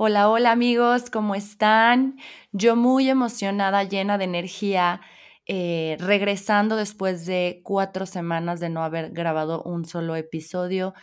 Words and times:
Hola, 0.00 0.28
hola 0.30 0.52
amigos, 0.52 1.10
¿cómo 1.10 1.34
están? 1.34 2.18
Yo 2.52 2.76
muy 2.76 3.08
emocionada, 3.10 3.82
llena 3.84 4.16
de 4.18 4.24
energía, 4.24 5.00
eh, 5.46 5.96
regresando 5.98 6.76
después 6.76 7.26
de 7.26 7.60
cuatro 7.64 8.06
semanas 8.06 8.60
de 8.60 8.68
no 8.70 8.84
haber 8.84 9.10
grabado 9.10 9.62
un 9.64 9.84
solo 9.84 10.14
episodio, 10.16 10.94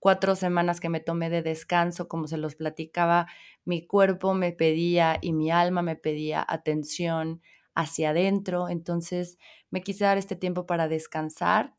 cuatro 0.00 0.34
semanas 0.36 0.80
que 0.80 0.88
me 0.88 0.98
tomé 1.00 1.30
de 1.30 1.42
descanso, 1.42 2.08
como 2.08 2.26
se 2.26 2.38
los 2.38 2.56
platicaba, 2.56 3.26
mi 3.64 3.86
cuerpo 3.86 4.34
me 4.34 4.52
pedía 4.52 5.18
y 5.20 5.32
mi 5.32 5.50
alma 5.52 5.82
me 5.82 5.94
pedía 5.96 6.44
atención 6.48 7.42
hacia 7.76 8.10
adentro, 8.10 8.68
entonces 8.68 9.38
me 9.70 9.80
quise 9.82 10.04
dar 10.04 10.18
este 10.18 10.34
tiempo 10.36 10.66
para 10.66 10.88
descansar 10.88 11.74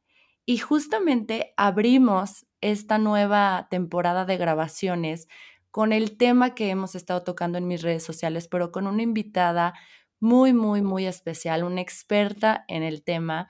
y 0.46 0.58
justamente 0.58 1.54
abrimos 1.58 2.46
esta 2.62 2.98
nueva 2.98 3.68
temporada 3.70 4.26
de 4.26 4.38
grabaciones 4.38 5.27
con 5.72 5.94
el 5.94 6.18
tema 6.18 6.54
que 6.54 6.70
hemos 6.70 6.96
estado 6.96 7.24
tocando 7.24 7.58
en 7.58 7.68
mis 7.68 7.82
redes 7.82 8.04
sociales, 8.04 8.48
pero 8.48 8.72
con 8.72 8.88
una 8.88 9.02
invitada 9.02 9.74
muy, 10.20 10.54
muy, 10.54 10.82
muy 10.82 11.08
especial, 11.08 11.64
una 11.64 11.82
experta 11.82 12.63
en 12.68 12.84
el 12.84 13.04
tema 13.04 13.50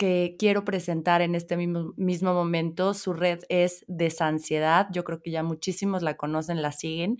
que 0.00 0.36
quiero 0.38 0.64
presentar 0.64 1.20
en 1.20 1.34
este 1.34 1.58
mismo, 1.58 2.34
momento. 2.34 2.94
Su 2.94 3.12
red 3.12 3.40
es 3.50 3.84
Desansiedad. 3.86 4.88
Yo 4.92 5.04
creo 5.04 5.20
que 5.20 5.30
ya 5.30 5.42
muchísimos 5.42 6.02
la 6.02 6.16
conocen, 6.16 6.62
la 6.62 6.72
siguen. 6.72 7.18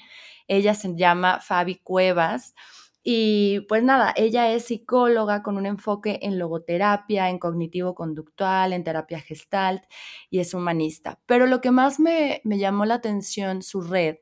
Ella 0.48 0.72
se 0.74 0.96
llama 0.96 1.40
Fabi 1.40 1.76
Cuevas. 1.76 2.54
Y 3.02 3.60
pues 3.68 3.82
nada, 3.82 4.14
ella 4.16 4.50
es 4.52 4.64
psicóloga 4.64 5.42
con 5.42 5.58
un 5.58 5.66
enfoque 5.66 6.20
en 6.22 6.38
logoterapia, 6.38 7.28
en 7.28 7.38
cognitivo 7.38 7.94
conductual, 7.94 8.72
en 8.72 8.82
terapia 8.82 9.20
gestalt 9.20 9.82
y 10.30 10.38
es 10.40 10.54
humanista. 10.54 11.20
Pero 11.26 11.46
lo 11.46 11.60
que 11.60 11.70
más 11.70 12.00
me, 12.00 12.40
me 12.44 12.58
llamó 12.58 12.86
la 12.86 12.94
atención, 12.94 13.62
su 13.62 13.82
red, 13.82 14.16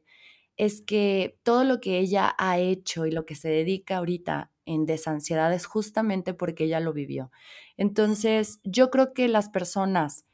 es 0.59 0.83
que 0.83 1.39
todo 1.45 1.65
lo 1.65 1.81
que 1.81 1.99
ella 1.99 2.35
ha 2.37 2.59
hecho 2.59 3.07
y 3.07 3.13
lo 3.13 3.25
que 3.25 3.37
se 3.37 3.49
dedica 3.49 3.97
ahorita 3.99 4.53
en 4.67 4.85
desansiedad 4.85 5.55
es 5.55 5.65
justamente 5.67 6.35
porque 6.35 6.65
ella 6.65 6.81
lo 6.81 6.93
vivió. 6.93 7.31
Entonces, 7.77 8.61
yo 8.65 8.91
creo 8.91 9.15
que 9.15 9.29
las 9.29 9.49
personas 9.49 10.27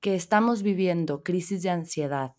que 0.00 0.14
estamos 0.14 0.62
viviendo 0.62 1.22
crisis 1.24 1.62
de 1.62 1.70
ansiedad 1.70 2.34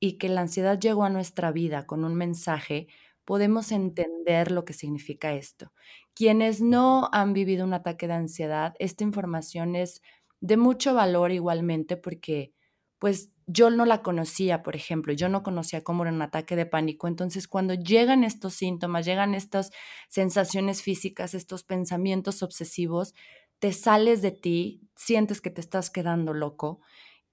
y 0.00 0.18
que 0.18 0.28
la 0.28 0.42
ansiedad 0.42 0.78
llegó 0.78 1.04
a 1.04 1.10
nuestra 1.10 1.52
vida 1.52 1.86
con 1.86 2.04
un 2.04 2.16
mensaje, 2.16 2.88
podemos 3.24 3.70
entender 3.70 4.50
lo 4.50 4.64
que 4.64 4.72
significa 4.72 5.32
esto. 5.32 5.72
Quienes 6.14 6.60
no 6.60 7.08
han 7.12 7.32
vivido 7.32 7.64
un 7.64 7.74
ataque 7.74 8.08
de 8.08 8.14
ansiedad, 8.14 8.74
esta 8.80 9.04
información 9.04 9.76
es 9.76 10.02
de 10.40 10.56
mucho 10.56 10.94
valor 10.94 11.30
igualmente 11.30 11.96
porque 11.96 12.52
pues 13.00 13.30
yo 13.46 13.70
no 13.70 13.84
la 13.84 14.02
conocía, 14.02 14.62
por 14.62 14.76
ejemplo, 14.76 15.12
yo 15.12 15.28
no 15.28 15.42
conocía 15.42 15.82
cómo 15.82 16.04
era 16.04 16.12
un 16.12 16.22
ataque 16.22 16.54
de 16.54 16.66
pánico. 16.66 17.08
Entonces, 17.08 17.48
cuando 17.48 17.74
llegan 17.74 18.22
estos 18.22 18.54
síntomas, 18.54 19.04
llegan 19.04 19.34
estas 19.34 19.72
sensaciones 20.08 20.82
físicas, 20.82 21.34
estos 21.34 21.64
pensamientos 21.64 22.44
obsesivos, 22.44 23.14
te 23.58 23.72
sales 23.72 24.22
de 24.22 24.30
ti, 24.32 24.82
sientes 24.94 25.40
que 25.40 25.50
te 25.50 25.60
estás 25.60 25.90
quedando 25.90 26.34
loco 26.34 26.80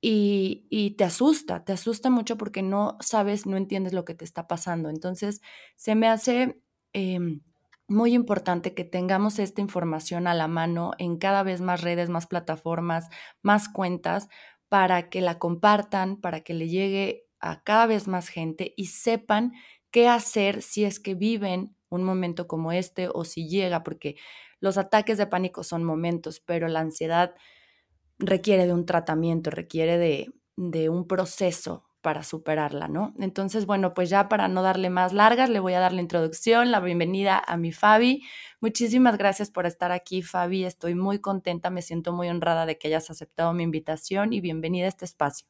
y, 0.01 0.95
te 0.97 1.03
asusta, 1.03 1.65
te 1.65 1.73
asusta 1.73 2.09
mucho 2.09 2.37
porque 2.37 2.63
no 2.63 2.97
sabes, 3.01 3.45
no 3.45 3.57
entiendes 3.57 3.93
lo 3.93 4.05
que 4.05 4.15
te 4.15 4.25
está 4.25 4.47
pasando. 4.47 4.89
Entonces, 4.89 5.41
se 5.75 5.95
me 5.95 6.07
hace... 6.07 6.59
Em, 6.93 7.41
muy 7.89 8.13
importante 8.13 8.73
que 8.73 8.83
tengamos 8.83 9.39
esta 9.39 9.61
información 9.61 10.27
a 10.27 10.33
la 10.33 10.49
mano 10.49 10.91
en 10.97 11.17
cada 11.17 11.41
vez 11.43 11.61
más 11.61 11.81
redes, 11.81 12.09
más 12.09 12.27
plataformas, 12.27 13.07
más 13.41 13.69
cuentas, 13.69 14.27
para 14.69 15.09
que 15.09 15.21
la 15.21 15.39
compartan, 15.39 16.17
para 16.19 16.41
que 16.41 16.53
le 16.53 16.69
llegue 16.69 17.25
a 17.39 17.63
cada 17.63 17.85
vez 17.87 18.07
más 18.07 18.29
gente 18.29 18.73
y 18.77 18.87
sepan 18.87 19.53
qué 19.91 20.07
hacer 20.07 20.61
si 20.61 20.83
es 20.85 20.99
que 20.99 21.15
viven 21.15 21.75
un 21.89 22.03
momento 22.03 22.47
como 22.47 22.71
este 22.71 23.09
o 23.13 23.23
si 23.23 23.47
llega, 23.47 23.83
porque 23.83 24.15
los 24.59 24.77
ataques 24.77 25.17
de 25.17 25.27
pánico 25.27 25.63
son 25.63 25.83
momentos, 25.83 26.39
pero 26.41 26.67
la 26.67 26.81
ansiedad 26.81 27.35
requiere 28.19 28.65
de 28.67 28.73
un 28.73 28.85
tratamiento, 28.85 29.49
requiere 29.51 29.97
de, 29.97 30.33
de 30.57 30.89
un 30.89 31.07
proceso 31.07 31.86
para 32.07 32.23
superarla, 32.23 32.87
¿no? 32.87 33.13
Entonces, 33.19 33.65
bueno, 33.65 33.93
pues 33.93 34.09
ya 34.09 34.29
para 34.29 34.47
no 34.47 34.61
darle 34.61 34.89
más 34.89 35.11
largas, 35.11 35.49
le 35.49 35.59
voy 35.59 35.73
a 35.73 35.81
dar 35.81 35.91
la 35.91 35.99
introducción, 35.99 36.71
la 36.71 36.79
bienvenida 36.79 37.43
a 37.45 37.57
mi 37.57 37.73
Fabi. 37.73 38.23
Muchísimas 38.61 39.17
gracias 39.17 39.51
por 39.51 39.65
estar 39.65 39.91
aquí, 39.91 40.21
Fabi. 40.21 40.63
Estoy 40.63 40.95
muy 40.95 41.19
contenta, 41.19 41.69
me 41.69 41.81
siento 41.81 42.13
muy 42.13 42.29
honrada 42.29 42.65
de 42.65 42.77
que 42.77 42.87
hayas 42.87 43.09
aceptado 43.09 43.51
mi 43.51 43.63
invitación 43.63 44.31
y 44.31 44.39
bienvenida 44.39 44.85
a 44.85 44.87
este 44.87 45.03
espacio. 45.03 45.49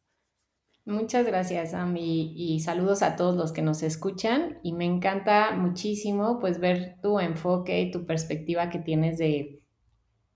Muchas 0.83 1.27
gracias, 1.27 1.75
Ami, 1.75 2.33
y 2.35 2.59
saludos 2.61 3.03
a 3.03 3.15
todos 3.15 3.35
los 3.35 3.51
que 3.51 3.61
nos 3.61 3.83
escuchan. 3.83 4.57
Y 4.63 4.73
me 4.73 4.85
encanta 4.85 5.51
muchísimo, 5.51 6.39
pues, 6.39 6.59
ver 6.59 6.95
tu 7.03 7.19
enfoque 7.19 7.81
y 7.81 7.91
tu 7.91 8.07
perspectiva 8.07 8.71
que 8.71 8.79
tienes 8.79 9.19
de, 9.19 9.61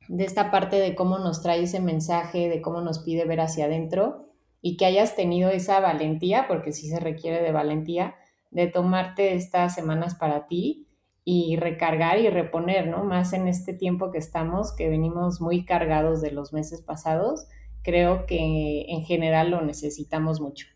de 0.07 0.23
esta 0.23 0.51
parte 0.51 0.75
de 0.75 0.93
cómo 0.93 1.17
nos 1.17 1.41
trae 1.41 1.63
ese 1.63 1.79
mensaje, 1.79 2.47
de 2.47 2.61
cómo 2.61 2.81
nos 2.81 2.99
pide 2.99 3.25
ver 3.25 3.41
hacia 3.41 3.65
adentro 3.65 4.27
y 4.61 4.77
que 4.77 4.85
hayas 4.85 5.15
tenido 5.15 5.49
esa 5.49 5.79
valentía, 5.79 6.47
porque 6.47 6.71
sí 6.71 6.87
se 6.87 6.99
requiere 6.99 7.41
de 7.41 7.51
valentía, 7.51 8.15
de 8.51 8.67
tomarte 8.67 9.33
estas 9.33 9.73
semanas 9.73 10.15
para 10.15 10.47
ti 10.47 10.87
y 11.23 11.55
recargar 11.55 12.19
y 12.19 12.29
reponer, 12.29 12.87
¿no? 12.87 13.03
Más 13.03 13.33
en 13.33 13.47
este 13.47 13.73
tiempo 13.73 14.11
que 14.11 14.17
estamos, 14.17 14.73
que 14.75 14.89
venimos 14.89 15.41
muy 15.41 15.65
cargados 15.65 16.21
de 16.21 16.31
los 16.31 16.53
meses 16.53 16.81
pasados, 16.81 17.47
creo 17.83 18.25
que 18.25 18.85
en 18.87 19.03
general 19.03 19.51
lo 19.51 19.61
necesitamos 19.61 20.41
mucho. 20.41 20.67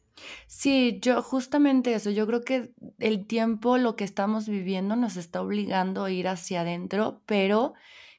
Sí, 0.48 1.00
yo 1.02 1.22
justamente 1.22 1.94
eso, 1.94 2.10
yo 2.10 2.26
creo 2.26 2.42
que 2.42 2.72
el 3.00 3.28
tiempo, 3.28 3.78
lo 3.78 3.96
que 3.96 4.04
estamos 4.06 4.48
viviendo 4.48 4.96
nos 4.96 5.18
está 5.18 5.42
obligando 5.42 6.04
a 6.04 6.12
ir 6.12 6.28
hacia 6.28 6.62
adentro, 6.62 7.22
pero 7.26 7.74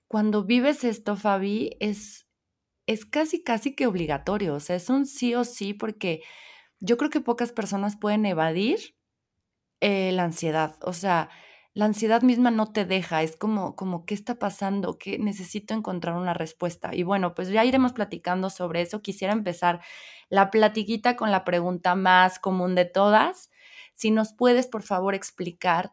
cuando 0.07 0.45
vives 0.45 0.85
esto, 0.85 1.17
Fabi, 1.17 1.77
es 1.81 2.26
es 2.87 3.05
casi, 3.07 3.43
casi 3.43 3.75
que 3.75 3.87
obligatorio, 3.87 4.55
o 4.55 4.61
sea, 4.61 4.77
es 4.77 4.91
un 4.91 5.07
sí 5.07 5.35
o 5.35 5.45
sí 5.45 5.75
porque 5.75 6.23
yo 6.81 6.97
creo 6.99 7.11
que 7.11 7.21
pocas 7.21 7.53
personas 7.53 7.97
pueden 7.97 8.27
evadir 8.27 8.97
eh, 9.81 10.13
la 10.13 10.25
ansiedad, 10.25 10.77
o 10.83 10.93
sea, 10.93 11.31
la 11.75 11.85
ansiedad 11.85 12.23
misma 12.23 12.51
no 12.51 12.73
te 12.73 12.87
deja, 12.87 13.23
es 13.23 13.37
como, 13.37 13.77
como, 13.77 14.07
¿qué 14.07 14.15
está 14.15 14.39
pasando? 14.39 14.97
Que 14.99 15.19
necesito 15.19 15.75
encontrar 15.75 16.17
una 16.17 16.33
respuesta. 16.33 16.95
Y 16.95 17.03
bueno, 17.03 17.35
pues 17.35 17.51
ya 17.51 17.67
iremos 17.67 17.93
platicando 17.93 18.49
sobre 18.49 18.81
eso. 18.81 19.03
Quisiera 19.03 19.35
empezar 19.35 19.83
la 20.31 20.51
platiquita 20.51 21.17
con 21.17 21.31
la 21.31 21.45
pregunta 21.45 21.95
más 21.95 22.39
común 22.39 22.75
de 22.75 22.87
todas. 22.87 23.51
Si 23.95 24.11
nos 24.11 24.33
puedes, 24.33 24.69
por 24.69 24.83
favor, 24.85 25.15
explicar 25.15 25.93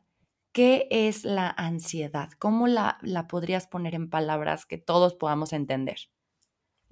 qué 0.54 0.88
es 0.90 1.26
la 1.26 1.50
ansiedad, 1.50 2.30
cómo 2.40 2.68
la, 2.68 2.98
la 3.02 3.28
podrías 3.28 3.68
poner 3.68 3.94
en 3.94 4.10
palabras 4.10 4.66
que 4.66 4.78
todos 4.78 5.16
podamos 5.16 5.52
entender. 5.52 5.98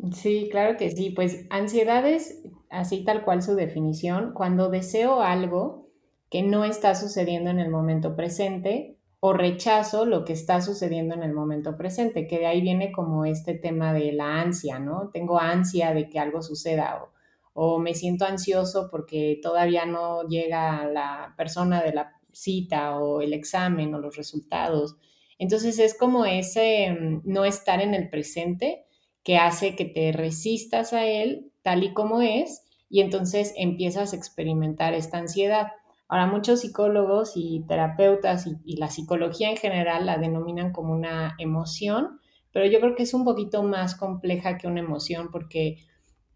Sí, 0.09 0.47
claro 0.49 0.77
que 0.77 0.89
sí. 0.91 1.11
Pues 1.11 1.45
ansiedad 1.49 2.05
es 2.07 2.41
así 2.69 3.03
tal 3.03 3.23
cual 3.23 3.41
su 3.43 3.55
definición, 3.55 4.33
cuando 4.33 4.69
deseo 4.69 5.21
algo 5.21 5.89
que 6.29 6.41
no 6.43 6.65
está 6.65 6.95
sucediendo 6.95 7.49
en 7.49 7.59
el 7.59 7.69
momento 7.69 8.15
presente 8.15 8.97
o 9.19 9.33
rechazo 9.33 10.05
lo 10.05 10.25
que 10.25 10.33
está 10.33 10.61
sucediendo 10.61 11.13
en 11.13 11.21
el 11.21 11.33
momento 11.33 11.77
presente, 11.77 12.25
que 12.27 12.39
de 12.39 12.47
ahí 12.47 12.61
viene 12.61 12.91
como 12.91 13.25
este 13.25 13.53
tema 13.53 13.93
de 13.93 14.11
la 14.13 14.41
ansia, 14.41 14.79
¿no? 14.79 15.09
Tengo 15.13 15.39
ansia 15.39 15.93
de 15.93 16.09
que 16.09 16.17
algo 16.17 16.41
suceda 16.41 17.03
o, 17.03 17.11
o 17.53 17.79
me 17.79 17.93
siento 17.93 18.25
ansioso 18.25 18.89
porque 18.89 19.39
todavía 19.43 19.85
no 19.85 20.23
llega 20.27 20.85
la 20.87 21.35
persona 21.37 21.83
de 21.83 21.93
la 21.93 22.13
cita 22.31 22.97
o 22.99 23.21
el 23.21 23.33
examen 23.33 23.93
o 23.93 23.99
los 23.99 24.15
resultados. 24.15 24.95
Entonces 25.37 25.77
es 25.77 25.95
como 25.95 26.25
ese 26.25 26.91
mm, 26.91 27.21
no 27.25 27.45
estar 27.45 27.81
en 27.81 27.93
el 27.93 28.09
presente 28.09 28.85
que 29.23 29.37
hace 29.37 29.75
que 29.75 29.85
te 29.85 30.11
resistas 30.11 30.93
a 30.93 31.05
él 31.05 31.51
tal 31.61 31.83
y 31.83 31.93
como 31.93 32.21
es 32.21 32.63
y 32.89 33.01
entonces 33.01 33.53
empiezas 33.55 34.13
a 34.13 34.15
experimentar 34.17 34.93
esta 34.93 35.17
ansiedad. 35.17 35.67
Ahora, 36.09 36.27
muchos 36.27 36.59
psicólogos 36.59 37.33
y 37.35 37.63
terapeutas 37.67 38.45
y, 38.65 38.75
la 38.75 38.89
psicología 38.89 39.49
en 39.49 39.55
general 39.55 40.05
la 40.05 40.17
denominan 40.17 40.73
como 40.73 40.91
una 40.91 41.35
emoción, 41.39 42.19
pero 42.51 42.65
yo 42.65 42.81
creo 42.81 42.95
que 42.95 43.03
es 43.03 43.13
un 43.13 43.23
poquito 43.23 43.63
más 43.63 43.95
compleja 43.95 44.57
que 44.57 44.67
una 44.67 44.81
emoción 44.81 45.29
porque, 45.31 45.77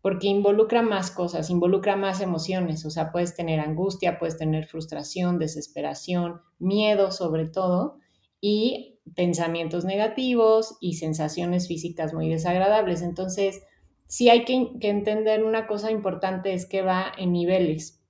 porque 0.02 0.28
involucra 0.28 0.82
más 0.82 1.12
cosas, 1.12 1.50
involucra 1.50 1.98
más 1.98 2.22
emociones, 2.22 2.86
o 2.86 2.90
sea, 2.90 3.12
puedes 3.12 3.36
tener 3.36 3.60
angustia, 3.60 4.18
puedes 4.18 4.38
tener 4.38 4.66
frustración, 4.66 5.40
desesperación, 5.40 6.40
miedo 6.58 7.12
sobre 7.12 7.50
todo, 7.50 7.98
y 8.48 9.00
pensamientos 9.16 9.86
negativos 9.86 10.78
y 10.80 10.98
sensaciones 10.98 11.68
físicas 11.68 12.14
muy 12.14 12.30
desagradables. 12.30 13.02
Entonces, 13.02 13.64
sí 14.06 14.30
hay 14.30 14.46
que, 14.46 14.70
entender 14.88 15.44
una 15.44 15.66
cosa 15.66 15.90
importante, 15.90 16.54
es 16.54 16.68
que 16.68 16.84
va 16.84 17.12
en 17.18 17.32
niveles. 17.32 18.04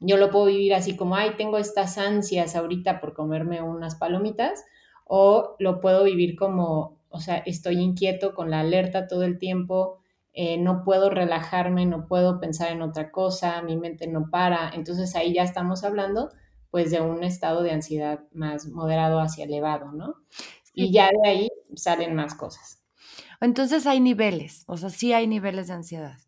Yo 0.00 0.16
lo 0.16 0.32
puedo 0.32 0.46
vivir 0.46 0.74
así 0.74 0.96
como, 0.96 1.14
ay, 1.14 1.36
tengo 1.36 1.56
estas 1.56 1.98
ansias 1.98 2.56
ahorita 2.56 2.98
por 2.98 3.14
comerme 3.14 3.62
unas 3.62 3.94
palomitas, 3.94 4.64
o 5.04 5.54
lo 5.60 5.80
puedo 5.80 6.02
vivir 6.02 6.34
como, 6.34 6.98
o 7.08 7.20
sea, 7.20 7.36
estoy 7.36 7.76
inquieto 7.76 8.34
con 8.34 8.50
la 8.50 8.58
alerta 8.58 9.06
todo 9.06 9.22
el 9.22 9.38
tiempo, 9.38 10.00
eh, 10.32 10.58
no 10.58 10.82
puedo 10.82 11.10
relajarme, 11.10 11.86
no 11.86 12.08
puedo 12.08 12.40
pensar 12.40 12.72
en 12.72 12.82
otra 12.82 13.12
cosa, 13.12 13.62
mi 13.62 13.76
mente 13.76 14.08
no 14.08 14.30
para. 14.32 14.68
Entonces 14.74 15.14
ahí 15.14 15.32
ya 15.32 15.44
estamos 15.44 15.84
hablando 15.84 16.30
pues 16.76 16.90
de 16.90 17.00
un 17.00 17.24
estado 17.24 17.62
de 17.62 17.70
ansiedad 17.70 18.20
más 18.32 18.66
moderado 18.66 19.18
hacia 19.18 19.46
elevado, 19.46 19.92
¿no? 19.92 20.16
Y 20.74 20.92
ya 20.92 21.08
de 21.08 21.26
ahí 21.26 21.48
salen 21.74 22.14
más 22.14 22.34
cosas. 22.34 22.84
Entonces 23.40 23.86
hay 23.86 23.98
niveles, 23.98 24.62
o 24.66 24.76
sea, 24.76 24.90
sí 24.90 25.14
hay 25.14 25.26
niveles 25.26 25.68
de 25.68 25.72
ansiedad. 25.72 26.18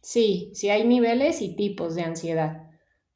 Sí, 0.00 0.50
sí 0.52 0.68
hay 0.68 0.84
niveles 0.84 1.40
y 1.42 1.54
tipos 1.54 1.94
de 1.94 2.02
ansiedad. 2.02 2.72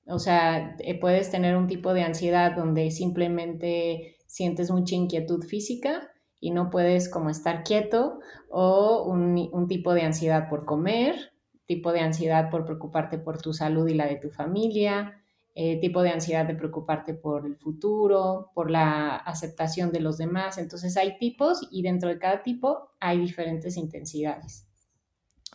O 0.06 0.20
sea, 0.20 0.76
eh, 0.79 1.00
puedes 1.00 1.32
tener 1.32 1.56
un 1.56 1.67
tipo 1.67 1.94
de 1.94 2.05
ansiedad 2.05 2.55
donde 2.55 2.93
simplemente 2.93 4.19
sientes 4.29 4.70
mucha 4.70 4.94
inquietud 4.94 5.43
física 5.43 6.12
y 6.38 6.53
no 6.53 6.70
puedes 6.70 7.08
como 7.08 7.29
estar 7.29 7.65
quieto 7.65 8.20
o 8.49 9.03
un, 9.03 9.67
tipo 9.67 9.94
de 9.94 10.03
ansiedad 10.03 10.49
por 10.49 10.65
comer, 10.65 11.32
tipo 11.67 11.91
de 11.91 12.03
ansiedad 12.03 12.50
por 12.50 12.65
preocuparte 12.65 13.19
por 13.19 13.43
tu 13.43 13.53
salud 13.53 13.88
y 13.88 13.94
la 13.94 14.06
de 14.06 14.15
tu 14.15 14.31
familia, 14.31 15.21
eh, 15.54 15.81
tipo 15.81 16.02
de 16.02 16.10
ansiedad 16.10 16.46
de 16.46 16.54
preocuparte 16.54 17.14
por 17.14 17.46
el 17.46 17.56
futuro, 17.56 18.50
por 18.54 18.70
la 18.70 19.16
aceptación 19.16 19.93
de 19.93 20.00
los 20.00 20.19
demás. 20.19 20.58
Entonces 20.58 20.96
hay 20.96 21.19
tipos 21.19 21.69
y 21.70 21.82
dentro 21.82 22.08
de 22.08 22.19
cada 22.19 22.43
tipo 22.43 22.90
hay 23.00 23.19
diferentes 23.20 23.76
intensidades. 23.76 24.66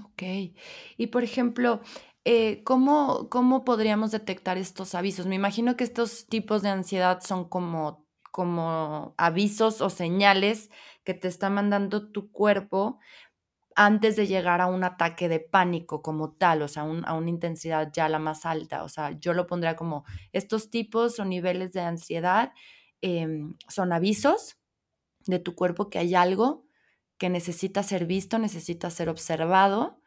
Ok. 0.03 0.53
Y 0.97 1.07
por 1.07 1.23
ejemplo, 1.23 1.81
eh, 2.25 2.63
¿cómo, 2.63 3.27
¿cómo 3.29 3.65
podríamos 3.65 4.11
detectar 4.11 4.57
estos 4.57 4.93
avisos? 4.93 5.25
Me 5.25 5.35
imagino 5.35 5.75
que 5.75 5.83
estos 5.83 6.27
tipos 6.27 6.61
de 6.61 6.69
ansiedad 6.69 7.21
son 7.21 7.49
como 7.49 8.07
como 8.37 9.15
avisos 9.17 9.81
o 9.81 9.89
señales 9.89 10.69
que 11.03 11.15
te 11.15 11.27
está 11.27 11.49
mandando 11.49 12.11
tu 12.11 12.31
cuerpo 12.31 12.99
antes 13.77 14.15
de 14.17 14.27
llegar 14.27 14.59
a 14.61 14.67
un 14.67 14.83
ataque 14.83 15.29
de 15.29 15.39
pánico 15.39 16.01
como 16.01 16.33
tal, 16.33 16.63
o 16.63 16.67
sea, 16.67 16.83
a 16.83 17.13
una 17.13 17.29
intensidad 17.29 17.91
ya 17.93 18.09
la 18.09 18.19
más 18.19 18.45
alta. 18.45 18.83
O 18.83 18.89
sea, 18.89 19.11
yo 19.19 19.33
lo 19.33 19.47
pondría 19.47 19.75
como 19.75 20.03
estos 20.33 20.71
tipos 20.71 21.19
o 21.19 21.25
niveles 21.25 21.73
de 21.73 21.81
ansiedad 21.81 22.53
em, 23.01 23.55
son 23.69 23.93
avisos 23.93 24.57
de 25.27 25.39
tu 25.39 25.55
cuerpo 25.55 25.89
que 25.89 25.99
hay 25.99 26.15
algo 26.15 26.65
que 27.19 27.29
necesita 27.29 27.83
ser 27.83 28.05
visto, 28.05 28.39
necesita 28.39 28.89
ser 28.91 29.09
observado 29.09 30.01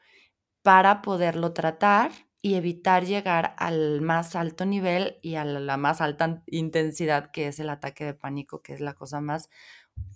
para 0.62 1.02
poderlo 1.02 1.52
tratar 1.52 2.12
y 2.42 2.54
evitar 2.54 3.04
llegar 3.04 3.54
al 3.58 4.00
más 4.00 4.34
alto 4.36 4.64
nivel 4.66 5.18
y 5.22 5.34
a 5.36 5.44
la 5.44 5.76
más 5.76 6.00
alta 6.00 6.42
intensidad 6.46 7.30
que 7.32 7.48
es 7.48 7.60
el 7.60 7.68
ataque 7.70 8.04
de 8.04 8.14
pánico, 8.14 8.62
que 8.62 8.74
es 8.74 8.80
la 8.80 8.94
cosa 8.94 9.20
más 9.20 9.50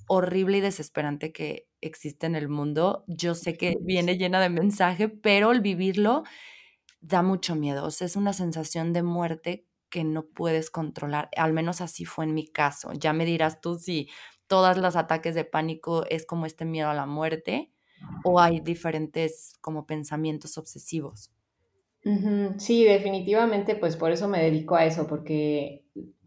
horrible 0.07 0.59
y 0.59 0.61
desesperante 0.61 1.33
que 1.33 1.69
existe 1.81 2.27
en 2.27 2.35
el 2.35 2.49
mundo. 2.49 3.05
Yo 3.07 3.35
sé 3.35 3.57
que 3.57 3.77
viene 3.81 4.17
llena 4.17 4.41
de 4.41 4.51
mensaje, 4.51 5.09
pero 5.09 5.53
el 5.53 5.61
vivirlo 5.61 6.25
da 7.01 7.23
mucho 7.23 7.55
miedo. 7.55 7.85
O 7.85 7.91
sea, 7.91 8.07
es 8.07 8.17
una 8.17 8.33
sensación 8.33 8.93
de 8.93 9.03
muerte 9.03 9.67
que 9.91 10.05
no 10.05 10.27
puedes 10.27 10.71
controlar. 10.71 11.29
Al 11.37 11.53
menos 11.53 11.81
así 11.81 12.05
fue 12.05 12.25
en 12.25 12.35
mi 12.35 12.47
caso. 12.47 12.93
Ya 12.95 13.13
me 13.13 13.25
dirás 13.25 13.61
tú 13.61 13.79
si 13.79 14.09
todos 14.47 14.77
los 14.77 14.97
ataques 14.97 15.35
de 15.35 15.45
pánico 15.45 16.05
es 16.09 16.27
como 16.27 16.47
este 16.47 16.65
miedo 16.65 16.89
a 16.89 16.95
la 16.95 17.07
muerte 17.07 17.73
o 18.25 18.41
hay 18.41 18.61
diferentes 18.61 19.55
como 19.61 19.87
pensamientos 19.87 20.59
obsesivos. 20.59 21.31
Sí, 22.59 22.85
definitivamente, 22.85 23.77
pues 23.77 23.97
por 23.97 24.11
eso 24.11 24.29
me 24.29 24.43
dedico 24.43 24.77
a 24.77 24.85
eso, 24.85 25.07
porque 25.07 25.85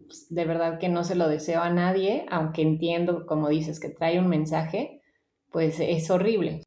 pues, 0.07 0.27
de 0.29 0.45
verdad 0.45 0.79
que 0.79 0.89
no 0.89 1.03
se 1.03 1.15
lo 1.15 1.27
deseo 1.27 1.61
a 1.61 1.69
nadie, 1.69 2.25
aunque 2.29 2.61
entiendo, 2.61 3.25
como 3.25 3.49
dices, 3.49 3.79
que 3.79 3.89
trae 3.89 4.19
un 4.19 4.27
mensaje, 4.27 5.01
pues 5.51 5.79
es 5.79 6.09
horrible. 6.09 6.63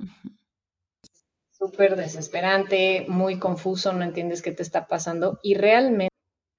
Súper 1.50 1.96
desesperante, 1.96 3.04
muy 3.08 3.38
confuso, 3.38 3.92
no 3.92 4.04
entiendes 4.04 4.40
qué 4.42 4.52
te 4.52 4.62
está 4.62 4.86
pasando 4.86 5.38
y 5.42 5.54
realmente 5.54 6.14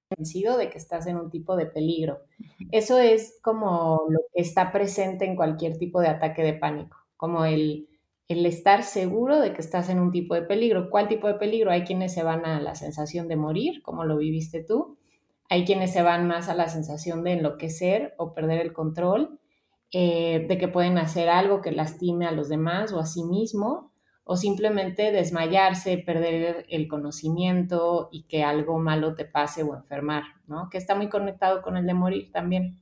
convencido 0.08 0.58
de 0.58 0.70
que 0.70 0.78
estás 0.78 1.06
en 1.06 1.16
un 1.16 1.30
tipo 1.30 1.56
de 1.56 1.66
peligro. 1.66 2.20
Eso 2.70 2.98
es 2.98 3.38
como 3.42 4.02
lo 4.08 4.20
que 4.34 4.42
está 4.42 4.72
presente 4.72 5.24
en 5.24 5.36
cualquier 5.36 5.78
tipo 5.78 6.00
de 6.00 6.08
ataque 6.08 6.42
de 6.42 6.54
pánico, 6.54 6.98
como 7.16 7.44
el 7.44 7.88
el 8.28 8.46
estar 8.46 8.82
seguro 8.82 9.40
de 9.40 9.52
que 9.52 9.60
estás 9.60 9.88
en 9.88 10.00
un 10.00 10.10
tipo 10.10 10.34
de 10.34 10.42
peligro. 10.42 10.90
¿Cuál 10.90 11.08
tipo 11.08 11.28
de 11.28 11.34
peligro? 11.34 11.70
Hay 11.70 11.84
quienes 11.84 12.12
se 12.14 12.22
van 12.22 12.46
a 12.46 12.60
la 12.60 12.74
sensación 12.74 13.28
de 13.28 13.36
morir, 13.36 13.82
como 13.82 14.04
lo 14.04 14.16
viviste 14.16 14.64
tú. 14.64 14.96
Hay 15.52 15.66
quienes 15.66 15.92
se 15.92 16.00
van 16.00 16.26
más 16.26 16.48
a 16.48 16.54
la 16.54 16.70
sensación 16.70 17.24
de 17.24 17.32
enloquecer 17.32 18.14
o 18.16 18.32
perder 18.32 18.58
el 18.62 18.72
control, 18.72 19.38
eh, 19.92 20.46
de 20.48 20.56
que 20.56 20.66
pueden 20.66 20.96
hacer 20.96 21.28
algo 21.28 21.60
que 21.60 21.72
lastime 21.72 22.24
a 22.24 22.32
los 22.32 22.48
demás 22.48 22.90
o 22.94 22.98
a 22.98 23.04
sí 23.04 23.22
mismo, 23.22 23.92
o 24.24 24.38
simplemente 24.38 25.12
desmayarse, 25.12 25.98
perder 25.98 26.64
el 26.70 26.88
conocimiento 26.88 28.08
y 28.10 28.22
que 28.22 28.42
algo 28.42 28.78
malo 28.78 29.14
te 29.14 29.26
pase 29.26 29.62
o 29.62 29.74
enfermar, 29.74 30.22
¿no? 30.46 30.70
Que 30.70 30.78
está 30.78 30.94
muy 30.94 31.10
conectado 31.10 31.60
con 31.60 31.76
el 31.76 31.84
de 31.86 31.92
morir 31.92 32.32
también. 32.32 32.80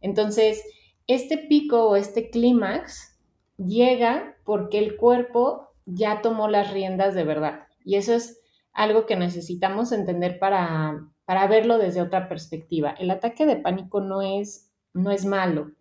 Entonces, 0.00 0.62
este 1.08 1.38
pico 1.38 1.88
o 1.88 1.96
este 1.96 2.30
clímax 2.30 3.20
llega 3.56 4.36
porque 4.44 4.78
el 4.78 4.96
cuerpo 4.96 5.70
ya 5.86 6.22
tomó 6.22 6.46
las 6.46 6.72
riendas 6.72 7.16
de 7.16 7.24
verdad. 7.24 7.66
Y 7.84 7.96
eso 7.96 8.14
es 8.14 8.41
algo 8.72 9.06
que 9.06 9.16
necesitamos 9.16 9.92
entender 9.92 10.38
para, 10.38 11.08
para 11.24 11.46
verlo 11.46 11.78
desde 11.78 12.00
otra 12.00 12.28
perspectiva. 12.28 12.90
El 12.98 13.10
ataque 13.10 13.46
de 13.46 13.56
pánico 13.56 14.00
no 14.00 14.22
es, 14.22 14.72
no 14.92 15.10
es 15.10 15.24
malo, 15.24 15.72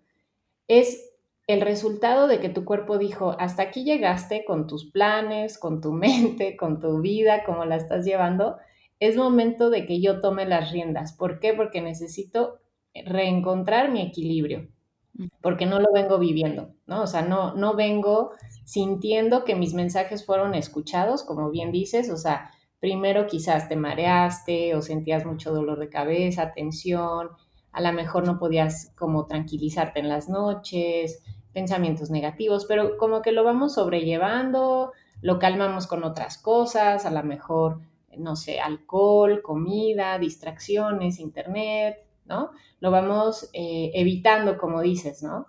es 0.67 1.09
el 1.47 1.61
resultado 1.61 2.27
de 2.27 2.39
que 2.39 2.49
tu 2.49 2.63
cuerpo 2.65 2.97
dijo, 2.97 3.35
hasta 3.39 3.63
aquí 3.63 3.83
llegaste 3.83 4.45
con 4.45 4.67
tus 4.67 4.91
planes, 4.91 5.57
con 5.57 5.81
tu 5.81 5.91
mente, 5.93 6.55
con 6.55 6.79
tu 6.79 7.01
vida, 7.01 7.43
como 7.43 7.65
la 7.65 7.75
estás 7.75 8.05
llevando, 8.05 8.57
es 8.99 9.17
momento 9.17 9.69
de 9.69 9.85
que 9.85 9.99
yo 9.99 10.21
tome 10.21 10.45
las 10.45 10.71
riendas. 10.71 11.13
¿Por 11.13 11.39
qué? 11.39 11.53
Porque 11.53 11.81
necesito 11.81 12.59
reencontrar 12.93 13.89
mi 13.91 14.01
equilibrio 14.01 14.69
porque 15.41 15.65
no 15.65 15.79
lo 15.79 15.91
vengo 15.93 16.19
viviendo, 16.19 16.73
¿no? 16.85 17.01
O 17.01 17.07
sea, 17.07 17.21
no, 17.21 17.53
no 17.55 17.75
vengo 17.75 18.31
sintiendo 18.63 19.43
que 19.43 19.55
mis 19.55 19.73
mensajes 19.73 20.25
fueron 20.25 20.55
escuchados, 20.55 21.23
como 21.23 21.49
bien 21.49 21.71
dices, 21.71 22.09
o 22.09 22.17
sea, 22.17 22.51
primero 22.81 23.27
quizás 23.27 23.69
te 23.69 23.77
mareaste 23.77 24.75
o 24.75 24.81
sentías 24.81 25.23
mucho 25.23 25.53
dolor 25.53 25.79
de 25.79 25.87
cabeza, 25.87 26.51
tensión, 26.51 27.29
a 27.71 27.79
lo 27.79 27.93
mejor 27.93 28.25
no 28.25 28.39
podías 28.39 28.91
como 28.97 29.27
tranquilizarte 29.27 29.99
en 29.99 30.09
las 30.09 30.27
noches, 30.27 31.23
pensamientos 31.53 32.09
negativos, 32.09 32.65
pero 32.65 32.97
como 32.97 33.21
que 33.21 33.31
lo 33.31 33.43
vamos 33.43 33.75
sobrellevando, 33.75 34.91
lo 35.21 35.37
calmamos 35.37 35.85
con 35.85 36.03
otras 36.03 36.39
cosas, 36.39 37.05
a 37.05 37.11
lo 37.11 37.23
mejor, 37.23 37.81
no 38.17 38.35
sé, 38.35 38.59
alcohol, 38.59 39.43
comida, 39.43 40.17
distracciones, 40.17 41.19
internet, 41.19 42.03
¿no? 42.25 42.49
Lo 42.79 42.89
vamos 42.89 43.49
eh, 43.53 43.91
evitando, 43.93 44.57
como 44.57 44.81
dices, 44.81 45.21
¿no? 45.21 45.45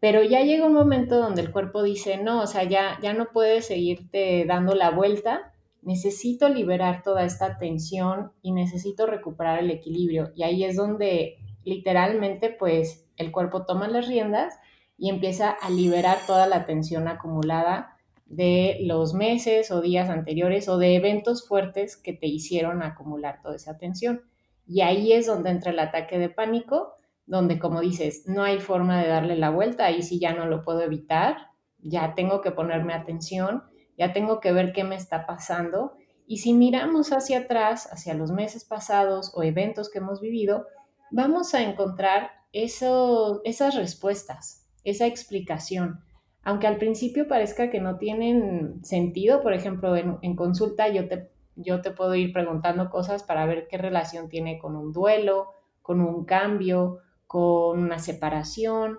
Pero 0.00 0.22
ya 0.22 0.40
llega 0.40 0.64
un 0.64 0.72
momento 0.72 1.18
donde 1.18 1.42
el 1.42 1.52
cuerpo 1.52 1.82
dice, 1.82 2.16
no, 2.16 2.40
o 2.40 2.46
sea, 2.46 2.64
ya, 2.64 2.98
ya 3.02 3.12
no 3.12 3.26
puedes 3.32 3.66
seguirte 3.66 4.46
dando 4.46 4.74
la 4.74 4.90
vuelta, 4.90 5.52
necesito 5.82 6.48
liberar 6.48 7.02
toda 7.02 7.24
esta 7.24 7.58
tensión 7.58 8.32
y 8.42 8.52
necesito 8.52 9.06
recuperar 9.06 9.58
el 9.60 9.70
equilibrio. 9.70 10.32
Y 10.34 10.42
ahí 10.42 10.64
es 10.64 10.76
donde 10.76 11.38
literalmente, 11.64 12.50
pues, 12.50 13.06
el 13.16 13.32
cuerpo 13.32 13.64
toma 13.66 13.88
las 13.88 14.08
riendas 14.08 14.54
y 14.96 15.08
empieza 15.08 15.50
a 15.50 15.70
liberar 15.70 16.18
toda 16.26 16.46
la 16.46 16.66
tensión 16.66 17.08
acumulada 17.08 17.96
de 18.26 18.78
los 18.82 19.12
meses 19.12 19.70
o 19.70 19.80
días 19.80 20.08
anteriores 20.08 20.68
o 20.68 20.78
de 20.78 20.94
eventos 20.94 21.46
fuertes 21.46 21.96
que 21.96 22.12
te 22.12 22.28
hicieron 22.28 22.82
acumular 22.82 23.40
toda 23.42 23.56
esa 23.56 23.76
tensión. 23.76 24.22
Y 24.66 24.82
ahí 24.82 25.12
es 25.12 25.26
donde 25.26 25.50
entra 25.50 25.72
el 25.72 25.78
ataque 25.80 26.18
de 26.18 26.28
pánico, 26.28 26.94
donde 27.26 27.58
como 27.58 27.80
dices, 27.80 28.24
no 28.26 28.44
hay 28.44 28.60
forma 28.60 29.02
de 29.02 29.08
darle 29.08 29.36
la 29.36 29.50
vuelta, 29.50 29.86
ahí 29.86 30.02
sí 30.02 30.20
ya 30.20 30.32
no 30.32 30.46
lo 30.46 30.62
puedo 30.62 30.80
evitar, 30.82 31.48
ya 31.78 32.14
tengo 32.14 32.40
que 32.40 32.52
ponerme 32.52 32.92
atención, 32.92 33.64
ya 34.00 34.14
tengo 34.14 34.40
que 34.40 34.50
ver 34.50 34.72
qué 34.72 34.82
me 34.82 34.96
está 34.96 35.26
pasando. 35.26 35.92
Y 36.26 36.38
si 36.38 36.54
miramos 36.54 37.12
hacia 37.12 37.40
atrás, 37.40 37.86
hacia 37.92 38.14
los 38.14 38.30
meses 38.32 38.64
pasados 38.64 39.30
o 39.34 39.42
eventos 39.42 39.90
que 39.90 39.98
hemos 39.98 40.22
vivido, 40.22 40.66
vamos 41.10 41.52
a 41.52 41.62
encontrar 41.62 42.30
eso, 42.54 43.42
esas 43.44 43.74
respuestas, 43.74 44.66
esa 44.84 45.04
explicación. 45.04 46.00
Aunque 46.42 46.66
al 46.66 46.78
principio 46.78 47.28
parezca 47.28 47.68
que 47.68 47.78
no 47.78 47.98
tienen 47.98 48.82
sentido, 48.82 49.42
por 49.42 49.52
ejemplo, 49.52 49.94
en, 49.94 50.34
consulta 50.34 50.88
yo 50.88 51.06
te 51.06 51.30
yo 51.56 51.82
te 51.82 51.90
puedo 51.90 52.14
ir 52.14 52.32
preguntando 52.32 52.88
cosas 52.88 53.22
para 53.22 53.44
ver 53.44 53.68
qué 53.68 53.76
relación 53.76 54.30
tiene 54.30 54.58
con 54.58 54.76
un 54.76 54.92
duelo, 54.92 55.48
con 55.82 56.00
un 56.00 56.24
cambio, 56.24 57.00
con 57.26 57.80
una 57.80 57.98
separación 57.98 58.98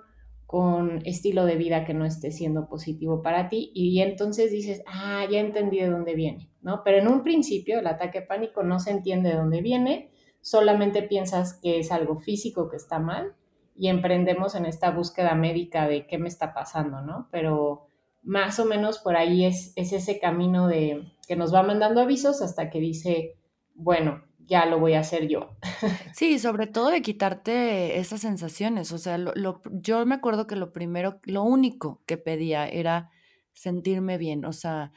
con 0.51 1.01
estilo 1.05 1.45
de 1.45 1.55
vida 1.55 1.85
que 1.85 1.93
no 1.93 2.03
esté 2.03 2.29
siendo 2.29 2.67
positivo 2.67 3.21
para 3.21 3.47
ti 3.47 3.71
y 3.73 4.01
entonces 4.01 4.51
dices, 4.51 4.83
ah, 4.85 5.25
ya 5.31 5.39
entendí 5.39 5.79
de 5.79 5.87
dónde 5.87 6.13
viene, 6.13 6.49
¿no? 6.61 6.83
Pero 6.83 6.97
en 6.97 7.07
un 7.07 7.23
principio 7.23 7.79
el 7.79 7.87
ataque 7.87 8.21
pánico 8.21 8.61
no 8.61 8.77
se 8.77 8.91
entiende 8.91 9.29
de 9.29 9.37
dónde 9.37 9.61
viene, 9.61 10.11
solamente 10.41 11.03
piensas 11.03 11.53
que 11.53 11.79
es 11.79 11.89
algo 11.89 12.17
físico 12.17 12.67
que 12.67 12.75
está 12.75 12.99
mal 12.99 13.33
y 13.77 13.87
emprendemos 13.87 14.53
en 14.55 14.65
esta 14.65 14.91
búsqueda 14.91 15.35
médica 15.35 15.87
de 15.87 16.05
qué 16.05 16.17
me 16.17 16.27
está 16.27 16.53
pasando, 16.53 16.99
¿no? 16.99 17.29
Pero 17.31 17.87
más 18.21 18.59
o 18.59 18.65
menos 18.65 18.99
por 18.99 19.15
ahí 19.15 19.45
es, 19.45 19.71
es 19.77 19.93
ese 19.93 20.19
camino 20.19 20.67
de 20.67 21.13
que 21.29 21.37
nos 21.37 21.53
va 21.55 21.63
mandando 21.63 22.01
avisos 22.01 22.41
hasta 22.41 22.69
que 22.69 22.81
dice, 22.81 23.37
bueno, 23.73 24.21
ya 24.47 24.65
lo 24.65 24.79
voy 24.79 24.93
a 24.93 25.01
hacer 25.01 25.27
yo. 25.27 25.57
Sí, 26.15 26.39
sobre 26.39 26.67
todo 26.67 26.89
de 26.89 27.01
quitarte 27.01 27.97
esas 27.99 28.21
sensaciones. 28.21 28.91
O 28.91 28.97
sea, 28.97 29.17
lo, 29.17 29.33
lo, 29.35 29.61
yo 29.71 30.05
me 30.05 30.15
acuerdo 30.15 30.47
que 30.47 30.55
lo 30.55 30.71
primero, 30.73 31.19
lo 31.23 31.43
único 31.43 32.01
que 32.05 32.17
pedía 32.17 32.67
era 32.67 33.09
sentirme 33.53 34.17
bien. 34.17 34.45
O 34.45 34.53
sea, 34.53 34.91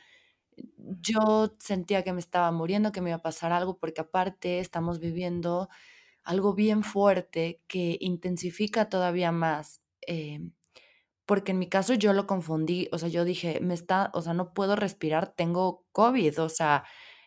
yo 0.76 1.56
sentía 1.58 2.02
que 2.02 2.12
me 2.12 2.20
estaba 2.20 2.50
muriendo, 2.52 2.92
que 2.92 3.00
me 3.00 3.10
iba 3.10 3.16
a 3.18 3.22
pasar 3.22 3.52
algo, 3.52 3.78
porque 3.78 4.02
aparte 4.02 4.58
estamos 4.60 5.00
viviendo 5.00 5.68
algo 6.22 6.54
bien 6.54 6.82
fuerte 6.82 7.60
que 7.66 7.96
intensifica 8.00 8.88
todavía 8.88 9.32
más. 9.32 9.80
Eh, 10.06 10.40
porque 11.26 11.52
en 11.52 11.58
mi 11.58 11.68
caso 11.68 11.94
yo 11.94 12.12
lo 12.12 12.26
confundí, 12.26 12.88
o 12.92 12.98
sea, 12.98 13.08
yo 13.08 13.24
dije, 13.24 13.58
me 13.60 13.74
está, 13.74 14.10
o 14.14 14.20
sea, 14.20 14.34
no 14.34 14.52
puedo 14.52 14.76
respirar, 14.76 15.34
tengo 15.34 15.84
COVID, 15.92 16.42
o 16.42 16.48
sea, 16.48 16.84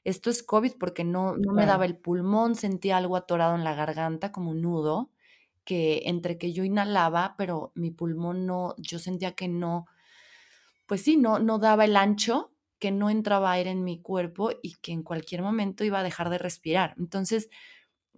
esto 0.07 0.29
es 0.29 0.41
COVID 0.41 0.75
porque 0.79 1.03
no, 1.03 1.35
no 1.35 1.51
me 1.51 1.65
daba 1.65 1.83
el 1.83 1.97
pulmón, 1.97 2.55
sentía 2.55 2.95
algo 2.95 3.17
atorado 3.17 3.55
en 3.55 3.65
la 3.65 3.75
garganta, 3.75 4.31
como 4.31 4.51
un 4.51 4.61
nudo, 4.61 5.11
que 5.65 6.03
entre 6.05 6.37
que 6.37 6.53
yo 6.53 6.63
inhalaba, 6.63 7.35
pero 7.37 7.73
mi 7.75 7.91
pulmón 7.91 8.45
no, 8.45 8.73
yo 8.77 8.99
sentía 8.99 9.33
que 9.33 9.49
no, 9.49 9.85
pues 10.85 11.01
sí, 11.01 11.17
no, 11.17 11.39
no 11.39 11.59
daba 11.59 11.83
el 11.83 11.97
ancho, 11.97 12.53
que 12.79 12.91
no 12.91 13.09
entraba 13.09 13.51
aire 13.51 13.71
en 13.71 13.83
mi 13.83 14.01
cuerpo 14.01 14.51
y 14.61 14.75
que 14.75 14.93
en 14.93 15.03
cualquier 15.03 15.41
momento 15.41 15.83
iba 15.83 15.99
a 15.99 16.03
dejar 16.03 16.29
de 16.29 16.37
respirar. 16.37 16.95
Entonces, 16.97 17.49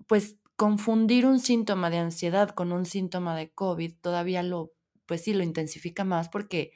pues 0.08 0.38
confundir 0.58 1.26
un 1.26 1.40
síntoma 1.40 1.90
de 1.90 1.98
ansiedad 1.98 2.52
con 2.52 2.72
un 2.72 2.86
síntoma 2.86 3.36
de 3.36 3.52
COVID 3.52 3.96
todavía 4.00 4.44
lo, 4.44 4.74
pues 5.08 5.24
sí, 5.24 5.34
lo 5.34 5.44
intensifica 5.44 6.04
más 6.04 6.30
porque, 6.30 6.72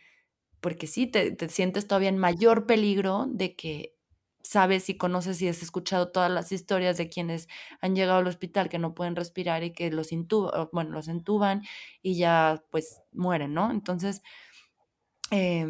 porque 0.59 0.87
sí, 0.87 1.05
te, 1.05 1.31
te 1.31 1.49
sientes 1.49 1.85
todavía 1.87 2.09
en 2.09 2.17
mayor 2.17 2.65
peligro 2.65 3.27
de 3.29 3.55
que 3.55 3.92
sabes 4.43 4.89
y 4.89 4.97
conoces 4.97 5.41
y 5.41 5.47
has 5.47 5.63
escuchado 5.63 6.11
todas 6.11 6.29
las 6.29 6.51
historias 6.51 6.97
de 6.97 7.09
quienes 7.09 7.47
han 7.81 7.95
llegado 7.95 8.19
al 8.19 8.27
hospital 8.27 8.69
que 8.69 8.79
no 8.79 8.93
pueden 8.93 9.15
respirar 9.15 9.63
y 9.63 9.73
que 9.73 9.89
los 9.91 10.11
intuban, 10.11 10.69
bueno, 10.73 10.91
los 10.91 11.07
entuban 11.07 11.63
y 12.01 12.17
ya 12.17 12.63
pues 12.69 13.01
mueren, 13.13 13.53
¿no? 13.53 13.71
Entonces, 13.71 14.21
eh, 15.31 15.67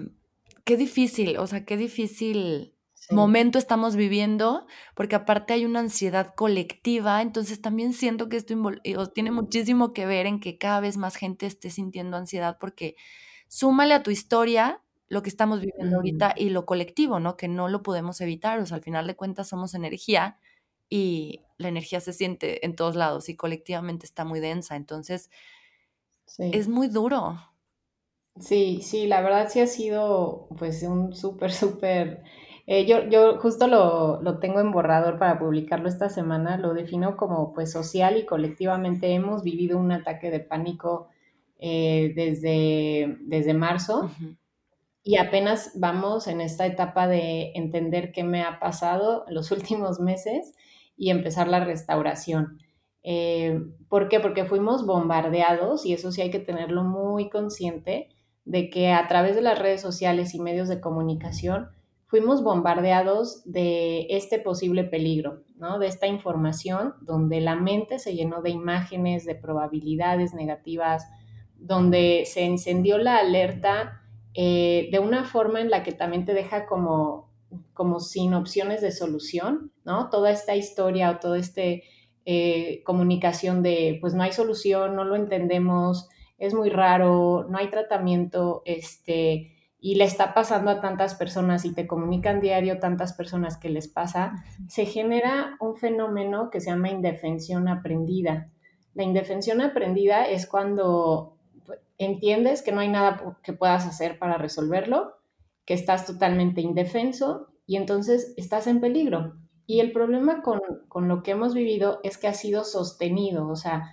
qué 0.65 0.77
difícil, 0.77 1.38
o 1.38 1.48
sea, 1.48 1.65
qué 1.65 1.77
difícil 1.77 2.74
momento 3.12 3.60
estamos 3.60 3.96
viviendo, 3.96 4.65
porque 4.96 5.15
aparte 5.15 5.53
hay 5.53 5.65
una 5.65 5.80
ansiedad 5.80 6.34
colectiva, 6.36 7.22
entonces 7.22 7.62
también 7.62 7.94
siento 7.94 8.30
que 8.30 8.38
esto 8.38 8.56
tiene 9.13 9.32
muchísimo 9.32 9.94
que 9.94 10.06
ver 10.06 10.25
en 10.25 10.39
que 10.39 10.58
cada 10.58 10.80
vez 10.80 10.98
más 10.98 11.15
gente 11.15 11.46
esté 11.46 11.70
sintiendo 11.70 12.18
ansiedad, 12.18 12.58
porque 12.60 12.96
súmale 13.48 13.94
a 13.94 14.03
tu 14.03 14.12
historia 14.12 14.82
lo 15.13 15.22
que 15.22 15.29
estamos 15.29 15.62
viviendo 15.62 15.98
ahorita 15.98 16.34
y 16.36 16.50
lo 16.50 16.65
colectivo, 16.65 17.20
¿no? 17.20 17.38
Que 17.38 17.48
no 17.48 17.70
lo 17.70 17.84
podemos 17.84 18.20
evitar, 18.20 18.60
o 18.60 18.65
sea, 18.65 18.77
al 18.77 18.84
final 18.84 19.08
de 19.08 19.15
cuentas 19.15 19.48
somos 19.48 19.75
energía 19.75 20.39
y 20.89 21.41
la 21.58 21.70
energía 21.70 22.01
se 22.01 22.13
siente 22.13 22.65
en 22.65 22.75
todos 22.75 22.96
lados 22.96 23.29
y 23.29 23.36
colectivamente 23.36 24.05
está 24.05 24.25
muy 24.25 24.39
densa, 24.39 24.75
entonces 24.75 25.29
es 26.38 26.67
muy 26.67 26.88
duro. 26.88 27.39
Sí, 28.39 28.82
sí, 28.82 29.05
la 29.05 29.22
verdad 29.22 29.50
sí 29.50 29.62
ha 29.62 29.67
sido 29.67 30.48
pues 30.58 30.82
un 30.84 31.15
súper, 31.15 31.51
súper 31.53 32.24
eh, 32.65 32.86
yo, 32.86 33.08
yo 33.10 33.38
justo 33.39 33.67
lo, 33.67 34.22
lo, 34.22 34.39
tengo 34.39 34.62
en 34.62 34.72
borrador 34.72 35.20
para 35.20 35.38
publicarlo 35.38 35.89
esta 35.89 36.10
semana, 36.10 36.58
lo 36.58 36.74
defino 36.74 37.17
como 37.17 37.53
pues 37.53 37.72
social 37.72 38.17
y 38.17 38.25
colectivamente 38.25 39.13
hemos 39.13 39.43
vivido 39.43 39.77
un 39.77 39.91
ataque 39.91 40.32
de 40.32 40.39
pánico 40.39 41.10
eh, 41.60 42.13
desde, 42.15 43.17
desde 43.22 43.53
marzo 43.53 44.10
y 45.03 45.17
apenas 45.17 45.72
vamos 45.75 46.27
en 46.27 46.39
esta 46.39 46.65
etapa 46.65 47.07
de 47.07 47.51
entender 47.55 48.12
qué 48.12 48.24
me 48.24 48.41
ha 48.41 48.60
pasado 48.60 49.25
los 49.27 49.51
últimos 49.51 50.00
meses 50.00 50.53
y 50.95 51.10
empezar 51.10 51.48
la 51.48 51.63
restauración. 51.63 52.60
Eh, 53.03 53.60
¿Por 53.89 54.07
qué? 54.07 54.19
Porque 54.22 54.45
fuimos 54.45 54.86
bombardeados 54.86 55.86
y 55.86 55.93
eso 55.93 56.12
sí 56.12 56.22
hay 56.22 56.31
que 56.31 56.39
tenerlo 56.39 56.83
muy 56.83 57.29
consciente 57.29 58.10
de 58.45 58.69
que 58.69 58.91
a 58.91 59.07
través 59.07 59.36
de 59.36 59.41
las 59.41 59.60
redes 59.60 59.81
sociales 59.81 60.33
y 60.33 60.39
medios 60.39 60.67
de 60.67 60.79
comunicación, 60.79 61.69
fuimos 62.05 62.43
bombardeados 62.43 63.41
de 63.43 64.05
este 64.10 64.38
posible 64.38 64.83
peligro, 64.83 65.43
¿no? 65.55 65.79
De 65.79 65.88
esta 65.88 66.07
información 66.07 66.93
donde 67.01 67.41
la 67.41 67.55
mente 67.55 67.98
se 68.00 68.13
llenó 68.15 68.41
de 68.41 68.51
imágenes, 68.51 69.25
de 69.25 69.36
probabilidades 69.36 70.33
negativas, 70.33 71.10
donde 71.55 72.24
se 72.25 72.43
encendió 72.43 72.98
la 72.98 73.17
alerta 73.17 74.02
eh, 74.35 74.89
de 74.91 74.99
una 74.99 75.25
forma 75.25 75.61
en 75.61 75.69
la 75.69 75.83
que 75.83 75.91
también 75.91 76.25
te 76.25 76.33
deja 76.33 76.65
como, 76.65 77.29
como 77.73 77.99
sin 77.99 78.33
opciones 78.33 78.81
de 78.81 78.91
solución, 78.91 79.71
¿no? 79.85 80.09
Toda 80.09 80.31
esta 80.31 80.55
historia 80.55 81.11
o 81.11 81.19
toda 81.19 81.37
esta 81.37 81.61
eh, 82.25 82.81
comunicación 82.85 83.63
de, 83.63 83.97
pues 84.01 84.13
no 84.13 84.23
hay 84.23 84.31
solución, 84.31 84.95
no 84.95 85.03
lo 85.03 85.15
entendemos, 85.15 86.09
es 86.37 86.53
muy 86.53 86.69
raro, 86.69 87.45
no 87.49 87.57
hay 87.57 87.69
tratamiento, 87.69 88.63
este, 88.65 89.53
y 89.79 89.95
le 89.95 90.05
está 90.05 90.33
pasando 90.33 90.71
a 90.71 90.79
tantas 90.79 91.15
personas 91.15 91.65
y 91.65 91.73
te 91.73 91.87
comunican 91.87 92.39
diario 92.39 92.79
tantas 92.79 93.11
personas 93.11 93.57
que 93.57 93.69
les 93.69 93.89
pasa, 93.89 94.33
se 94.69 94.85
genera 94.85 95.57
un 95.59 95.75
fenómeno 95.75 96.49
que 96.49 96.61
se 96.61 96.69
llama 96.69 96.89
indefensión 96.89 97.67
aprendida. 97.67 98.49
La 98.93 99.03
indefensión 99.03 99.59
aprendida 99.59 100.25
es 100.25 100.47
cuando 100.47 101.32
entiendes 101.97 102.62
que 102.62 102.71
no 102.71 102.81
hay 102.81 102.89
nada 102.89 103.38
que 103.43 103.53
puedas 103.53 103.85
hacer 103.85 104.19
para 104.19 104.38
resolverlo, 104.38 105.17
que 105.65 105.73
estás 105.73 106.05
totalmente 106.05 106.62
indefenso 106.62 107.47
y 107.65 107.77
entonces 107.77 108.33
estás 108.38 108.67
en 108.67 108.81
peligro. 108.81 109.35
Y 109.65 109.79
el 109.79 109.91
problema 109.91 110.41
con, 110.41 110.59
con 110.89 111.07
lo 111.07 111.23
que 111.23 111.31
hemos 111.31 111.53
vivido 111.53 112.00
es 112.03 112.17
que 112.17 112.27
ha 112.27 112.33
sido 112.33 112.63
sostenido, 112.63 113.47
o 113.47 113.55
sea, 113.55 113.89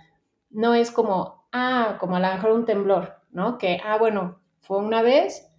no 0.49 0.73
es 0.73 0.91
como, 0.91 1.47
ah, 1.53 1.97
como 1.99 2.17
a 2.17 2.19
lo 2.19 2.27
mejor 2.27 2.51
un 2.51 2.65
temblor, 2.65 3.15
¿no? 3.31 3.57
Que, 3.57 3.79
ah, 3.83 3.97
bueno, 3.97 4.41
fue 4.59 4.77
una 4.79 5.01
vez, 5.01 5.49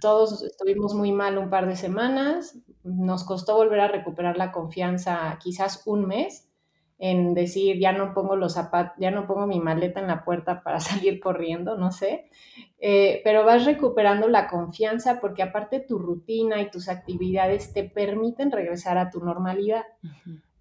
todos 0.00 0.42
estuvimos 0.42 0.94
muy 0.94 1.12
mal 1.12 1.38
un 1.38 1.50
par 1.50 1.68
de 1.68 1.76
semanas, 1.76 2.58
nos 2.82 3.24
costó 3.24 3.54
volver 3.56 3.80
a 3.80 3.88
recuperar 3.88 4.36
la 4.36 4.52
confianza 4.52 5.38
quizás 5.42 5.82
un 5.86 6.06
mes 6.06 6.50
en 6.98 7.34
decir, 7.34 7.78
ya 7.78 7.92
no 7.92 8.14
pongo 8.14 8.36
los 8.36 8.54
zapatos, 8.54 8.94
ya 8.98 9.10
no 9.10 9.26
pongo 9.26 9.46
mi 9.46 9.60
maleta 9.60 10.00
en 10.00 10.06
la 10.06 10.24
puerta 10.24 10.62
para 10.62 10.80
salir 10.80 11.20
corriendo, 11.20 11.76
no 11.76 11.92
sé, 11.92 12.30
eh, 12.78 13.20
pero 13.24 13.44
vas 13.44 13.64
recuperando 13.64 14.28
la 14.28 14.48
confianza 14.48 15.20
porque 15.20 15.42
aparte 15.42 15.80
tu 15.80 15.98
rutina 15.98 16.60
y 16.60 16.70
tus 16.70 16.88
actividades 16.88 17.72
te 17.72 17.84
permiten 17.84 18.50
regresar 18.50 18.98
a 18.98 19.10
tu 19.10 19.20
normalidad. 19.20 19.84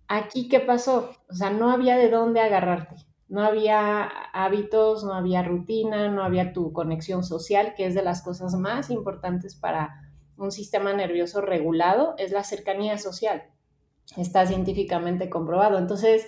Aquí, 0.07 0.47
¿qué 0.49 0.59
pasó? 0.59 1.11
O 1.29 1.33
sea, 1.33 1.49
no 1.49 1.71
había 1.71 1.97
de 1.97 2.09
dónde 2.09 2.41
agarrarte 2.41 2.95
no 3.33 3.41
había 3.41 4.03
hábitos, 4.31 5.03
no 5.03 5.15
había 5.15 5.41
rutina, 5.41 6.07
no 6.07 6.23
había 6.23 6.53
tu 6.53 6.71
conexión 6.71 7.23
social, 7.23 7.73
que 7.75 7.87
es 7.87 7.95
de 7.95 8.03
las 8.03 8.21
cosas 8.21 8.53
más 8.53 8.91
importantes 8.91 9.55
para 9.55 10.11
un 10.37 10.51
sistema 10.51 10.93
nervioso 10.93 11.41
regulado, 11.41 12.13
es 12.19 12.31
la 12.31 12.43
cercanía 12.43 12.99
social. 12.99 13.45
Está 14.17 14.45
científicamente 14.45 15.29
comprobado. 15.29 15.77
Entonces, 15.77 16.27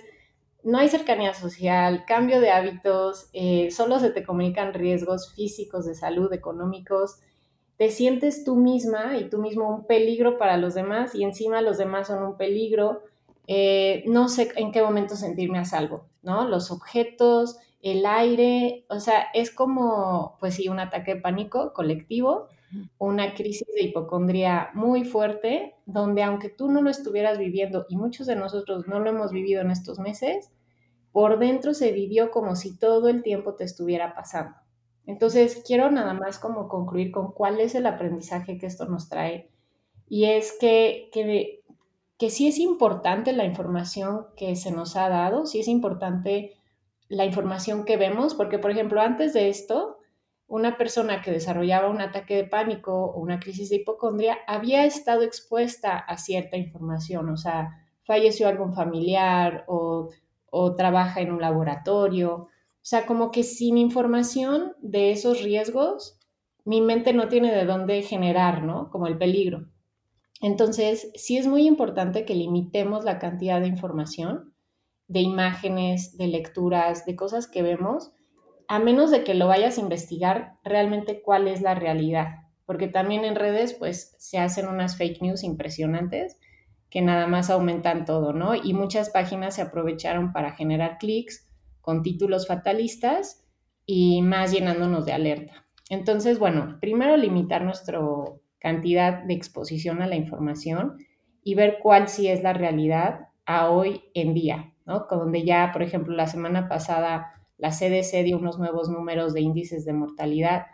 no 0.62 0.78
hay 0.78 0.88
cercanía 0.88 1.34
social, 1.34 2.04
cambio 2.06 2.40
de 2.40 2.50
hábitos, 2.50 3.28
eh, 3.32 3.70
solo 3.70 4.00
se 4.00 4.10
te 4.10 4.24
comunican 4.24 4.74
riesgos 4.74 5.32
físicos, 5.34 5.86
de 5.86 5.94
salud, 5.94 6.32
económicos. 6.32 7.20
Te 7.76 7.90
sientes 7.90 8.44
tú 8.44 8.56
misma 8.56 9.16
y 9.18 9.28
tú 9.28 9.38
mismo 9.38 9.68
un 9.68 9.86
peligro 9.86 10.38
para 10.38 10.56
los 10.56 10.74
demás 10.74 11.14
y 11.14 11.24
encima 11.24 11.60
los 11.60 11.78
demás 11.78 12.08
son 12.08 12.22
un 12.22 12.36
peligro 12.36 13.02
eh, 13.48 14.02
no 14.06 14.28
sé 14.28 14.50
en 14.56 14.72
qué 14.72 14.82
momento 14.82 15.14
sentirme 15.14 15.58
a 15.58 15.64
salvo, 15.64 16.06
¿no? 16.22 16.48
Los 16.48 16.70
objetos, 16.70 17.58
el 17.80 18.06
aire, 18.06 18.84
o 18.88 19.00
sea, 19.00 19.26
es 19.34 19.50
como, 19.50 20.36
pues 20.40 20.54
sí, 20.54 20.68
un 20.68 20.80
ataque 20.80 21.14
de 21.14 21.20
pánico 21.20 21.72
colectivo, 21.72 22.48
una 22.98 23.34
crisis 23.34 23.68
de 23.74 23.84
hipocondría 23.84 24.70
muy 24.74 25.04
fuerte, 25.04 25.76
donde 25.86 26.22
aunque 26.22 26.48
tú 26.48 26.68
no 26.68 26.82
lo 26.82 26.90
estuvieras 26.90 27.38
viviendo 27.38 27.86
y 27.88 27.96
muchos 27.96 28.26
de 28.26 28.36
nosotros 28.36 28.86
no 28.88 28.98
lo 29.00 29.10
hemos 29.10 29.30
vivido 29.30 29.60
en 29.60 29.70
estos 29.70 29.98
meses, 29.98 30.50
por 31.12 31.38
dentro 31.38 31.74
se 31.74 31.92
vivió 31.92 32.30
como 32.30 32.56
si 32.56 32.76
todo 32.76 33.08
el 33.08 33.22
tiempo 33.22 33.54
te 33.54 33.64
estuviera 33.64 34.14
pasando. 34.14 34.56
Entonces, 35.06 35.62
quiero 35.64 35.90
nada 35.90 36.12
más 36.12 36.38
como 36.38 36.68
concluir 36.68 37.12
con 37.12 37.32
cuál 37.32 37.60
es 37.60 37.74
el 37.74 37.86
aprendizaje 37.86 38.58
que 38.58 38.66
esto 38.66 38.86
nos 38.86 39.08
trae. 39.08 39.48
Y 40.08 40.24
es 40.24 40.52
que, 40.60 41.08
que 41.12 41.62
que 42.18 42.30
sí 42.30 42.48
es 42.48 42.58
importante 42.58 43.32
la 43.32 43.44
información 43.44 44.26
que 44.36 44.56
se 44.56 44.70
nos 44.70 44.96
ha 44.96 45.08
dado, 45.08 45.46
sí 45.46 45.60
es 45.60 45.68
importante 45.68 46.55
la 47.08 47.24
información 47.24 47.84
que 47.84 47.96
vemos, 47.96 48.34
porque 48.34 48.58
por 48.58 48.70
ejemplo, 48.70 49.00
antes 49.00 49.32
de 49.32 49.48
esto, 49.48 49.98
una 50.48 50.76
persona 50.76 51.22
que 51.22 51.32
desarrollaba 51.32 51.90
un 51.90 52.00
ataque 52.00 52.36
de 52.36 52.44
pánico 52.44 52.92
o 52.92 53.20
una 53.20 53.40
crisis 53.40 53.70
de 53.70 53.76
hipocondria 53.76 54.38
había 54.46 54.84
estado 54.84 55.22
expuesta 55.22 55.98
a 55.98 56.18
cierta 56.18 56.56
información, 56.56 57.28
o 57.30 57.36
sea, 57.36 57.70
falleció 58.04 58.48
algún 58.48 58.72
familiar 58.74 59.64
o, 59.66 60.10
o 60.50 60.74
trabaja 60.76 61.20
en 61.20 61.32
un 61.32 61.40
laboratorio, 61.40 62.34
o 62.86 62.88
sea, 62.88 63.04
como 63.06 63.32
que 63.32 63.42
sin 63.42 63.78
información 63.78 64.74
de 64.80 65.10
esos 65.10 65.42
riesgos, 65.42 66.20
mi 66.64 66.80
mente 66.80 67.12
no 67.12 67.28
tiene 67.28 67.52
de 67.52 67.64
dónde 67.64 68.02
generar, 68.02 68.62
¿no? 68.62 68.90
Como 68.90 69.08
el 69.08 69.18
peligro. 69.18 69.66
Entonces, 70.40 71.10
sí 71.14 71.36
es 71.38 71.46
muy 71.46 71.66
importante 71.66 72.24
que 72.24 72.34
limitemos 72.34 73.04
la 73.04 73.18
cantidad 73.18 73.60
de 73.60 73.68
información, 73.68 74.54
de 75.08 75.20
imágenes, 75.20 76.16
de 76.16 76.26
lecturas, 76.26 77.06
de 77.06 77.16
cosas 77.16 77.46
que 77.46 77.62
vemos, 77.62 78.12
a 78.68 78.78
menos 78.78 79.10
de 79.10 79.24
que 79.24 79.34
lo 79.34 79.46
vayas 79.46 79.78
a 79.78 79.80
investigar 79.80 80.54
realmente 80.64 81.22
cuál 81.22 81.48
es 81.48 81.62
la 81.62 81.74
realidad. 81.74 82.42
Porque 82.64 82.88
también 82.88 83.24
en 83.24 83.36
redes, 83.36 83.74
pues, 83.74 84.16
se 84.18 84.38
hacen 84.38 84.66
unas 84.66 84.96
fake 84.96 85.22
news 85.22 85.44
impresionantes 85.44 86.38
que 86.90 87.00
nada 87.00 87.26
más 87.26 87.50
aumentan 87.50 88.04
todo, 88.04 88.32
¿no? 88.32 88.54
Y 88.54 88.72
muchas 88.74 89.10
páginas 89.10 89.54
se 89.54 89.62
aprovecharon 89.62 90.32
para 90.32 90.52
generar 90.52 90.98
clics 90.98 91.48
con 91.80 92.02
títulos 92.02 92.48
fatalistas 92.48 93.44
y 93.84 94.22
más 94.22 94.52
llenándonos 94.52 95.06
de 95.06 95.12
alerta. 95.12 95.66
Entonces, 95.88 96.38
bueno, 96.38 96.78
primero 96.80 97.16
limitar 97.16 97.64
nuestra 97.64 98.00
cantidad 98.58 99.22
de 99.22 99.34
exposición 99.34 100.02
a 100.02 100.06
la 100.06 100.16
información 100.16 100.96
y 101.44 101.54
ver 101.54 101.78
cuál 101.80 102.08
sí 102.08 102.26
es 102.26 102.42
la 102.42 102.52
realidad 102.52 103.28
a 103.44 103.70
hoy 103.70 104.02
en 104.14 104.34
día, 104.34 104.74
¿no? 104.86 105.06
Donde 105.10 105.44
ya, 105.44 105.70
por 105.72 105.82
ejemplo, 105.82 106.14
la 106.14 106.26
semana 106.26 106.68
pasada 106.68 107.32
la 107.58 107.70
CDC 107.70 108.22
dio 108.24 108.38
unos 108.38 108.58
nuevos 108.58 108.88
números 108.88 109.34
de 109.34 109.40
índices 109.40 109.84
de 109.84 109.92
mortalidad, 109.92 110.66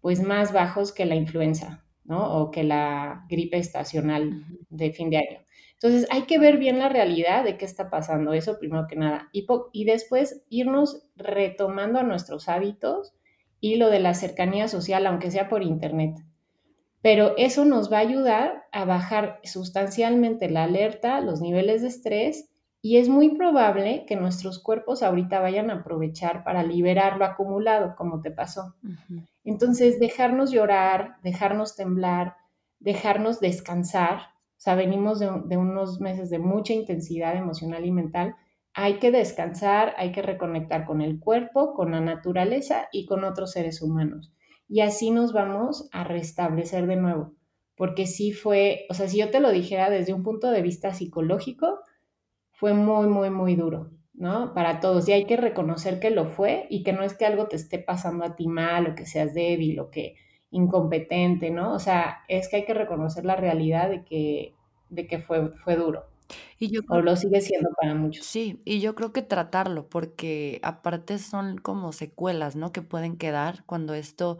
pues 0.00 0.22
más 0.22 0.52
bajos 0.52 0.92
que 0.92 1.04
la 1.04 1.14
influenza, 1.14 1.84
¿no? 2.04 2.34
O 2.34 2.50
que 2.50 2.64
la 2.64 3.26
gripe 3.28 3.58
estacional 3.58 4.44
de 4.68 4.92
fin 4.92 5.10
de 5.10 5.18
año. 5.18 5.40
Entonces, 5.74 6.06
hay 6.10 6.22
que 6.22 6.38
ver 6.38 6.58
bien 6.58 6.78
la 6.78 6.88
realidad 6.88 7.44
de 7.44 7.56
qué 7.56 7.64
está 7.64 7.90
pasando, 7.90 8.32
eso 8.32 8.58
primero 8.58 8.86
que 8.86 8.96
nada. 8.96 9.28
Y, 9.32 9.46
y 9.72 9.84
después 9.84 10.44
irnos 10.48 11.02
retomando 11.16 11.98
a 11.98 12.02
nuestros 12.02 12.48
hábitos 12.48 13.14
y 13.60 13.76
lo 13.76 13.88
de 13.90 14.00
la 14.00 14.14
cercanía 14.14 14.68
social, 14.68 15.06
aunque 15.06 15.30
sea 15.30 15.48
por 15.48 15.62
internet. 15.62 16.16
Pero 17.02 17.34
eso 17.38 17.64
nos 17.64 17.90
va 17.90 17.98
a 17.98 18.00
ayudar 18.00 18.64
a 18.72 18.84
bajar 18.84 19.40
sustancialmente 19.42 20.50
la 20.50 20.64
alerta, 20.64 21.20
los 21.20 21.40
niveles 21.40 21.80
de 21.80 21.88
estrés 21.88 22.49
y 22.82 22.96
es 22.96 23.08
muy 23.08 23.36
probable 23.36 24.04
que 24.06 24.16
nuestros 24.16 24.58
cuerpos 24.58 25.02
ahorita 25.02 25.40
vayan 25.40 25.70
a 25.70 25.80
aprovechar 25.80 26.44
para 26.44 26.62
liberar 26.62 27.18
lo 27.18 27.26
acumulado, 27.26 27.94
como 27.96 28.22
te 28.22 28.30
pasó. 28.30 28.74
Entonces, 29.44 30.00
dejarnos 30.00 30.50
llorar, 30.50 31.16
dejarnos 31.22 31.76
temblar, 31.76 32.36
dejarnos 32.78 33.38
descansar, 33.40 34.20
o 34.60 34.62
sea, 34.62 34.74
venimos 34.74 35.18
de, 35.18 35.56
unos 35.56 36.00
meses 36.00 36.28
de 36.28 36.38
mucha 36.38 36.74
intensidad 36.74 37.34
emocional 37.34 37.84
y 37.86 37.92
mental. 37.92 38.36
Hay 38.74 38.98
que 38.98 39.10
descansar, 39.10 39.94
hay 39.96 40.12
que 40.12 40.20
reconectar 40.20 40.84
con 40.84 41.00
el 41.00 41.18
cuerpo, 41.18 41.72
con 41.72 41.92
la 41.92 42.00
naturaleza 42.00 42.88
y 42.92 43.06
con 43.06 43.24
otros 43.24 43.52
seres 43.52 43.80
humanos. 43.80 44.34
Y 44.68 44.80
así 44.80 45.10
nos 45.10 45.32
vamos 45.32 45.88
a 45.92 46.04
restablecer 46.04 46.86
de 46.86 46.96
nuevo. 46.96 47.32
Porque 47.74 48.06
sí 48.06 48.32
fue, 48.32 48.84
o 48.90 48.94
sea, 48.94 49.08
si 49.08 49.18
yo 49.18 49.30
te 49.30 49.40
lo 49.40 49.50
dijera 49.50 49.88
desde 49.88 50.12
un 50.12 50.22
punto 50.22 50.50
de 50.50 50.60
vista 50.60 50.92
psicológico, 50.92 51.80
fue 52.60 52.74
muy, 52.74 53.08
muy, 53.08 53.30
muy 53.30 53.56
duro, 53.56 53.90
¿no? 54.12 54.52
Para 54.52 54.80
todos. 54.80 55.08
Y 55.08 55.12
hay 55.12 55.24
que 55.24 55.38
reconocer 55.38 55.98
que 55.98 56.10
lo 56.10 56.26
fue 56.26 56.66
y 56.68 56.82
que 56.82 56.92
no 56.92 57.02
es 57.02 57.14
que 57.14 57.24
algo 57.24 57.48
te 57.48 57.56
esté 57.56 57.78
pasando 57.78 58.22
a 58.24 58.36
ti 58.36 58.46
mal 58.48 58.86
o 58.86 58.94
que 58.94 59.06
seas 59.06 59.32
débil 59.32 59.80
o 59.80 59.90
que 59.90 60.16
incompetente, 60.50 61.50
¿no? 61.50 61.72
O 61.72 61.78
sea, 61.78 62.18
es 62.28 62.48
que 62.50 62.56
hay 62.56 62.64
que 62.66 62.74
reconocer 62.74 63.24
la 63.24 63.36
realidad 63.36 63.88
de 63.88 64.04
que, 64.04 64.58
de 64.90 65.06
que 65.06 65.20
fue, 65.20 65.48
fue 65.56 65.76
duro. 65.76 66.04
Y 66.58 66.70
yo 66.70 66.82
o 66.90 67.00
lo 67.00 67.16
sigue 67.16 67.40
siendo 67.40 67.70
para 67.80 67.94
muchos. 67.94 68.26
Sí, 68.26 68.60
y 68.66 68.80
yo 68.80 68.94
creo 68.94 69.12
que 69.12 69.22
tratarlo, 69.22 69.88
porque 69.88 70.60
aparte 70.62 71.18
son 71.18 71.56
como 71.56 71.92
secuelas, 71.92 72.56
¿no? 72.56 72.72
Que 72.72 72.82
pueden 72.82 73.16
quedar 73.16 73.64
cuando 73.64 73.94
esto, 73.94 74.38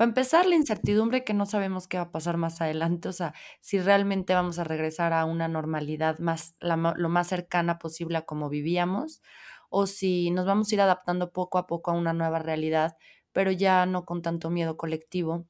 va 0.00 0.04
a 0.06 0.08
empezar 0.08 0.46
la 0.46 0.56
incertidumbre 0.56 1.24
que 1.24 1.34
no 1.34 1.44
sabemos 1.44 1.86
qué 1.86 1.98
va 1.98 2.04
a 2.04 2.12
pasar 2.12 2.38
más 2.38 2.60
adelante, 2.62 3.08
o 3.08 3.12
sea, 3.12 3.34
si 3.60 3.78
realmente 3.80 4.32
vamos 4.34 4.58
a 4.58 4.64
regresar 4.64 5.12
a 5.12 5.26
una 5.26 5.46
normalidad 5.46 6.18
más, 6.20 6.56
lo 6.60 7.08
más 7.10 7.28
cercana 7.28 7.78
posible 7.78 8.16
a 8.18 8.22
como 8.26 8.48
vivíamos, 8.48 9.22
o 9.68 9.86
si 9.86 10.30
nos 10.30 10.46
vamos 10.46 10.72
a 10.72 10.74
ir 10.74 10.80
adaptando 10.80 11.32
poco 11.32 11.58
a 11.58 11.66
poco 11.66 11.90
a 11.90 11.94
una 11.94 12.14
nueva 12.14 12.38
realidad, 12.38 12.96
pero 13.32 13.50
ya 13.52 13.84
no 13.86 14.04
con 14.06 14.22
tanto 14.22 14.50
miedo 14.50 14.76
colectivo 14.76 15.46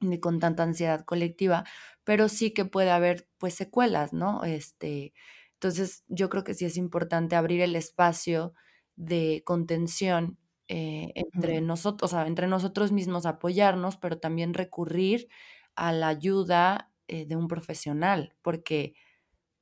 ni 0.00 0.20
con 0.20 0.40
tanta 0.40 0.62
ansiedad 0.62 1.04
colectiva, 1.04 1.64
pero 2.04 2.28
sí 2.28 2.52
que 2.52 2.66
puede 2.66 2.90
haber 2.90 3.28
pues 3.38 3.54
secuelas, 3.54 4.12
¿no? 4.12 4.44
Este, 4.44 5.14
entonces 5.54 6.04
yo 6.08 6.28
creo 6.28 6.44
que 6.44 6.54
sí 6.54 6.66
es 6.66 6.76
importante 6.76 7.36
abrir 7.36 7.62
el 7.62 7.76
espacio 7.76 8.52
de 8.96 9.42
contención 9.46 10.38
eh, 10.68 11.12
entre 11.14 11.60
nosotros, 11.60 12.12
o 12.12 12.16
sea, 12.16 12.26
entre 12.26 12.46
nosotros 12.48 12.92
mismos 12.92 13.26
apoyarnos, 13.26 13.96
pero 13.96 14.18
también 14.18 14.54
recurrir 14.54 15.28
a 15.76 15.92
la 15.92 16.08
ayuda 16.08 16.92
eh, 17.08 17.26
de 17.26 17.36
un 17.36 17.48
profesional, 17.48 18.34
porque 18.42 18.94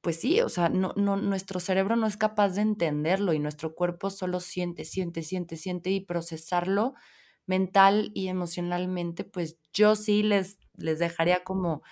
pues 0.00 0.20
sí, 0.20 0.40
o 0.42 0.48
sea, 0.50 0.68
no, 0.68 0.92
no, 0.96 1.16
nuestro 1.16 1.60
cerebro 1.60 1.96
no 1.96 2.06
es 2.06 2.16
capaz 2.18 2.50
de 2.50 2.62
entenderlo 2.62 3.32
y 3.32 3.38
nuestro 3.38 3.74
cuerpo 3.74 4.10
solo 4.10 4.40
siente, 4.40 4.84
siente, 4.84 5.22
siente, 5.22 5.56
siente 5.56 5.90
y 5.90 6.00
procesarlo 6.00 6.94
mental 7.46 8.10
y 8.14 8.28
emocionalmente, 8.28 9.24
pues 9.24 9.58
yo 9.72 9.96
sí 9.96 10.22
les, 10.22 10.58
les 10.76 10.98
dejaría 10.98 11.42
como, 11.44 11.82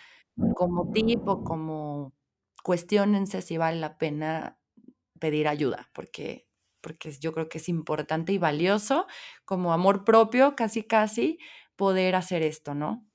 como 0.54 0.90
tip 0.92 1.26
o 1.28 1.44
como 1.44 2.14
cuestionense 2.62 3.42
si 3.42 3.56
vale 3.58 3.80
la 3.80 3.98
pena 3.98 4.58
pedir 5.20 5.48
ayuda, 5.48 5.90
porque, 5.94 6.48
porque 6.82 7.12
yo 7.12 7.32
creo 7.32 7.48
que 7.48 7.58
es 7.58 7.68
importante 7.68 8.32
y 8.32 8.38
valioso 8.38 9.06
como 9.44 9.72
amor 9.72 10.04
propio, 10.04 10.54
casi, 10.56 10.82
casi, 10.82 11.38
poder 11.76 12.14
hacer 12.14 12.42
esto, 12.42 12.74
¿no? 12.74 13.06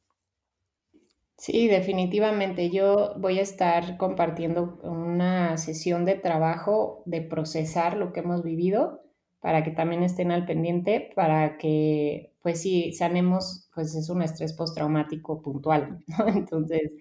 Sí, 1.38 1.67
definitivamente. 1.67 2.71
Yo 2.71 3.13
voy 3.17 3.38
a 3.38 3.43
estar 3.43 3.97
compartiendo 3.97 4.80
una 4.82 5.58
sesión 5.58 6.03
de 6.03 6.15
trabajo 6.15 7.03
de 7.06 7.21
procesar 7.21 7.95
lo 7.95 8.12
que 8.12 8.21
hemos 8.21 8.43
vivido 8.43 9.03
para 9.39 9.63
que 9.63 9.71
también 9.71 10.01
estén 10.03 10.32
al 10.32 10.45
pendiente, 10.45 11.12
para 11.15 11.58
que, 11.58 12.34
pues 12.41 12.62
sí, 12.62 12.91
sanemos, 12.93 13.69
pues 13.75 13.93
es 13.95 14.10
un 14.10 14.23
estrés 14.23 14.53
postraumático 14.53 15.41
puntual, 15.43 16.03
¿no? 16.08 16.27
Entonces, 16.27 16.91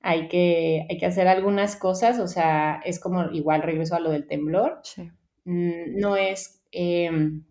hay 0.00 0.28
que, 0.28 0.86
hay 0.88 0.98
que 0.98 1.06
hacer 1.06 1.28
algunas 1.28 1.76
cosas, 1.76 2.18
o 2.18 2.28
sea, 2.28 2.80
es 2.84 2.98
como 2.98 3.30
igual 3.32 3.62
regreso 3.62 3.94
a 3.94 4.00
lo 4.00 4.10
del 4.10 4.26
temblor. 4.26 4.80
Sí. 4.84 5.10
Mm, 5.44 5.98
no 5.98 6.16
es, 6.16 6.62
em, 6.72 7.44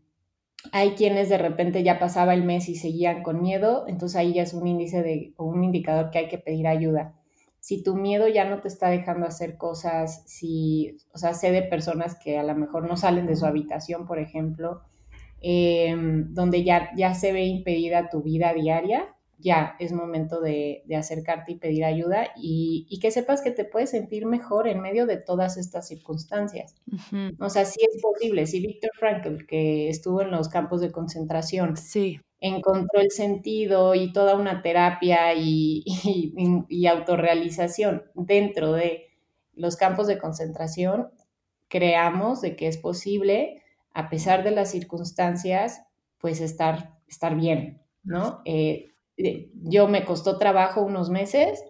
hay 0.71 0.91
quienes 0.91 1.30
de 1.30 1.38
repente 1.38 1.84
ya 1.84 1.99
pasaba 1.99 2.34
el 2.34 2.43
mes 2.43 2.69
y 2.69 2.75
seguían 2.75 3.23
con 3.23 3.41
miedo, 3.41 3.86
entonces 3.88 4.17
ahí 4.17 4.34
ya 4.34 4.43
es 4.43 4.54
un 4.54 4.67
índice 4.67 5.04
de, 5.04 5.34
o 5.38 5.45
un 5.45 5.63
indicador 5.63 6.12
que 6.12 6.19
hay 6.19 6.27
que 6.30 6.38
pedir 6.39 6.67
ayuda. 6.67 7.15
Si 7.60 7.84
tu 7.84 7.95
miedo 7.95 8.27
ya 8.27 8.45
no 8.49 8.62
te 8.62 8.67
está 8.69 8.89
dejando 8.89 9.27
hacer 9.27 9.58
cosas, 9.58 10.23
si, 10.27 10.97
o 11.13 11.17
sea, 11.17 11.34
sé 11.34 11.51
de 11.51 11.63
personas 11.63 12.17
que 12.19 12.38
a 12.39 12.43
lo 12.43 12.56
mejor 12.56 12.88
no 12.88 12.97
salen 12.97 13.27
de 13.27 13.36
su 13.36 13.45
habitación, 13.45 14.08
por 14.08 14.19
ejemplo, 14.19 14.82
em, 15.41 16.34
donde 16.34 16.63
ya, 16.63 16.91
ya 16.97 17.13
se 17.15 17.34
ve 17.34 17.45
impedida 17.45 18.10
tu 18.10 18.21
vida 18.23 18.54
diaria, 18.54 19.15
ya 19.41 19.75
es 19.80 19.91
momento 19.91 20.39
de, 20.39 20.84
acercarte 20.97 21.54
y 21.54 21.56
pedir 21.56 21.84
ayuda 21.84 22.30
y, 22.36 22.99
que 23.01 23.12
sepas 23.12 23.41
que 23.41 23.51
te 23.51 23.65
puedes 23.65 23.89
sentir 23.89 24.25
mejor 24.25 24.67
en 24.67 24.82
medio 24.82 25.06
de 25.06 25.17
todas 25.17 25.58
estas 25.58 25.88
circunstancias. 25.88 26.75
O 27.39 27.49
sea, 27.49 27.65
sí 27.65 27.80
es 27.82 28.01
posible. 28.01 28.45
Si 28.45 28.60
Víctor 28.60 28.91
Frankl, 28.97 29.45
que 29.47 29.89
estuvo 29.89 30.21
en 30.21 30.32
los 30.32 30.49
campos 30.49 30.82
de 30.82 30.91
concentración, 30.91 31.75
sí. 31.75 32.19
encontró 32.39 33.01
el 33.01 33.12
sentido 33.12 33.95
y 33.95 34.13
toda 34.13 34.36
una 34.36 34.62
terapia 34.62 35.34
y, 35.34 35.84
y 36.69 36.88
autorrealización 36.88 38.04
dentro 38.13 38.73
de 38.73 39.08
los 39.56 39.75
campos 39.75 40.08
de 40.08 40.17
concentración, 40.17 41.10
creamos 41.67 42.41
de 42.41 42.56
que 42.56 42.67
es 42.67 42.77
posible, 42.77 43.63
a 43.93 44.10
pesar 44.10 44.43
de 44.43 44.51
las 44.51 44.71
circunstancias, 44.71 45.84
pues 46.19 46.39
estar, 46.41 46.97
estar 47.08 47.36
bien, 47.36 47.82
¿no? 48.04 48.41
Eh, 48.45 48.90
yo 49.17 49.88
me 49.88 50.06
costó 50.06 50.38
trabajo 50.38 50.82
unos 50.82 51.10
meses, 51.10 51.63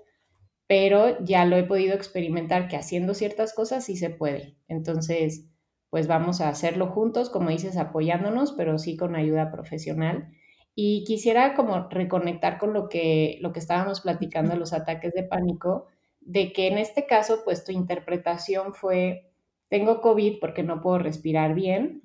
pero 0.68 1.24
ya 1.24 1.46
lo 1.46 1.58
he 1.58 1.64
podido 1.64 1.96
experimentar 1.96 2.68
que 2.68 2.78
haciendo 2.78 3.14
ciertas 3.14 3.54
cosas 3.54 3.86
sí 3.86 3.98
se 3.98 4.10
puede. 4.10 4.56
Entonces, 4.68 5.48
pues 5.90 6.08
vamos 6.08 6.40
a 6.40 6.48
hacerlo 6.48 6.88
juntos, 6.88 7.30
como 7.30 7.50
dices, 7.50 7.76
apoyándonos, 7.76 8.54
pero 8.54 8.78
sí 8.78 8.96
con 8.96 9.16
ayuda 9.16 9.52
profesional. 9.52 10.30
Y 10.74 11.04
quisiera 11.04 11.54
como 11.54 11.90
reconectar 11.90 12.58
con 12.58 12.72
lo 12.72 12.88
que, 12.88 13.38
lo 13.42 13.52
que 13.52 13.60
estábamos 13.60 14.00
platicando, 14.00 14.56
los 14.56 14.72
ataques 14.72 15.12
de 15.14 15.24
pánico, 15.24 15.88
de 16.22 16.54
que 16.54 16.68
en 16.68 16.78
este 16.78 17.06
caso, 17.06 17.42
pues 17.44 17.66
tu 17.66 17.74
interpretación 17.74 18.74
fue, 18.74 19.30
tengo 19.68 20.00
COVID 20.00 20.40
porque 20.40 20.64
no 20.64 20.80
puedo 20.80 21.00
respirar 21.00 21.54
bien 21.54 22.02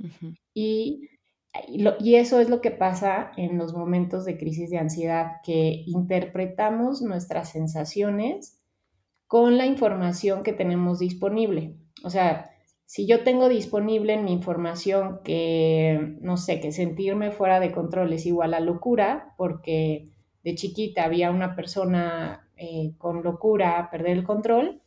y 0.52 1.08
y 1.68 2.14
eso 2.14 2.40
es 2.40 2.48
lo 2.48 2.60
que 2.60 2.70
pasa 2.70 3.32
en 3.36 3.58
los 3.58 3.74
momentos 3.74 4.24
de 4.24 4.38
crisis 4.38 4.70
de 4.70 4.78
ansiedad, 4.78 5.40
que 5.44 5.82
interpretamos 5.86 7.02
nuestras 7.02 7.50
sensaciones 7.50 8.60
con 9.26 9.56
la 9.56 9.66
información 9.66 10.42
que 10.42 10.52
tenemos 10.52 10.98
disponible. 10.98 11.76
O 12.04 12.10
sea, 12.10 12.50
si 12.84 13.06
yo 13.06 13.24
tengo 13.24 13.48
disponible 13.48 14.14
en 14.14 14.24
mi 14.24 14.32
información 14.32 15.20
que, 15.24 16.16
no 16.20 16.36
sé, 16.36 16.60
que 16.60 16.70
sentirme 16.70 17.32
fuera 17.32 17.58
de 17.58 17.72
control 17.72 18.12
es 18.12 18.26
igual 18.26 18.54
a 18.54 18.60
locura, 18.60 19.34
porque 19.36 20.12
de 20.44 20.54
chiquita 20.54 21.04
había 21.04 21.32
una 21.32 21.56
persona 21.56 22.48
eh, 22.56 22.94
con 22.98 23.24
locura 23.24 23.88
perder 23.90 24.18
el 24.18 24.24
control 24.24 24.80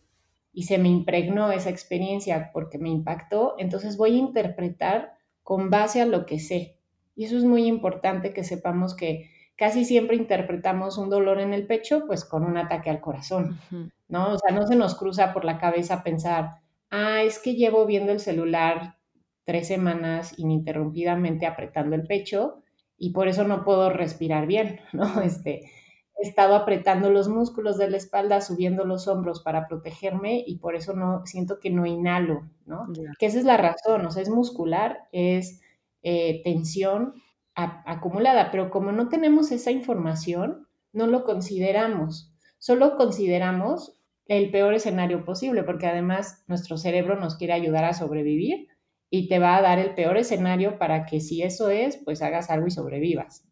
y 0.54 0.64
se 0.64 0.78
me 0.78 0.88
impregnó 0.88 1.52
esa 1.52 1.70
experiencia 1.70 2.52
porque 2.54 2.78
me 2.78 2.90
impactó, 2.90 3.56
entonces 3.60 3.98
voy 3.98 4.16
a 4.16 4.20
interpretar 4.20 5.19
con 5.50 5.72
base 5.72 6.00
a 6.00 6.06
lo 6.06 6.28
que 6.28 6.38
sé. 6.38 6.78
Y 7.16 7.26
eso 7.26 7.36
es 7.36 7.44
muy 7.44 7.66
importante 7.66 8.34
que 8.34 8.44
sepamos 8.44 8.96
que 8.96 9.32
casi 9.56 9.84
siempre 9.84 10.16
interpretamos 10.16 11.00
un 11.00 11.10
dolor 11.10 11.40
en 11.40 11.56
el 11.56 11.66
pecho 11.66 12.04
pues 12.06 12.24
con 12.24 12.46
un 12.46 12.56
ataque 12.56 12.92
al 12.92 13.02
corazón, 13.02 13.60
¿no? 14.08 14.34
O 14.34 14.38
sea, 14.38 14.54
no 14.54 14.68
se 14.68 14.76
nos 14.76 14.94
cruza 14.94 15.34
por 15.34 15.46
la 15.46 15.58
cabeza 15.58 16.04
pensar, 16.04 16.58
ah, 16.92 17.24
es 17.24 17.40
que 17.40 17.56
llevo 17.56 17.88
viendo 17.88 18.12
el 18.12 18.20
celular 18.20 18.98
tres 19.44 19.68
semanas 19.68 20.38
ininterrumpidamente 20.38 21.48
apretando 21.48 21.96
el 21.96 22.06
pecho 22.06 22.62
y 22.96 23.10
por 23.10 23.28
eso 23.28 23.44
no 23.44 23.64
puedo 23.64 23.90
respirar 23.90 24.46
bien, 24.46 24.82
¿no? 24.94 25.20
Este, 25.24 25.72
he 26.22 26.28
estado 26.28 26.56
apretando 26.56 27.10
los 27.10 27.30
músculos 27.30 27.78
de 27.78 27.90
la 27.90 27.98
espalda, 27.98 28.42
subiendo 28.42 28.84
los 28.84 29.08
hombros 29.08 29.42
para 29.42 29.68
protegerme 29.68 30.44
y 30.46 30.58
por 30.58 30.76
eso 30.76 30.94
no 30.94 31.26
siento 31.26 31.60
que 31.60 31.70
no 31.70 31.86
inhalo, 31.86 32.50
¿no? 32.66 32.88
Que 33.18 33.28
esa 33.28 33.40
es 33.40 33.46
la 33.46 33.58
razón, 33.58 34.06
o 34.06 34.12
sea, 34.12 34.22
es 34.22 34.30
muscular, 34.30 35.08
es 35.12 35.62
eh, 36.04 36.42
tensión 36.44 37.14
acumulada, 37.56 38.52
pero 38.52 38.70
como 38.70 38.92
no 38.92 39.10
tenemos 39.10 39.52
esa 39.52 39.72
información, 39.72 40.68
no 40.94 41.08
lo 41.08 41.24
consideramos, 41.24 42.34
solo 42.58 42.96
consideramos 42.96 44.00
el 44.26 44.52
peor 44.52 44.74
escenario 44.74 45.26
posible, 45.26 45.64
porque 45.64 45.88
además 45.88 46.44
nuestro 46.48 46.78
cerebro 46.78 47.20
nos 47.20 47.36
quiere 47.36 47.54
ayudar 47.54 47.84
a 47.84 47.94
sobrevivir 47.94 48.68
y 49.10 49.28
te 49.28 49.40
va 49.40 49.58
a 49.58 49.62
dar 49.62 49.80
el 49.80 49.96
peor 49.96 50.18
escenario 50.18 50.78
para 50.78 51.06
que 51.06 51.20
si 51.20 51.42
eso 51.42 51.70
es, 51.70 51.98
pues 51.98 52.22
hagas 52.22 52.50
algo 52.50 52.68
y 52.68 52.72
sobrevivas. 52.72 53.46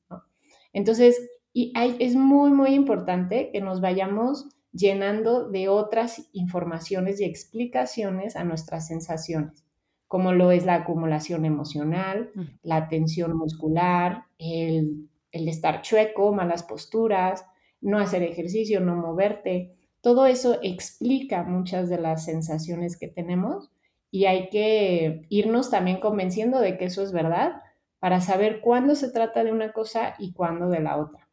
Entonces, 0.71 1.17
y 1.59 1.73
es 1.75 2.15
muy, 2.15 2.51
muy 2.51 2.75
importante 2.75 3.49
que 3.51 3.61
nos 3.61 3.81
vayamos 3.81 4.47
llenando 4.71 5.49
de 5.49 5.69
otras 5.69 6.29
informaciones 6.31 7.19
y 7.19 7.23
explicaciones 7.23 8.35
a 8.35 8.43
nuestras 8.43 8.85
sensaciones, 8.85 9.65
como 10.07 10.33
lo 10.33 10.51
es 10.51 10.67
la 10.67 10.75
acumulación 10.75 11.45
emocional, 11.45 12.29
la 12.61 12.89
tensión 12.89 13.35
muscular, 13.35 14.25
el, 14.37 15.09
el 15.31 15.47
estar 15.47 15.81
chueco, 15.81 16.31
malas 16.31 16.61
posturas, 16.61 17.43
no 17.81 17.97
hacer 17.97 18.21
ejercicio, 18.21 18.79
no 18.79 18.95
moverte, 18.95 19.73
todo 20.01 20.27
eso 20.27 20.59
explica 20.61 21.41
muchas 21.41 21.89
de 21.89 21.99
las 21.99 22.23
sensaciones 22.25 22.99
que 22.99 23.07
tenemos 23.07 23.71
y 24.11 24.25
hay 24.25 24.49
que 24.49 25.25
irnos 25.29 25.71
también 25.71 25.99
convenciendo 26.01 26.59
de 26.59 26.77
que 26.77 26.85
eso 26.85 27.01
es 27.01 27.11
verdad 27.11 27.63
para 27.97 28.21
saber 28.21 28.61
cuándo 28.61 28.93
se 28.93 29.09
trata 29.09 29.43
de 29.43 29.51
una 29.51 29.73
cosa 29.73 30.13
y 30.19 30.33
cuándo 30.33 30.69
de 30.69 30.81
la 30.81 30.97
otra. 30.97 31.26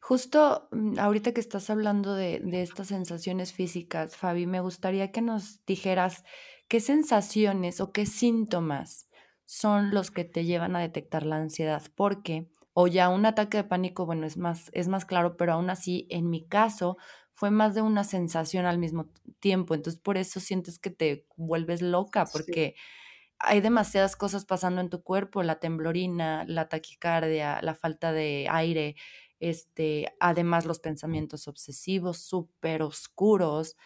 Justo 0.00 0.68
mm, 0.72 0.98
ahorita 0.98 1.32
que 1.32 1.40
estás 1.40 1.70
hablando 1.70 2.14
de, 2.14 2.40
de 2.40 2.62
estas 2.62 2.88
sensaciones 2.88 3.52
físicas, 3.52 4.16
Fabi, 4.16 4.46
me 4.46 4.60
gustaría 4.60 5.12
que 5.12 5.22
nos 5.22 5.64
dijeras 5.66 6.24
qué 6.68 6.80
sensaciones 6.80 7.80
o 7.80 7.92
qué 7.92 8.06
síntomas 8.06 9.08
son 9.44 9.90
los 9.92 10.10
que 10.10 10.24
te 10.24 10.44
llevan 10.44 10.76
a 10.76 10.80
detectar 10.80 11.24
la 11.24 11.36
ansiedad, 11.36 11.82
porque 11.94 12.50
o 12.74 12.86
ya 12.86 13.08
un 13.08 13.26
ataque 13.26 13.56
de 13.56 13.64
pánico, 13.64 14.06
bueno, 14.06 14.24
es 14.26 14.36
más, 14.36 14.70
es 14.72 14.86
más 14.86 15.04
claro, 15.04 15.36
pero 15.36 15.54
aún 15.54 15.68
así, 15.70 16.06
en 16.10 16.30
mi 16.30 16.46
caso, 16.46 16.96
fue 17.32 17.50
más 17.50 17.74
de 17.74 17.82
una 17.82 18.04
sensación 18.04 18.66
al 18.66 18.78
mismo 18.78 19.10
tiempo. 19.40 19.74
Entonces, 19.74 20.00
por 20.00 20.16
eso 20.16 20.38
sientes 20.38 20.78
que 20.78 20.90
te 20.90 21.26
vuelves 21.36 21.82
loca, 21.82 22.30
porque 22.30 22.76
hay 23.38 23.60
demasiadas 23.60 24.16
cosas 24.16 24.44
pasando 24.44 24.80
en 24.80 24.90
tu 24.90 25.02
cuerpo, 25.02 25.42
la 25.42 25.60
temblorina, 25.60 26.44
la 26.46 26.68
taquicardia, 26.68 27.60
la 27.62 27.74
falta 27.74 28.12
de 28.12 28.46
aire, 28.50 28.96
este, 29.40 30.14
además 30.20 30.66
los 30.66 30.80
pensamientos 30.80 31.48
obsesivos 31.48 32.18
súper 32.18 32.82
oscuros, 32.82 33.76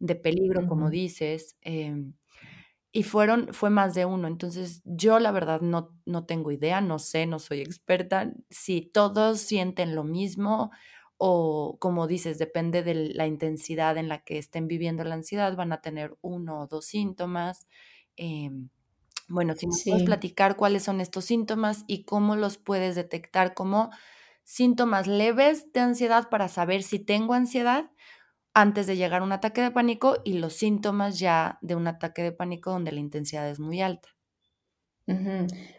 de 0.00 0.14
peligro, 0.14 0.66
como 0.66 0.90
dices. 0.90 1.56
Em, 1.60 2.14
y 2.92 3.02
fueron, 3.02 3.52
fue 3.52 3.70
más 3.70 3.94
de 3.94 4.06
uno. 4.06 4.28
Entonces, 4.28 4.82
yo 4.84 5.18
la 5.18 5.30
verdad 5.30 5.60
no, 5.60 5.94
no 6.06 6.24
tengo 6.26 6.50
idea, 6.52 6.80
no 6.80 6.98
sé, 6.98 7.26
no 7.26 7.38
soy 7.38 7.60
experta. 7.60 8.32
Si 8.50 8.80
todos 8.82 9.40
sienten 9.40 9.94
lo 9.94 10.04
mismo 10.04 10.70
o 11.18 11.76
como 11.80 12.06
dices, 12.06 12.38
depende 12.38 12.82
de 12.82 12.94
la 12.94 13.26
intensidad 13.26 13.96
en 13.98 14.08
la 14.08 14.20
que 14.24 14.38
estén 14.38 14.68
viviendo 14.68 15.04
la 15.04 15.16
ansiedad, 15.16 15.56
van 15.56 15.72
a 15.72 15.80
tener 15.82 16.16
uno 16.22 16.60
o 16.60 16.66
dos 16.68 16.86
síntomas. 16.86 17.66
Em, 18.16 18.70
bueno, 19.28 19.54
si 19.54 19.66
nos 19.66 19.82
puedes 19.84 20.04
platicar 20.04 20.56
cuáles 20.56 20.84
son 20.84 21.00
estos 21.00 21.24
síntomas 21.26 21.84
y 21.86 22.04
cómo 22.04 22.36
los 22.36 22.56
puedes 22.56 22.94
detectar 22.94 23.54
como 23.54 23.90
síntomas 24.48 25.06
leves 25.06 25.70
de 25.74 25.80
ansiedad 25.80 26.30
para 26.30 26.48
saber 26.48 26.82
si 26.82 26.98
tengo 26.98 27.34
ansiedad 27.34 27.90
antes 28.54 28.86
de 28.86 28.96
llegar 28.96 29.20
a 29.20 29.24
un 29.24 29.32
ataque 29.32 29.60
de 29.60 29.70
pánico 29.70 30.16
y 30.24 30.38
los 30.38 30.54
síntomas 30.54 31.18
ya 31.18 31.58
de 31.60 31.74
un 31.74 31.86
ataque 31.86 32.22
de 32.22 32.32
pánico 32.32 32.70
donde 32.70 32.90
la 32.90 33.00
intensidad 33.00 33.46
es 33.50 33.60
muy 33.60 33.82
alta. 33.82 34.08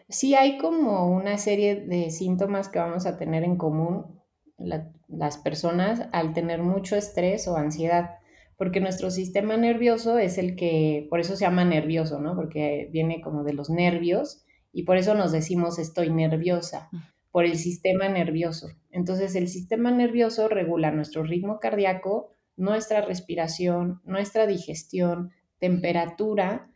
Sí, 0.08 0.36
hay 0.36 0.56
como 0.56 1.10
una 1.10 1.36
serie 1.36 1.84
de 1.84 2.12
síntomas 2.12 2.68
que 2.68 2.78
vamos 2.78 3.06
a 3.06 3.16
tener 3.16 3.42
en 3.42 3.56
común 3.56 4.22
las 4.56 5.38
personas 5.38 6.08
al 6.12 6.32
tener 6.32 6.62
mucho 6.62 6.94
estrés 6.94 7.48
o 7.48 7.56
ansiedad, 7.56 8.18
porque 8.56 8.80
nuestro 8.80 9.10
sistema 9.10 9.56
nervioso 9.56 10.16
es 10.16 10.38
el 10.38 10.54
que, 10.54 11.08
por 11.10 11.18
eso 11.18 11.34
se 11.34 11.44
llama 11.44 11.64
nervioso, 11.64 12.20
¿no? 12.20 12.36
Porque 12.36 12.88
viene 12.92 13.20
como 13.20 13.42
de 13.42 13.52
los 13.52 13.68
nervios 13.68 14.44
y 14.72 14.84
por 14.84 14.96
eso 14.96 15.14
nos 15.14 15.32
decimos 15.32 15.80
estoy 15.80 16.10
nerviosa, 16.10 16.88
por 17.30 17.44
el 17.44 17.56
sistema 17.56 18.08
nervioso. 18.08 18.68
Entonces 18.90 19.34
el 19.34 19.48
sistema 19.48 19.90
nervioso 19.90 20.48
regula 20.48 20.90
nuestro 20.90 21.22
ritmo 21.22 21.60
cardíaco, 21.60 22.34
nuestra 22.56 23.00
respiración, 23.00 24.00
nuestra 24.04 24.46
digestión, 24.46 25.32
temperatura, 25.58 26.68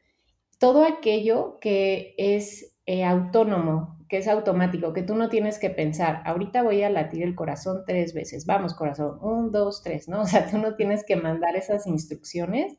todo 0.58 0.84
aquello 0.84 1.58
que 1.60 2.14
es 2.18 2.76
eh, 2.86 3.04
autónomo 3.04 3.94
que 4.08 4.18
es 4.18 4.28
automático, 4.28 4.92
que 4.92 5.02
tú 5.02 5.14
no 5.14 5.28
tienes 5.28 5.58
que 5.58 5.70
pensar, 5.70 6.22
ahorita 6.24 6.62
voy 6.62 6.82
a 6.82 6.90
latir 6.90 7.22
el 7.22 7.34
corazón 7.34 7.82
tres 7.86 8.14
veces, 8.14 8.46
vamos 8.46 8.74
corazón, 8.74 9.18
un, 9.20 9.50
dos, 9.50 9.82
tres, 9.82 10.08
¿no? 10.08 10.20
O 10.22 10.26
sea, 10.26 10.48
tú 10.48 10.58
no 10.58 10.76
tienes 10.76 11.04
que 11.04 11.16
mandar 11.16 11.56
esas 11.56 11.86
instrucciones, 11.86 12.78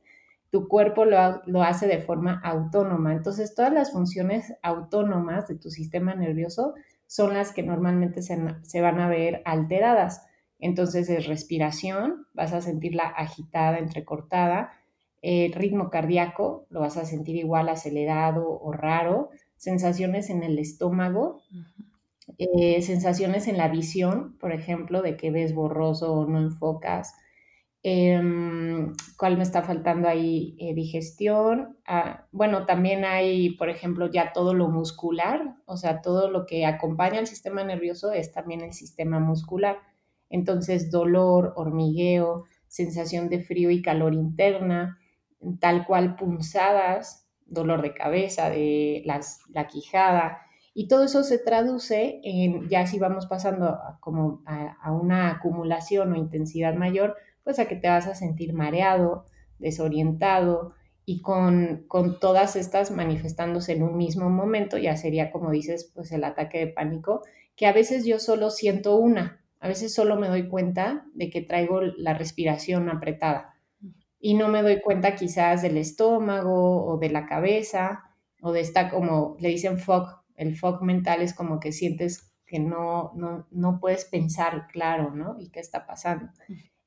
tu 0.52 0.68
cuerpo 0.68 1.04
lo, 1.04 1.42
lo 1.46 1.64
hace 1.64 1.88
de 1.88 2.00
forma 2.00 2.40
autónoma. 2.44 3.12
Entonces, 3.12 3.56
todas 3.56 3.74
las 3.74 3.92
funciones 3.92 4.54
autónomas 4.62 5.48
de 5.48 5.56
tu 5.56 5.70
sistema 5.70 6.16
nervioso 6.16 6.76
son 7.08 7.34
las 7.34 7.52
que 7.52 7.64
normalmente 7.64 8.22
se, 8.22 8.38
se 8.64 8.82
van 8.82 9.00
a 9.00 9.08
ver 9.08 9.42
alteradas. 9.46 10.26
Entonces, 10.60 11.10
es 11.10 11.28
respiración, 11.28 12.28
vas 12.34 12.54
a 12.54 12.62
sentirla 12.62 13.04
agitada, 13.04 13.78
entrecortada, 13.78 14.72
el 15.26 15.54
ritmo 15.54 15.90
cardíaco, 15.90 16.68
lo 16.70 16.82
vas 16.82 16.98
a 16.98 17.06
sentir 17.06 17.36
igual 17.36 17.68
acelerado 17.70 18.48
o 18.48 18.72
raro, 18.72 19.32
sensaciones 19.56 20.30
en 20.30 20.44
el 20.44 20.60
estómago, 20.60 21.42
eh, 22.38 22.82
sensaciones 22.84 23.48
en 23.48 23.58
la 23.58 23.68
visión, 23.68 24.38
por 24.38 24.52
ejemplo, 24.52 25.02
de 25.02 25.18
que 25.18 25.32
ves 25.32 25.56
borroso 25.56 26.14
o 26.14 26.28
no 26.28 26.40
enfocas. 26.40 27.16
Em, 27.88 28.96
¿Cuál 29.16 29.38
me 29.38 29.44
está 29.44 29.62
faltando 29.62 30.08
ahí? 30.08 30.56
Eh, 30.60 30.74
digestión. 30.74 31.78
Ah, 31.86 32.26
bueno, 32.32 32.66
también 32.66 33.06
hay, 33.06 33.52
por 33.58 33.70
ejemplo, 33.70 34.10
ya 34.10 34.34
todo 34.34 34.56
lo 34.56 34.70
muscular, 34.70 35.58
o 35.66 35.78
sea, 35.78 36.02
todo 36.02 36.32
lo 36.32 36.48
que 36.48 36.66
acompaña 36.66 37.20
al 37.20 37.28
sistema 37.28 37.64
nervioso 37.64 38.12
es 38.12 38.32
también 38.32 38.62
el 38.62 38.74
sistema 38.74 39.20
muscular. 39.20 39.78
Entonces, 40.32 40.90
dolor, 40.90 41.54
hormigueo, 41.58 42.46
sensación 42.68 43.30
de 43.30 43.44
frío 43.44 43.70
y 43.70 43.84
calor 43.84 44.16
interna, 44.16 44.98
tal 45.60 45.86
cual 45.86 46.16
punzadas, 46.16 47.30
dolor 47.46 47.84
de 47.84 47.94
cabeza, 47.94 48.50
de 48.50 49.04
las, 49.06 49.42
la 49.50 49.68
quijada, 49.68 50.40
y 50.74 50.88
todo 50.88 51.06
eso 51.06 51.24
se 51.24 51.38
traduce 51.38 52.20
en, 52.24 52.68
ya 52.68 52.86
si 52.86 53.00
vamos 53.00 53.28
pasando 53.28 53.80
como 54.02 54.42
a, 54.46 54.92
una 54.92 55.30
acumulación 55.30 56.12
o 56.12 56.16
intensidad 56.18 56.74
mayor, 56.74 57.16
pues 57.46 57.60
a 57.60 57.68
que 57.68 57.78
te 57.78 57.88
vas 57.88 58.08
a 58.08 58.16
sentir 58.16 58.52
mareado, 58.52 59.24
desorientado 59.60 60.74
y 61.06 61.22
con, 61.22 61.86
con 61.88 62.20
todas 62.20 62.58
estas 62.58 62.92
manifestándose 62.92 63.74
en 63.74 63.84
un 63.84 63.96
mismo 63.96 64.30
momento, 64.30 64.78
ya 64.78 64.98
sería 64.98 65.32
como 65.32 65.52
dices, 65.52 65.92
pues 65.94 66.12
el 66.12 66.26
ataque 66.26 66.58
de 66.58 66.68
pánico, 66.68 67.22
que 67.56 67.68
a 67.68 67.72
veces 67.72 68.06
yo 68.06 68.20
solo 68.20 68.50
siento 68.50 68.98
una, 68.98 69.42
a 69.60 69.68
veces 69.68 69.94
solo 69.94 70.18
me 70.18 70.28
doy 70.28 70.50
cuenta 70.50 71.06
de 71.14 71.30
que 71.30 71.42
traigo 71.42 71.82
la 71.82 72.16
respiración 72.16 72.90
apretada 72.90 73.56
y 74.20 74.34
no 74.34 74.48
me 74.48 74.64
doy 74.64 74.82
cuenta 74.82 75.16
quizás 75.16 75.62
del 75.62 75.78
estómago 75.78 76.86
o 76.86 76.98
de 76.98 77.10
la 77.12 77.28
cabeza 77.28 78.06
o 78.42 78.52
de 78.52 78.62
esta 78.62 78.90
como 78.90 79.38
le 79.40 79.50
dicen 79.50 79.78
fog, 79.78 80.24
El 80.36 80.56
fog 80.56 80.82
mental 80.82 81.22
es 81.22 81.36
como 81.36 81.60
que 81.60 81.72
sientes 81.72 82.32
que 82.48 82.60
no, 82.60 83.12
no, 83.16 83.48
no 83.52 83.80
puedes 83.80 84.06
pensar 84.06 84.68
claro, 84.72 85.12
¿no? 85.12 85.36
¿Y 85.40 85.50
qué 85.50 85.60
está 85.60 85.86
pasando? 85.86 86.30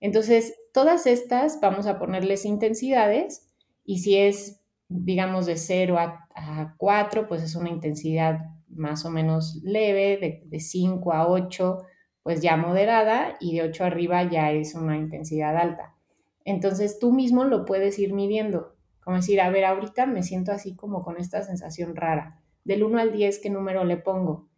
Entonces, 0.01 0.55
todas 0.73 1.07
estas 1.07 1.61
vamos 1.61 1.87
a 1.87 1.99
ponerles 1.99 2.45
intensidades 2.45 3.49
y 3.85 3.99
si 3.99 4.17
es, 4.17 4.61
digamos, 4.89 5.47
de 5.47 5.57
0 5.57 5.99
a, 5.99 6.29
a 6.35 6.75
4, 6.77 7.27
pues 7.27 7.43
es 7.43 7.55
una 7.55 7.71
intensidad 7.71 8.39
más 8.69 9.05
o 9.05 9.11
menos 9.11 9.61
leve, 9.63 10.19
de, 10.19 10.43
de 10.47 10.61
5 10.61 11.13
a 11.13 11.29
8, 11.29 11.79
pues 12.23 12.41
ya 12.41 12.57
moderada 12.57 13.37
y 13.41 13.57
de 13.57 13.63
8 13.63 13.85
arriba 13.85 14.23
ya 14.25 14.53
es 14.53 14.75
una 14.75 14.97
intensidad 14.97 15.57
alta. 15.57 15.95
Entonces 16.45 16.99
tú 16.99 17.13
mismo 17.13 17.45
lo 17.45 17.65
puedes 17.65 17.99
ir 17.99 18.13
midiendo, 18.13 18.75
como 19.01 19.17
decir, 19.17 19.41
a 19.41 19.51
ver, 19.51 19.65
ahorita 19.65 20.07
me 20.07 20.23
siento 20.23 20.53
así 20.53 20.75
como 20.75 21.03
con 21.03 21.19
esta 21.19 21.43
sensación 21.43 21.97
rara. 21.97 22.41
Del 22.65 22.85
1 22.85 22.99
al 22.99 23.13
10, 23.13 23.39
¿qué 23.39 23.51
número 23.51 23.85
le 23.85 23.97
pongo? 23.97 24.49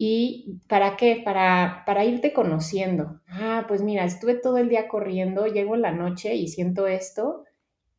¿Y 0.00 0.60
para 0.68 0.96
qué? 0.96 1.20
Para, 1.24 1.82
para 1.84 2.04
irte 2.04 2.32
conociendo. 2.32 3.20
Ah, 3.28 3.64
pues 3.66 3.82
mira, 3.82 4.04
estuve 4.04 4.34
todo 4.34 4.58
el 4.58 4.68
día 4.68 4.86
corriendo, 4.86 5.46
llego 5.46 5.74
en 5.74 5.82
la 5.82 5.92
noche 5.92 6.36
y 6.36 6.46
siento 6.46 6.86
esto 6.86 7.44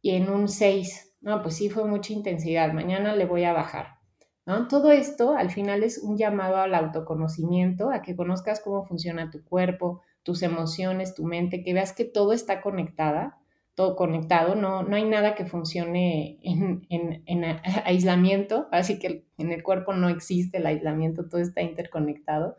y 0.02 0.12
en 0.12 0.30
un 0.30 0.48
6. 0.48 1.18
No, 1.22 1.42
pues 1.42 1.56
sí 1.58 1.70
fue 1.70 1.86
mucha 1.86 2.14
intensidad, 2.14 2.72
mañana 2.72 3.16
le 3.16 3.26
voy 3.26 3.44
a 3.44 3.52
bajar. 3.52 4.00
¿no? 4.46 4.70
Todo 4.70 4.92
esto 4.92 5.36
al 5.36 5.52
final 5.52 5.84
es 5.84 5.98
un 5.98 6.18
llamado 6.18 6.58
al 6.58 6.74
autoconocimiento, 6.74 7.92
a 7.92 8.02
que 8.02 8.16
conozcas 8.16 8.62
cómo 8.62 8.86
funciona 8.86 9.30
tu 9.30 9.44
cuerpo, 9.44 10.02
tus 10.24 10.42
emociones, 10.42 11.14
tu 11.14 11.26
mente, 11.26 11.62
que 11.64 11.74
veas 11.74 11.94
que 11.94 12.06
todo 12.06 12.32
está 12.32 12.62
conectada, 12.62 13.38
todo 13.80 13.96
conectado, 13.96 14.56
no, 14.56 14.84
no 14.84 14.98
hay 14.98 15.06
nada 15.06 15.36
que 15.36 15.46
funcione 15.46 16.38
en, 16.44 16.86
en, 16.89 17.24
en 17.26 17.60
aislamiento, 17.86 18.68
así 18.74 19.00
que 19.00 19.24
en 19.38 19.54
el 19.54 19.63
cuerpo 19.63 19.94
no 19.94 20.10
existe 20.10 20.58
el 20.58 20.65
aislamiento, 20.65 21.30
todo 21.30 21.39
está 21.39 21.62
interconectado. 21.62 22.58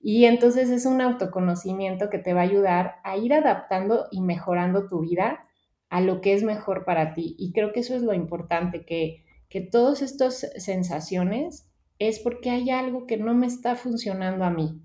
Y 0.00 0.26
entonces 0.26 0.70
es 0.70 0.86
un 0.86 1.00
autoconocimiento 1.00 2.10
que 2.10 2.18
te 2.18 2.32
va 2.32 2.42
a 2.42 2.44
ayudar 2.44 3.00
a 3.02 3.16
ir 3.16 3.34
adaptando 3.34 4.06
y 4.12 4.20
mejorando 4.20 4.86
tu 4.86 5.00
vida 5.00 5.48
a 5.88 6.00
lo 6.00 6.20
que 6.20 6.32
es 6.32 6.44
mejor 6.44 6.84
para 6.84 7.12
ti. 7.12 7.34
Y 7.40 7.52
creo 7.52 7.72
que 7.72 7.80
eso 7.80 7.96
es 7.96 8.02
lo 8.02 8.14
importante, 8.14 8.84
que, 8.84 9.24
que 9.48 9.62
todas 9.62 10.00
estas 10.00 10.48
sensaciones 10.58 11.68
es 11.98 12.20
porque 12.20 12.50
hay 12.50 12.70
algo 12.70 13.08
que 13.08 13.16
no 13.16 13.34
me 13.34 13.48
está 13.48 13.74
funcionando 13.74 14.44
a 14.44 14.50
mí. 14.50 14.80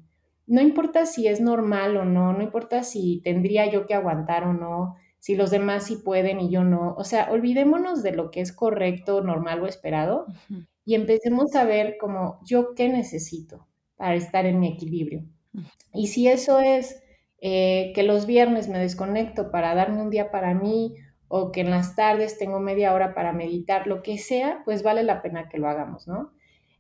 No 0.48 0.60
importa 0.60 1.06
si 1.06 1.28
es 1.28 1.40
normal 1.40 1.98
o 1.98 2.04
no, 2.04 2.34
no 2.34 2.42
importa 2.42 2.82
si 2.82 3.22
tendría 3.24 3.70
yo 3.70 3.86
que 3.86 3.94
aguantar 3.94 4.44
o 4.44 4.54
no, 4.54 4.96
si 5.28 5.36
los 5.36 5.52
demás 5.52 5.84
sí 5.84 5.98
pueden 5.98 6.40
y 6.40 6.50
yo 6.50 6.64
no. 6.64 6.96
O 6.98 7.04
sea, 7.04 7.30
olvidémonos 7.30 8.02
de 8.02 8.14
lo 8.14 8.32
que 8.32 8.40
es 8.40 8.54
correcto, 8.54 9.20
normal 9.20 9.62
o 9.62 9.68
esperado 9.68 10.26
uh 10.26 10.54
-huh. 10.54 10.68
y 10.86 10.96
empecemos 10.96 11.54
a 11.54 11.66
ver 11.66 11.98
como 12.00 12.40
yo 12.46 12.74
qué 12.76 12.88
necesito 12.88 13.68
para 13.98 14.16
estar 14.16 14.46
en 14.46 14.58
mi 14.62 14.70
equilibrio. 14.70 15.26
Uh 15.54 15.60
-huh. 15.60 15.72
Y 15.94 16.08
si 16.08 16.30
eso 16.30 16.62
es 16.62 17.04
eh, 17.42 17.92
que 17.94 18.04
los 18.04 18.26
viernes 18.26 18.70
me 18.70 18.80
desconecto 18.80 19.52
para 19.52 19.76
darme 19.76 20.02
un 20.02 20.10
día 20.10 20.32
para 20.32 20.54
mí 20.54 20.96
o 21.28 21.52
que 21.52 21.60
en 21.60 21.72
las 21.72 21.98
tardes 21.98 22.38
tengo 22.38 22.62
media 22.62 22.94
hora 22.94 23.14
para 23.14 23.34
meditar, 23.34 23.86
lo 23.86 24.04
que 24.04 24.18
sea, 24.18 24.62
pues 24.64 24.82
vale 24.82 25.04
la 25.04 25.22
pena 25.22 25.50
que 25.50 25.58
lo 25.58 25.68
hagamos, 25.68 26.08
¿no? 26.08 26.32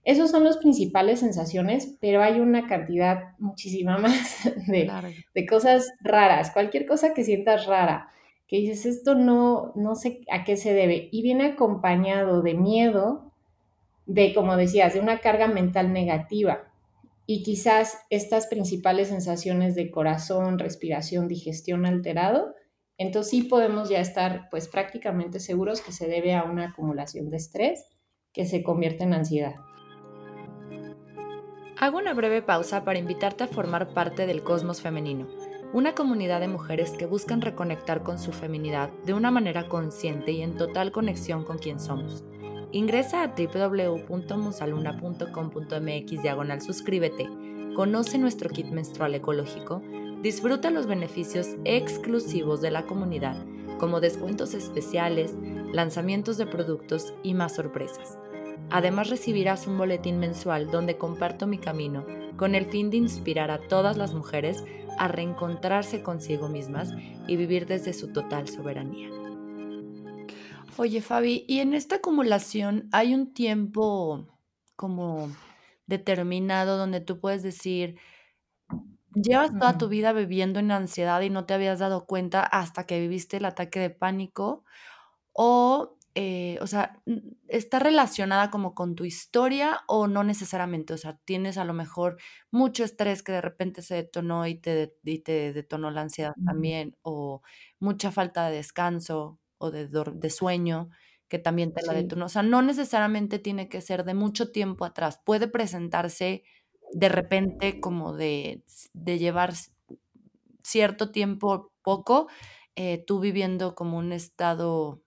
Esas 0.05 0.31
son 0.31 0.45
las 0.45 0.55
principales 0.55 1.19
sensaciones, 1.19 1.97
pero 1.99 2.23
hay 2.23 2.39
una 2.39 2.65
cantidad 2.65 3.35
muchísima 3.39 3.97
más 4.05 4.49
de, 4.67 4.85
claro. 4.85 5.09
de, 5.35 5.45
cosas 5.45 5.91
raras, 5.99 6.51
cualquier 6.51 6.85
cosa 6.85 7.13
que 7.13 7.25
sientas 7.25 7.65
rara, 7.65 8.09
que 8.47 8.57
dices, 8.57 8.85
esto 8.85 9.15
no, 9.15 9.73
no 9.75 9.95
sé 9.95 10.21
a 10.31 10.43
qué 10.43 10.57
se 10.57 10.73
debe, 10.73 11.09
y 11.11 11.21
viene 11.21 11.45
acompañado 11.45 12.41
de 12.41 12.53
miedo, 12.53 13.33
de, 14.05 14.33
como 14.33 14.55
decías, 14.55 14.93
de 14.93 15.01
una 15.01 15.19
carga 15.19 15.47
mental 15.47 15.91
negativa. 15.91 16.71
Y 17.25 17.43
quizás 17.43 17.97
estas 18.09 18.47
principales 18.47 19.09
sensaciones 19.09 19.75
de 19.75 19.91
corazón, 19.91 20.59
respiración, 20.59 21.27
digestión 21.27 21.85
alterado, 21.85 22.55
entonces 22.97 23.29
sí 23.29 23.43
podemos 23.43 23.89
ya 23.89 23.99
estar 23.99 24.47
pues 24.49 24.67
prácticamente 24.67 25.39
seguros 25.39 25.81
que 25.81 25.91
se 25.91 26.07
debe 26.07 26.33
a 26.33 26.43
una 26.43 26.69
acumulación 26.69 27.29
de 27.29 27.37
estrés 27.37 27.85
que 28.31 28.45
se 28.45 28.63
convierte 28.63 29.03
en 29.03 29.13
ansiedad. 29.13 29.55
Hago 31.79 31.99
una 31.99 32.13
breve 32.15 32.41
pausa 32.41 32.83
para 32.83 32.97
invitarte 32.97 33.43
a 33.43 33.47
formar 33.47 33.93
parte 33.93 34.25
del 34.25 34.41
Cosmos 34.41 34.81
Femenino, 34.81 35.27
una 35.73 35.93
comunidad 35.93 36.39
de 36.39 36.47
mujeres 36.47 36.91
que 36.91 37.05
buscan 37.05 37.41
reconectar 37.41 38.01
con 38.01 38.19
su 38.19 38.31
feminidad 38.31 38.89
de 39.05 39.13
una 39.13 39.31
manera 39.31 39.67
consciente 39.67 40.31
y 40.31 40.41
en 40.41 40.55
total 40.55 40.93
conexión 40.93 41.43
con 41.43 41.57
quien 41.57 41.77
somos. 41.79 42.23
Ingresa 42.71 43.23
a 43.23 43.33
www.musaluna.com.mx 43.35 46.21
diagonal 46.21 46.61
suscríbete, 46.61 47.27
conoce 47.75 48.17
nuestro 48.17 48.49
kit 48.49 48.67
menstrual 48.67 49.15
ecológico, 49.15 49.81
disfruta 50.21 50.69
los 50.69 50.85
beneficios 50.85 51.49
exclusivos 51.65 52.61
de 52.61 52.71
la 52.71 52.83
comunidad, 52.83 53.35
como 53.77 53.99
descuentos 53.99 54.53
especiales, 54.53 55.35
lanzamientos 55.73 56.37
de 56.37 56.47
productos 56.47 57.13
y 57.23 57.33
más 57.33 57.55
sorpresas. 57.55 58.17
Además 58.69 59.09
recibirás 59.09 59.67
un 59.67 59.77
boletín 59.77 60.17
mensual 60.19 60.71
donde 60.71 60.97
comparto 60.97 61.45
mi 61.47 61.57
camino 61.57 62.05
con 62.35 62.55
el 62.55 62.65
fin 62.65 62.89
de 62.89 62.97
inspirar 62.97 63.51
a 63.51 63.59
todas 63.59 63.95
las 63.97 64.13
mujeres 64.13 64.63
a 64.97 65.07
reencontrarse 65.07 66.01
consigo 66.01 66.49
mismas 66.49 66.93
y 67.27 67.35
vivir 67.35 67.65
desde 67.65 67.93
su 67.93 68.11
total 68.13 68.47
soberanía. 68.47 69.09
Oye 70.77 71.01
Fabi, 71.01 71.43
¿y 71.47 71.59
en 71.59 71.73
esta 71.73 71.95
acumulación 71.95 72.87
hay 72.91 73.15
un 73.15 73.33
tiempo 73.33 74.27
como 74.75 75.31
determinado 75.87 76.77
donde 76.77 77.01
tú 77.01 77.19
puedes 77.19 77.41
decir, 77.41 77.99
llevas 79.15 79.51
toda 79.57 79.77
tu 79.79 79.87
vida 79.87 80.13
viviendo 80.13 80.59
en 80.59 80.71
ansiedad 80.71 81.21
y 81.21 81.31
no 81.31 81.45
te 81.45 81.55
habías 81.55 81.79
dado 81.79 82.05
cuenta 82.05 82.43
hasta 82.43 82.85
que 82.85 82.99
viviste 82.99 83.37
el 83.37 83.45
ataque 83.45 83.79
de 83.79 83.89
pánico? 83.89 84.63
¿O 85.33 85.96
eh, 86.19 86.57
o 86.61 86.65
sea, 86.65 86.99
está 87.47 87.77
relacionada 87.77 88.49
como 88.49 88.73
con 88.73 88.95
tu 88.95 89.05
historia 89.05 89.81
o 89.85 90.07
no 90.07 90.23
necesariamente, 90.23 90.95
o 90.95 90.97
sea, 90.97 91.19
tienes 91.25 91.59
a 91.59 91.63
lo 91.63 91.73
mejor 91.73 92.17
mucho 92.49 92.83
estrés 92.83 93.21
que 93.21 93.33
de 93.33 93.41
repente 93.41 93.83
se 93.83 93.93
detonó 93.93 94.47
y 94.47 94.55
te, 94.55 94.95
y 95.03 95.19
te 95.19 95.53
detonó 95.53 95.91
la 95.91 96.01
ansiedad 96.01 96.33
también, 96.43 96.97
o 97.03 97.43
mucha 97.79 98.11
falta 98.11 98.49
de 98.49 98.55
descanso 98.55 99.37
o 99.59 99.69
de, 99.69 99.87
de 99.87 100.29
sueño 100.31 100.89
que 101.27 101.37
también 101.37 101.71
te 101.71 101.81
sí. 101.81 101.87
la 101.87 101.93
detonó. 101.93 102.25
O 102.25 102.29
sea, 102.29 102.41
no 102.41 102.63
necesariamente 102.63 103.37
tiene 103.37 103.69
que 103.69 103.81
ser 103.81 104.03
de 104.03 104.15
mucho 104.15 104.51
tiempo 104.51 104.85
atrás, 104.85 105.21
puede 105.23 105.47
presentarse 105.47 106.43
de 106.93 107.09
repente 107.09 107.79
como 107.79 108.15
de, 108.15 108.63
de 108.93 109.19
llevar 109.19 109.53
cierto 110.63 111.11
tiempo, 111.11 111.71
poco, 111.83 112.27
eh, 112.75 113.03
tú 113.05 113.19
viviendo 113.19 113.75
como 113.75 113.99
un 113.99 114.13
estado 114.13 115.03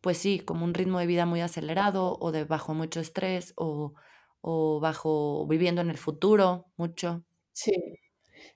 pues 0.00 0.18
sí, 0.18 0.40
como 0.40 0.64
un 0.64 0.74
ritmo 0.74 0.98
de 0.98 1.06
vida 1.06 1.26
muy 1.26 1.40
acelerado 1.40 2.16
o 2.20 2.32
de 2.32 2.44
bajo 2.44 2.74
mucho 2.74 3.00
estrés 3.00 3.52
o, 3.56 3.94
o 4.40 4.80
bajo 4.80 5.46
viviendo 5.46 5.80
en 5.80 5.90
el 5.90 5.98
futuro 5.98 6.66
mucho. 6.76 7.24
Sí, 7.52 7.72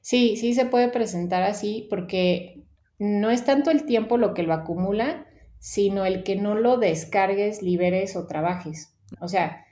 sí, 0.00 0.36
sí 0.36 0.54
se 0.54 0.66
puede 0.66 0.88
presentar 0.90 1.42
así 1.42 1.86
porque 1.90 2.64
no 2.98 3.30
es 3.30 3.44
tanto 3.44 3.70
el 3.70 3.86
tiempo 3.86 4.16
lo 4.18 4.34
que 4.34 4.42
lo 4.44 4.54
acumula, 4.54 5.26
sino 5.58 6.06
el 6.06 6.24
que 6.24 6.36
no 6.36 6.54
lo 6.54 6.78
descargues, 6.78 7.62
liberes 7.62 8.16
o 8.16 8.26
trabajes. 8.26 8.96
O 9.20 9.28
sea, 9.28 9.66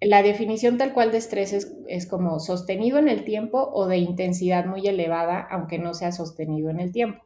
la 0.00 0.22
definición 0.22 0.78
tal 0.78 0.94
cual 0.94 1.12
de 1.12 1.18
estrés 1.18 1.52
es, 1.52 1.74
es 1.88 2.06
como 2.06 2.40
sostenido 2.40 2.98
en 2.98 3.08
el 3.08 3.24
tiempo 3.24 3.70
o 3.72 3.86
de 3.86 3.98
intensidad 3.98 4.66
muy 4.66 4.86
elevada, 4.86 5.40
aunque 5.50 5.78
no 5.78 5.94
sea 5.94 6.12
sostenido 6.12 6.70
en 6.70 6.80
el 6.80 6.92
tiempo. 6.92 7.24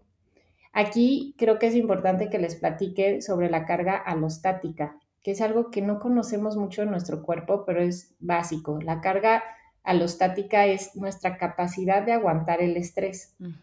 Aquí 0.78 1.34
creo 1.38 1.58
que 1.58 1.68
es 1.68 1.74
importante 1.74 2.28
que 2.28 2.38
les 2.38 2.54
platique 2.54 3.22
sobre 3.22 3.48
la 3.48 3.64
carga 3.64 3.96
alostática, 3.96 4.98
que 5.22 5.30
es 5.30 5.40
algo 5.40 5.70
que 5.70 5.80
no 5.80 5.98
conocemos 6.00 6.58
mucho 6.58 6.82
en 6.82 6.90
nuestro 6.90 7.22
cuerpo, 7.22 7.64
pero 7.64 7.80
es 7.80 8.14
básico. 8.20 8.78
La 8.82 9.00
carga 9.00 9.42
alostática 9.84 10.66
es 10.66 10.94
nuestra 10.94 11.38
capacidad 11.38 12.02
de 12.04 12.12
aguantar 12.12 12.60
el 12.60 12.76
estrés. 12.76 13.34
-huh. 13.40 13.54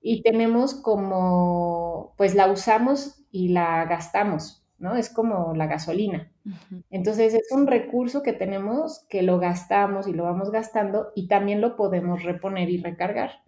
Y 0.00 0.22
tenemos 0.22 0.72
como, 0.74 2.14
pues 2.16 2.34
la 2.34 2.50
usamos 2.50 3.22
y 3.30 3.48
la 3.48 3.84
gastamos, 3.84 4.64
¿no? 4.78 4.96
Es 4.96 5.10
como 5.10 5.54
la 5.54 5.66
gasolina. 5.66 6.32
Uh 6.46 6.50
-huh. 6.50 6.82
Entonces 6.88 7.34
es 7.34 7.52
un 7.52 7.66
recurso 7.66 8.22
que 8.22 8.32
tenemos 8.32 9.04
que 9.10 9.20
lo 9.22 9.38
gastamos 9.38 10.08
y 10.08 10.14
lo 10.14 10.24
vamos 10.24 10.50
gastando 10.50 11.12
y 11.14 11.28
también 11.28 11.60
lo 11.60 11.76
podemos 11.76 12.22
reponer 12.22 12.70
y 12.70 12.78
recargar. 12.78 13.42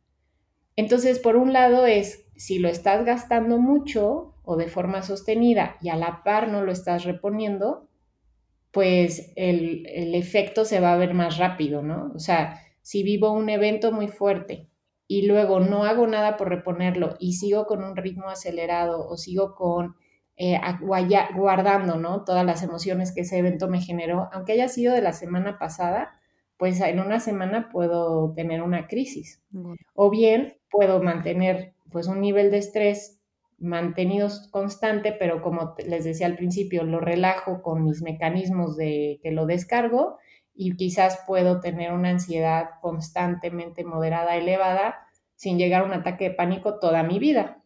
Entonces, 0.76 1.18
por 1.18 1.36
un 1.36 1.54
lado 1.54 1.86
es 1.86 2.25
si 2.36 2.58
lo 2.58 2.68
estás 2.68 3.04
gastando 3.04 3.58
mucho 3.58 4.34
o 4.44 4.56
de 4.56 4.68
forma 4.68 5.02
sostenida 5.02 5.76
y 5.80 5.88
a 5.88 5.96
la 5.96 6.22
par 6.22 6.48
no 6.48 6.62
lo 6.62 6.72
estás 6.72 7.04
reponiendo, 7.04 7.88
pues 8.70 9.32
el, 9.36 9.86
el, 9.86 10.14
efecto 10.14 10.64
se 10.64 10.80
va 10.80 10.92
a 10.92 10.98
ver 10.98 11.14
más 11.14 11.38
rápido, 11.38 11.82
¿no? 11.82 12.12
O 12.14 12.18
sea, 12.18 12.60
si 12.82 13.02
vivo 13.02 13.32
un 13.32 13.48
evento 13.48 13.90
muy 13.90 14.08
fuerte 14.08 14.68
y 15.08 15.26
luego 15.26 15.60
no 15.60 15.84
hago 15.84 16.06
nada 16.06 16.36
por 16.36 16.48
reponerlo 16.48 17.16
y 17.18 17.34
sigo 17.34 17.66
con 17.66 17.82
un 17.82 17.96
ritmo 17.96 18.28
acelerado 18.28 19.08
o 19.08 19.16
sigo 19.16 19.54
con 19.54 19.96
eh, 20.36 20.60
guardando, 21.34 21.96
¿no? 21.96 22.24
Todas 22.24 22.44
las 22.44 22.62
emociones 22.62 23.12
que 23.12 23.22
ese 23.22 23.38
evento 23.38 23.68
me 23.68 23.80
generó, 23.80 24.28
aunque 24.32 24.52
haya 24.52 24.68
sido 24.68 24.94
de 24.94 25.00
la 25.00 25.14
semana 25.14 25.58
pasada, 25.58 26.20
pues 26.58 26.80
en 26.80 27.00
una 27.00 27.20
semana 27.20 27.70
puedo 27.70 28.32
tener 28.34 28.62
una 28.62 28.86
crisis. 28.86 29.42
O 29.94 30.10
bien 30.10 30.58
puedo 30.70 31.02
mantener 31.02 31.74
pues 31.90 32.06
un 32.06 32.20
nivel 32.20 32.50
de 32.50 32.58
estrés 32.58 33.20
mantenido 33.58 34.28
constante, 34.50 35.12
pero 35.12 35.42
como 35.42 35.74
les 35.86 36.04
decía 36.04 36.26
al 36.26 36.36
principio, 36.36 36.84
lo 36.84 37.00
relajo 37.00 37.62
con 37.62 37.84
mis 37.84 38.02
mecanismos 38.02 38.76
de 38.76 39.18
que 39.22 39.30
lo 39.30 39.46
descargo 39.46 40.18
y 40.54 40.76
quizás 40.76 41.20
puedo 41.26 41.60
tener 41.60 41.92
una 41.92 42.10
ansiedad 42.10 42.70
constantemente 42.80 43.84
moderada, 43.84 44.36
elevada, 44.36 45.06
sin 45.34 45.58
llegar 45.58 45.82
a 45.82 45.86
un 45.86 45.92
ataque 45.92 46.30
de 46.30 46.34
pánico 46.34 46.78
toda 46.78 47.02
mi 47.02 47.18
vida. 47.18 47.62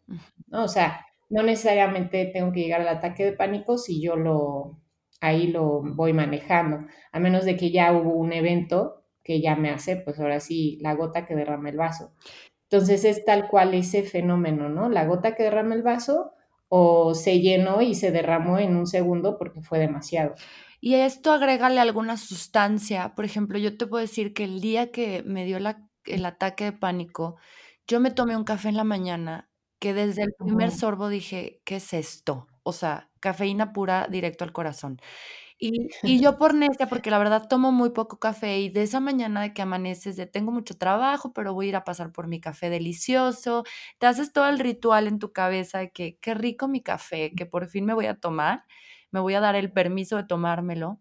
¿no? 0.49 0.65
O 0.65 0.69
sea, 0.69 1.07
no 1.29 1.43
necesariamente 1.43 2.27
tengo 2.27 2.53
que 2.53 2.61
llegar 2.61 2.81
al 2.81 2.89
ataque 2.89 3.25
de 3.25 3.33
pánico 3.33 3.79
si 3.79 4.01
yo 4.03 4.17
lo 4.17 4.81
ahí 5.21 5.49
lo 5.49 5.83
voy 5.83 6.13
manejando, 6.13 6.87
a 7.13 7.21
menos 7.21 7.45
de 7.45 7.57
que 7.57 7.71
ya 7.71 7.93
hubo 7.93 8.15
un 8.15 8.33
evento 8.33 9.05
que 9.23 9.41
ya 9.41 9.55
me 9.55 9.71
hace, 9.71 9.97
pues 9.97 10.19
ahora 10.19 10.41
sí, 10.41 10.79
la 10.81 10.95
gota 10.95 11.27
que 11.27 11.37
derrama 11.37 11.69
el 11.69 11.77
vaso. 11.77 12.15
Entonces 12.71 13.05
es 13.05 13.25
tal 13.25 13.49
cual 13.49 13.75
ese 13.75 14.03
fenómeno, 14.05 14.69
¿no? 14.69 14.89
La 14.89 15.05
gota 15.05 15.35
que 15.35 15.43
derrama 15.45 15.75
el 15.75 15.83
vaso 15.83 16.33
o 16.69 17.15
se 17.15 17.41
llenó 17.41 17.83
y 17.83 17.95
se 17.97 18.13
derramó 18.13 18.59
en 18.59 18.77
un 18.77 18.87
segundo 18.87 19.37
porque 19.39 19.61
fue 19.63 19.79
demasiado. 19.81 20.35
Y 20.81 20.95
esto 20.95 21.33
agrégale 21.33 21.81
alguna 21.81 22.17
sustancia. 22.17 23.15
Por 23.15 23.25
ejemplo, 23.25 23.59
yo 23.59 23.77
te 23.77 23.87
puedo 23.87 24.01
decir 24.01 24.33
que 24.35 24.45
el 24.45 24.61
día 24.61 24.91
que 24.93 25.23
me 25.27 25.45
dio 25.45 25.59
el 25.59 26.25
ataque 26.27 26.65
de 26.65 26.73
pánico, 26.73 27.37
yo 27.87 28.01
me 28.01 28.11
tomé 28.13 28.37
un 28.37 28.45
café 28.45 28.69
en 28.69 28.77
la 28.77 28.85
mañana 28.85 29.51
que 29.81 29.95
desde 29.95 30.23
el 30.23 30.35
primer 30.39 30.71
sorbo 30.71 31.09
dije, 31.09 31.61
¿qué 31.65 31.77
es 31.77 31.93
esto? 31.93 32.47
O 32.63 32.73
sea, 32.73 33.11
cafeína 33.21 33.73
pura 33.73 34.07
directo 34.11 34.45
al 34.45 34.53
corazón. 34.53 35.01
Y, 35.63 35.91
y, 36.03 36.21
yo 36.21 36.39
por 36.39 36.55
necia, 36.55 36.89
porque 36.89 37.11
la 37.11 37.19
verdad 37.19 37.47
tomo 37.47 37.71
muy 37.71 37.91
poco 37.91 38.19
café 38.19 38.61
y 38.61 38.71
de 38.71 38.83
esa 38.83 38.99
mañana 38.99 39.43
de 39.43 39.53
que 39.53 39.61
amaneces 39.63 40.17
de 40.17 40.27
tengo 40.27 40.53
mucho 40.53 40.79
trabajo, 40.79 41.35
pero 41.35 41.53
voy 41.53 41.67
a 41.67 41.69
ir 41.71 41.77
a 41.77 41.85
pasar 41.85 42.13
por 42.13 42.29
mi 42.29 42.41
café 42.41 42.71
delicioso, 42.71 43.65
te 43.99 44.07
haces 44.07 44.33
todo 44.33 44.49
el 44.49 44.59
ritual 44.59 45.07
en 45.07 45.19
tu 45.19 45.33
cabeza 45.33 45.79
de 45.81 45.91
que 45.93 46.19
qué 46.19 46.33
rico 46.35 46.67
mi 46.67 46.83
café, 46.83 47.33
que 47.37 47.45
por 47.45 47.69
fin 47.69 47.85
me 47.85 47.93
voy 47.95 48.07
a 48.07 48.15
tomar, 48.19 48.65
me 49.11 49.21
voy 49.21 49.35
a 49.35 49.41
dar 49.41 49.55
el 49.55 49.71
permiso 49.73 50.17
de 50.17 50.25
tomármelo. 50.25 51.01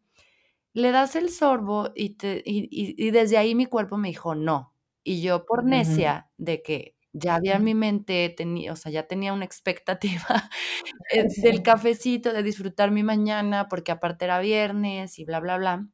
Le 0.73 0.91
das 0.91 1.15
el 1.15 1.29
sorbo 1.29 1.91
y, 1.95 2.11
te, 2.11 2.43
y, 2.45 2.69
y 2.71 3.11
desde 3.11 3.37
ahí 3.37 3.55
mi 3.55 3.65
cuerpo 3.65 3.97
me 3.97 4.09
dijo 4.09 4.35
no. 4.35 4.75
Y 5.03 5.21
yo 5.21 5.45
por 5.45 5.63
necia 5.65 6.29
de 6.37 6.61
que 6.61 6.95
ya 7.13 7.35
había 7.35 7.55
en 7.55 7.63
mi 7.63 7.75
mente, 7.75 8.29
tenía, 8.35 8.73
o 8.73 8.75
sea, 8.75 8.91
ya 8.91 9.07
tenía 9.07 9.33
una 9.33 9.45
expectativa 9.45 10.49
eh, 11.13 11.25
del 11.41 11.63
cafecito, 11.63 12.33
de 12.33 12.43
disfrutar 12.43 12.91
mi 12.91 13.03
mañana, 13.03 13.67
porque 13.69 13.91
aparte 13.91 14.25
era 14.25 14.39
viernes 14.39 15.19
y 15.19 15.25
bla, 15.25 15.39
bla, 15.39 15.57
bla, 15.57 15.87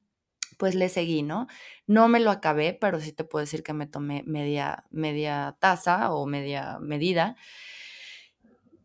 pues 0.57 0.75
le 0.75 0.89
seguí, 0.89 1.23
¿no? 1.23 1.47
No 1.87 2.07
me 2.09 2.19
lo 2.19 2.31
acabé, 2.31 2.73
pero 2.79 2.99
sí 3.01 3.13
te 3.13 3.23
puedo 3.25 3.45
decir 3.45 3.63
que 3.63 3.73
me 3.73 3.87
tomé 3.87 4.23
media, 4.25 4.85
media 4.91 5.57
taza 5.59 6.13
o 6.13 6.25
media 6.27 6.79
medida. 6.79 7.37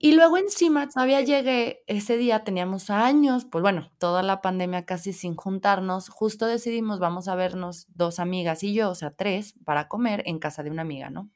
Y 0.03 0.13
luego 0.13 0.39
encima 0.39 0.89
todavía 0.89 1.21
llegué, 1.21 1.85
ese 1.87 2.17
día 2.17 2.43
teníamos 2.43 2.89
años, 2.89 3.45
pues 3.45 3.61
bueno, 3.61 3.93
toda 3.99 4.23
la 4.23 4.41
pandemia 4.41 4.87
casi 4.87 5.13
sin 5.13 5.37
juntarnos, 5.37 6.09
justo 6.09 6.47
decidimos 6.47 7.01
vamos 7.01 7.29
a 7.29 7.35
vernos 7.35 7.87
dos 7.95 8.19
amigas 8.19 8.63
y 8.63 8.73
yo, 8.73 8.89
o 8.91 8.95
sea, 8.95 9.11
tres, 9.11 9.55
para 9.67 9.89
comer 9.89 10.23
en 10.25 10.39
casa 10.39 10.63
de 10.63 10.71
una 10.71 10.83
amiga, 10.83 11.11
¿no? 11.11 11.29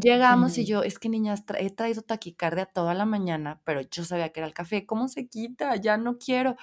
Llegamos 0.00 0.58
y 0.58 0.64
yo, 0.64 0.82
es 0.82 0.98
que 0.98 1.08
niñas, 1.08 1.44
he 1.58 1.70
traído 1.70 2.02
taquicardia 2.02 2.66
toda 2.66 2.94
la 2.94 3.04
mañana, 3.04 3.60
pero 3.64 3.80
yo 3.80 4.04
sabía 4.04 4.30
que 4.30 4.40
era 4.40 4.46
el 4.46 4.54
café. 4.54 4.86
¿Cómo 4.86 5.08
se 5.08 5.28
quita? 5.28 5.74
Ya 5.76 5.96
no 5.96 6.18
quiero. 6.18 6.56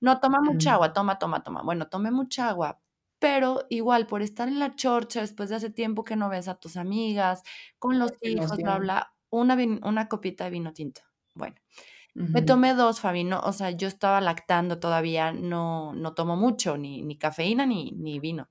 No, 0.00 0.20
toma 0.20 0.40
mucha 0.42 0.74
agua, 0.74 0.92
toma, 0.92 1.18
toma, 1.18 1.42
toma. 1.42 1.62
Bueno, 1.62 1.88
tomé 1.88 2.10
mucha 2.10 2.48
agua, 2.48 2.80
pero 3.18 3.66
igual 3.70 4.06
por 4.06 4.20
estar 4.20 4.48
en 4.48 4.58
la 4.58 4.74
chorcha 4.74 5.20
después 5.20 5.48
de 5.48 5.56
hace 5.56 5.70
tiempo 5.70 6.04
que 6.04 6.16
no 6.16 6.28
ves 6.28 6.48
a 6.48 6.56
tus 6.56 6.76
amigas, 6.76 7.42
con 7.78 7.98
los 7.98 8.12
hijos, 8.20 8.56
bla, 8.58 8.78
bla, 8.78 9.14
una, 9.30 9.56
una 9.84 10.08
copita 10.08 10.44
de 10.44 10.50
vino 10.50 10.72
tinto. 10.72 11.00
Bueno, 11.34 11.56
me 12.14 12.42
tomé 12.42 12.74
dos, 12.74 13.00
Fabi, 13.00 13.24
no, 13.24 13.40
o 13.40 13.52
sea, 13.52 13.70
yo 13.70 13.88
estaba 13.88 14.20
lactando 14.20 14.80
todavía, 14.80 15.32
no, 15.32 15.94
no 15.94 16.12
tomo 16.12 16.36
mucho, 16.36 16.76
ni, 16.76 17.00
ni 17.00 17.16
cafeína 17.16 17.64
ni, 17.64 17.92
ni 17.92 18.20
vino. 18.20 18.50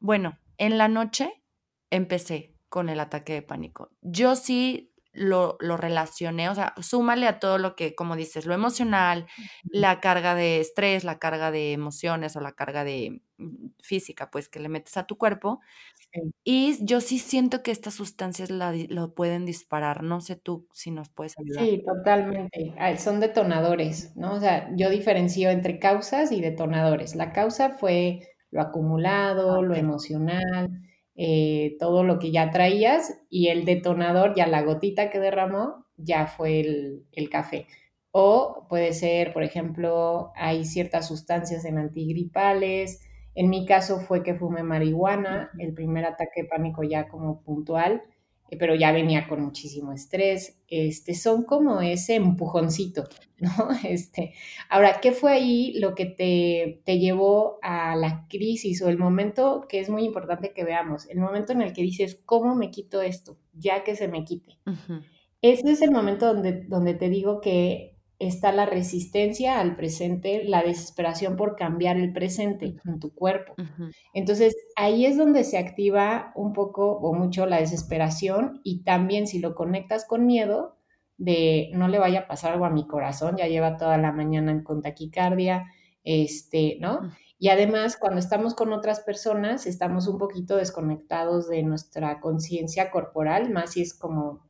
Bueno, 0.00 0.38
en 0.58 0.76
la 0.76 0.88
noche 0.88 1.42
empecé 1.90 2.53
con 2.74 2.88
el 2.88 2.98
ataque 2.98 3.34
de 3.34 3.42
pánico. 3.42 3.92
Yo 4.02 4.34
sí 4.34 4.92
lo, 5.12 5.56
lo, 5.60 5.76
relacioné, 5.76 6.48
o 6.48 6.56
sea, 6.56 6.74
súmale 6.82 7.28
a 7.28 7.38
todo 7.38 7.56
lo 7.58 7.76
que, 7.76 7.94
como 7.94 8.16
dices, 8.16 8.46
lo 8.46 8.52
emocional, 8.52 9.28
la 9.70 10.00
carga 10.00 10.34
de 10.34 10.58
estrés, 10.58 11.04
la 11.04 11.20
carga 11.20 11.52
de 11.52 11.70
emociones 11.70 12.34
o 12.34 12.40
la 12.40 12.50
carga 12.50 12.82
de 12.82 13.22
mm, 13.38 13.66
física, 13.80 14.28
pues 14.28 14.48
que 14.48 14.58
le 14.58 14.68
metes 14.68 14.96
a 14.96 15.06
tu 15.06 15.16
cuerpo. 15.16 15.60
Y 16.42 16.84
yo 16.84 17.00
sí 17.00 17.20
siento 17.20 17.62
que 17.62 17.70
estas 17.70 17.94
sustancias 17.94 18.50
lo 18.50 19.14
pueden 19.14 19.46
disparar. 19.46 20.02
No 20.02 20.20
sé 20.20 20.34
tú 20.34 20.66
si 20.72 20.90
nos 20.90 21.10
puedes 21.10 21.38
ayudar. 21.38 21.64
Sí, 21.64 21.80
totalmente. 21.86 22.74
Son 22.98 23.20
detonadores, 23.20 24.16
¿no? 24.16 24.34
O 24.34 24.40
sea, 24.40 24.68
yo 24.74 24.90
diferencio 24.90 25.48
entre 25.50 25.78
causas 25.78 26.32
y 26.32 26.40
detonadores. 26.40 27.14
La 27.14 27.32
causa 27.32 27.70
fue 27.70 28.34
lo 28.50 28.62
acumulado, 28.62 29.62
lo 29.62 29.76
emocional, 29.76 30.70
eh, 31.16 31.76
todo 31.78 32.02
lo 32.02 32.18
que 32.18 32.32
ya 32.32 32.50
traías 32.50 33.20
y 33.30 33.48
el 33.48 33.64
detonador, 33.64 34.34
ya 34.34 34.46
la 34.46 34.62
gotita 34.62 35.10
que 35.10 35.20
derramó, 35.20 35.86
ya 35.96 36.26
fue 36.26 36.60
el, 36.60 37.30
café. 37.30 37.66
O 38.10 38.66
puede 38.68 38.92
ser, 38.92 39.32
por 39.32 39.42
ejemplo, 39.42 40.32
hay 40.36 40.64
ciertas 40.64 41.08
sustancias 41.08 41.64
en 41.64 41.78
antigripales. 41.78 43.00
En 43.34 43.48
mi 43.50 43.66
caso 43.66 44.00
fue 44.00 44.22
que 44.22 44.34
fumé 44.34 44.62
marihuana, 44.62 45.50
el 45.58 45.74
primer 45.74 46.04
ataque 46.04 46.42
de 46.42 46.48
pánico 46.48 46.82
ya 46.82 47.08
como 47.08 47.42
puntual, 47.42 48.02
pero 48.58 48.74
ya 48.74 48.92
venía 48.92 49.26
con 49.26 49.42
muchísimo 49.42 49.92
estrés. 49.92 50.58
Este, 50.68 51.14
son 51.14 51.44
como 51.44 51.80
ese 51.80 52.16
empujoncito, 52.16 53.04
¿no? 53.38 53.50
Este, 53.84 54.34
ahora, 54.68 55.00
¿qué 55.00 55.12
fue 55.12 55.32
ahí 55.32 55.78
lo 55.78 55.94
que 55.94 56.06
te, 56.06 56.82
te, 56.84 56.98
llevó 56.98 57.58
a 57.62 57.96
la 57.96 58.26
crisis 58.28 58.82
o 58.82 58.88
el 58.88 58.98
momento 58.98 59.66
que 59.68 59.80
es 59.80 59.88
muy 59.88 60.04
importante 60.04 60.52
que 60.52 60.64
veamos? 60.64 61.08
El 61.08 61.20
momento 61.20 61.52
en 61.52 61.62
el 61.62 61.72
que 61.72 61.82
dices, 61.82 62.20
¿cómo 62.24 62.54
me 62.54 62.70
quito 62.70 63.02
esto? 63.02 63.38
Ya 63.52 63.84
que 63.84 63.96
se 63.96 64.08
me 64.08 64.24
quite. 64.24 64.58
Ese 65.42 65.72
es 65.72 65.82
el 65.82 65.90
momento 65.90 66.32
donde, 66.32 66.62
donde 66.64 66.94
te 66.94 67.08
digo 67.08 67.40
que 67.40 67.93
está 68.26 68.52
la 68.52 68.66
resistencia 68.66 69.60
al 69.60 69.76
presente, 69.76 70.44
la 70.44 70.62
desesperación 70.62 71.36
por 71.36 71.56
cambiar 71.56 71.96
el 71.96 72.12
presente 72.12 72.76
en 72.84 73.00
tu 73.00 73.14
cuerpo. 73.14 73.54
Entonces, 74.12 74.56
ahí 74.76 75.06
es 75.06 75.16
donde 75.16 75.44
se 75.44 75.58
activa 75.58 76.32
un 76.34 76.52
poco 76.52 76.92
o 76.92 77.14
mucho 77.14 77.46
la 77.46 77.60
desesperación 77.60 78.60
y 78.64 78.82
también 78.82 79.26
si 79.26 79.38
lo 79.38 79.54
conectas 79.54 80.04
con 80.04 80.26
miedo 80.26 80.76
de 81.16 81.70
no 81.74 81.88
le 81.88 81.98
vaya 81.98 82.20
a 82.20 82.26
pasar 82.26 82.52
algo 82.52 82.64
a 82.64 82.70
mi 82.70 82.86
corazón, 82.86 83.36
ya 83.36 83.46
lleva 83.46 83.76
toda 83.76 83.98
la 83.98 84.12
mañana 84.12 84.62
con 84.64 84.82
taquicardia, 84.82 85.66
este, 86.02 86.78
¿no? 86.80 87.00
Y 87.38 87.48
además, 87.48 87.96
cuando 87.96 88.20
estamos 88.20 88.54
con 88.54 88.72
otras 88.72 89.00
personas, 89.00 89.66
estamos 89.66 90.06
un 90.08 90.18
poquito 90.18 90.56
desconectados 90.56 91.48
de 91.48 91.62
nuestra 91.62 92.20
conciencia 92.20 92.90
corporal, 92.90 93.50
más 93.50 93.72
si 93.72 93.82
es 93.82 93.94
como 93.94 94.46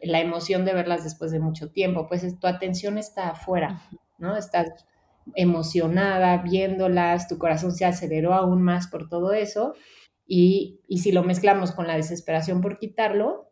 la 0.00 0.20
emoción 0.20 0.64
de 0.64 0.74
verlas 0.74 1.04
después 1.04 1.30
de 1.30 1.40
mucho 1.40 1.70
tiempo, 1.70 2.06
pues 2.08 2.38
tu 2.38 2.46
atención 2.46 2.98
está 2.98 3.30
afuera, 3.30 3.82
¿no? 4.18 4.36
Estás 4.36 4.86
emocionada 5.34 6.38
viéndolas, 6.38 7.28
tu 7.28 7.38
corazón 7.38 7.72
se 7.72 7.84
aceleró 7.84 8.34
aún 8.34 8.62
más 8.62 8.88
por 8.88 9.08
todo 9.08 9.32
eso, 9.32 9.74
y, 10.26 10.80
si 10.96 11.12
lo 11.12 11.24
mezclamos 11.24 11.72
con 11.72 11.86
la 11.86 11.96
desesperación 11.96 12.60
por 12.60 12.78
quitarlo, 12.78 13.50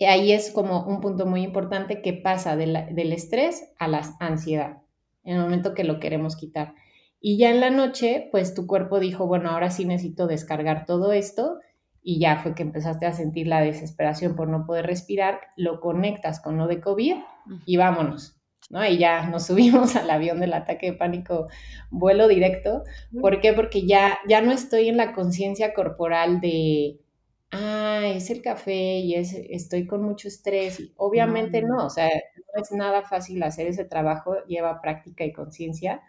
ahí 0.00 0.32
es 0.32 0.52
como 0.52 0.86
un 0.86 1.00
punto 1.00 1.26
muy 1.26 1.42
importante 1.42 2.02
que 2.02 2.12
pasa 2.12 2.56
del 2.56 3.12
estrés 3.12 3.72
a 3.78 3.88
la 3.88 4.02
ansiedad, 4.20 4.82
en 5.24 5.36
el 5.36 5.42
momento 5.42 5.74
que 5.74 5.84
lo 5.84 5.98
queremos 5.98 6.36
quitar. 6.36 6.74
Y 7.20 7.36
ya 7.36 7.50
en 7.50 7.60
la 7.60 7.70
noche, 7.70 8.28
pues 8.30 8.54
tu 8.54 8.66
cuerpo 8.66 9.00
dijo, 9.00 9.26
bueno, 9.26 9.50
ahora 9.50 9.70
sí 9.70 9.84
necesito 9.84 10.28
descargar 10.28 10.86
todo 10.86 11.12
esto 11.12 11.58
y 12.02 12.18
ya 12.18 12.38
fue 12.38 12.54
que 12.54 12.62
empezaste 12.62 13.06
a 13.06 13.12
sentir 13.12 13.46
la 13.46 13.60
desesperación 13.60 14.36
por 14.36 14.48
no 14.48 14.64
poder 14.64 14.86
respirar, 14.86 15.40
lo 15.56 15.80
conectas 15.80 16.40
con 16.40 16.56
lo 16.56 16.66
de 16.66 16.80
COVID 16.80 17.16
y 17.66 17.76
vámonos, 17.76 18.40
¿no? 18.70 18.84
Y 18.86 18.98
ya 18.98 19.28
nos 19.28 19.46
subimos 19.46 19.96
al 19.96 20.10
avión 20.10 20.40
del 20.40 20.54
ataque 20.54 20.92
de 20.92 20.96
pánico, 20.96 21.48
vuelo 21.90 22.28
directo. 22.28 22.84
¿Por 23.20 23.40
qué? 23.40 23.52
Porque 23.52 23.86
ya, 23.86 24.18
ya 24.28 24.40
no 24.40 24.52
estoy 24.52 24.88
en 24.88 24.96
la 24.96 25.12
conciencia 25.12 25.74
corporal 25.74 26.40
de, 26.40 27.00
ah, 27.50 28.02
es 28.04 28.30
el 28.30 28.42
café 28.42 28.98
y 28.98 29.14
es, 29.14 29.34
estoy 29.34 29.86
con 29.86 30.02
mucho 30.02 30.28
estrés. 30.28 30.80
Y 30.80 30.92
obviamente 30.96 31.62
no, 31.62 31.86
o 31.86 31.90
sea, 31.90 32.08
no 32.08 32.62
es 32.62 32.72
nada 32.72 33.02
fácil 33.02 33.42
hacer 33.42 33.66
ese 33.66 33.84
trabajo, 33.84 34.36
lleva 34.46 34.80
práctica 34.80 35.24
y 35.24 35.32
conciencia, 35.32 36.02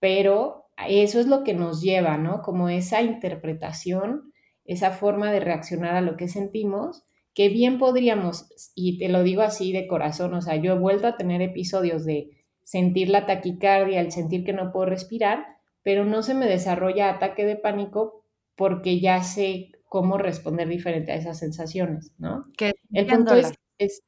pero 0.00 0.66
eso 0.88 1.20
es 1.20 1.26
lo 1.26 1.44
que 1.44 1.54
nos 1.54 1.80
lleva, 1.80 2.16
¿no? 2.16 2.42
Como 2.42 2.68
esa 2.68 3.02
interpretación 3.02 4.33
esa 4.64 4.90
forma 4.90 5.30
de 5.30 5.40
reaccionar 5.40 5.94
a 5.94 6.00
lo 6.00 6.16
que 6.16 6.28
sentimos, 6.28 7.04
que 7.34 7.48
bien 7.48 7.78
podríamos, 7.78 8.46
y 8.74 8.98
te 8.98 9.08
lo 9.08 9.22
digo 9.22 9.42
así 9.42 9.72
de 9.72 9.86
corazón, 9.86 10.34
o 10.34 10.40
sea, 10.40 10.56
yo 10.56 10.72
he 10.72 10.78
vuelto 10.78 11.06
a 11.06 11.16
tener 11.16 11.42
episodios 11.42 12.04
de 12.04 12.30
sentir 12.62 13.08
la 13.08 13.26
taquicardia, 13.26 14.00
el 14.00 14.12
sentir 14.12 14.44
que 14.44 14.52
no 14.52 14.72
puedo 14.72 14.86
respirar, 14.86 15.44
pero 15.82 16.04
no 16.04 16.22
se 16.22 16.34
me 16.34 16.46
desarrolla 16.46 17.10
ataque 17.10 17.44
de 17.44 17.56
pánico 17.56 18.24
porque 18.56 19.00
ya 19.00 19.22
sé 19.22 19.72
cómo 19.84 20.16
responder 20.16 20.68
diferente 20.68 21.12
a 21.12 21.16
esas 21.16 21.38
sensaciones, 21.38 22.12
¿no? 22.18 22.46
Que 22.56 22.72
el 22.92 23.06
punto 23.06 23.34
es, 23.34 23.52
es, 23.78 24.02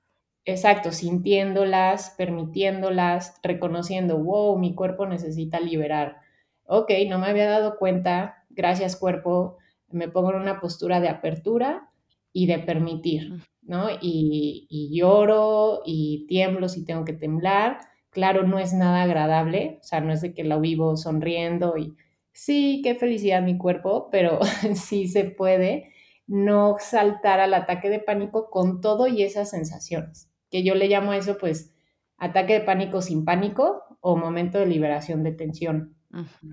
exacto, 0.45 0.91
sintiéndolas, 0.91 2.15
permitiéndolas, 2.17 3.39
reconociendo, 3.43 4.19
wow, 4.19 4.59
mi 4.59 4.75
cuerpo 4.75 5.07
necesita 5.07 5.61
liberar. 5.61 6.19
Ok, 6.65 6.91
no 7.09 7.19
me 7.19 7.27
había 7.27 7.49
dado 7.49 7.77
cuenta, 7.79 8.45
gracias 8.51 8.97
cuerpo, 8.97 9.59
me 9.91 10.09
pongo 10.09 10.31
en 10.33 10.41
una 10.41 10.61
postura 10.61 11.01
de 11.01 11.09
apertura 11.09 11.91
y 12.33 12.47
de 12.47 12.59
permitir, 12.59 13.33
¿no? 13.63 13.89
Y, 14.01 14.67
y 14.69 14.97
lloro 14.99 15.83
y 15.85 16.27
tiemblo 16.29 16.69
si 16.69 16.85
tengo 16.85 17.05
que 17.05 17.13
temblar. 17.13 17.79
Claro, 18.11 18.45
no 18.47 18.59
es 18.59 18.73
nada 18.75 19.03
agradable, 19.03 19.79
o 19.83 19.85
sea, 19.85 20.01
no 20.01 20.13
es 20.13 20.21
de 20.23 20.35
que 20.35 20.45
lo 20.45 20.61
vivo 20.61 20.97
sonriendo 20.97 21.77
y 21.77 21.95
sí, 22.33 22.81
qué 22.85 22.95
felicidad 22.95 23.43
mi 23.43 23.59
cuerpo, 23.59 24.09
pero 24.11 24.39
sí 24.75 25.09
se 25.09 25.25
puede 25.25 25.93
no 26.27 26.77
saltar 26.81 27.41
al 27.41 27.55
ataque 27.55 27.89
de 27.91 28.01
pánico 28.01 28.51
con 28.51 28.81
todo 28.81 29.07
y 29.07 29.23
esas 29.23 29.51
sensaciones, 29.51 30.31
que 30.51 30.65
yo 30.65 30.75
le 30.75 30.89
llamo 30.89 31.13
a 31.13 31.17
eso 31.19 31.39
pues 31.39 31.73
ataque 32.19 32.55
de 32.55 32.61
pánico 32.61 33.01
sin 33.03 33.25
pánico 33.25 33.83
o 34.01 34.17
momento 34.17 34.59
de 34.59 34.67
liberación 34.67 35.23
de 35.23 35.33
tensión, 35.33 35.97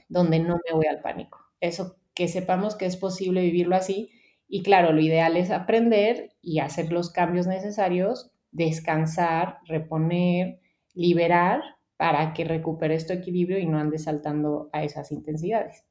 donde 0.10 0.40
no 0.40 0.60
me 0.68 0.74
voy 0.76 0.86
al 0.88 1.02
pánico. 1.02 1.40
Eso 1.60 1.98
que 2.14 2.28
sepamos 2.28 2.76
que 2.76 2.86
es 2.86 2.98
posible 2.98 3.42
vivirlo 3.42 3.76
así 3.76 4.10
y 4.56 4.62
claro, 4.62 4.94
lo 4.94 5.02
ideal 5.02 5.36
es 5.36 5.50
aprender 5.50 6.30
y 6.40 6.60
hacer 6.60 6.92
los 6.92 7.10
cambios 7.10 7.48
necesarios, 7.48 8.30
descansar, 8.52 9.58
reponer, 9.66 10.60
liberar 10.94 11.62
para 11.98 12.34
que 12.34 12.44
recuperes 12.44 13.08
tu 13.08 13.14
equilibrio 13.14 13.58
y 13.58 13.66
no 13.66 13.80
andes 13.80 14.04
saltando 14.04 14.70
a 14.72 14.84
esas 14.84 15.12
intensidades. 15.12 15.86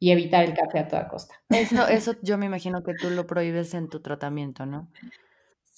Y 0.00 0.10
evitar 0.10 0.44
el 0.44 0.54
café 0.54 0.80
a 0.80 0.88
toda 0.88 1.06
costa. 1.06 1.36
Eso, 1.48 1.86
eso 1.88 2.14
yo 2.22 2.36
me 2.38 2.46
imagino 2.46 2.82
que 2.82 2.94
tú 2.94 3.08
lo 3.08 3.24
prohíbes 3.24 3.72
en 3.74 3.88
tu 3.88 4.00
tratamiento, 4.00 4.66
¿no? 4.66 4.90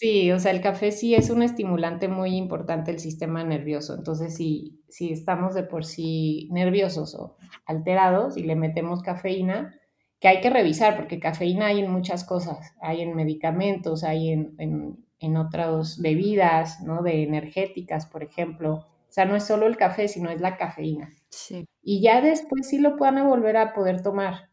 Sí, 0.00 0.30
o 0.30 0.38
sea, 0.38 0.52
el 0.52 0.60
café 0.60 0.92
sí 0.92 1.16
es 1.16 1.28
un 1.28 1.42
estimulante 1.42 2.06
muy 2.06 2.36
importante 2.36 2.92
del 2.92 3.00
sistema 3.00 3.42
nervioso. 3.42 3.94
Entonces, 3.96 4.36
si, 4.36 4.80
si 4.88 5.10
estamos 5.12 5.54
de 5.54 5.64
por 5.64 5.84
sí 5.84 6.48
nerviosos 6.52 7.16
o 7.16 7.36
alterados 7.66 8.36
y 8.36 8.44
le 8.44 8.54
metemos 8.54 9.02
cafeína, 9.02 9.74
que 10.20 10.28
hay 10.28 10.40
que 10.40 10.50
revisar, 10.50 10.94
porque 10.96 11.18
cafeína 11.18 11.66
hay 11.66 11.80
en 11.80 11.90
muchas 11.90 12.22
cosas, 12.24 12.74
hay 12.80 13.02
en 13.02 13.16
medicamentos, 13.16 14.04
hay 14.04 14.30
en, 14.30 14.54
en, 14.58 15.04
en 15.18 15.36
otras 15.36 16.00
bebidas, 16.00 16.80
¿no? 16.80 17.02
De 17.02 17.24
energéticas, 17.24 18.06
por 18.06 18.22
ejemplo. 18.22 18.74
O 19.08 19.12
sea, 19.12 19.24
no 19.24 19.34
es 19.34 19.44
solo 19.44 19.66
el 19.66 19.76
café, 19.76 20.06
sino 20.06 20.30
es 20.30 20.40
la 20.40 20.56
cafeína. 20.56 21.10
Sí. 21.30 21.66
Y 21.82 22.02
ya 22.02 22.20
después 22.20 22.68
sí 22.68 22.78
lo 22.78 22.96
puedan 22.96 23.28
volver 23.28 23.56
a 23.56 23.74
poder 23.74 24.00
tomar 24.02 24.47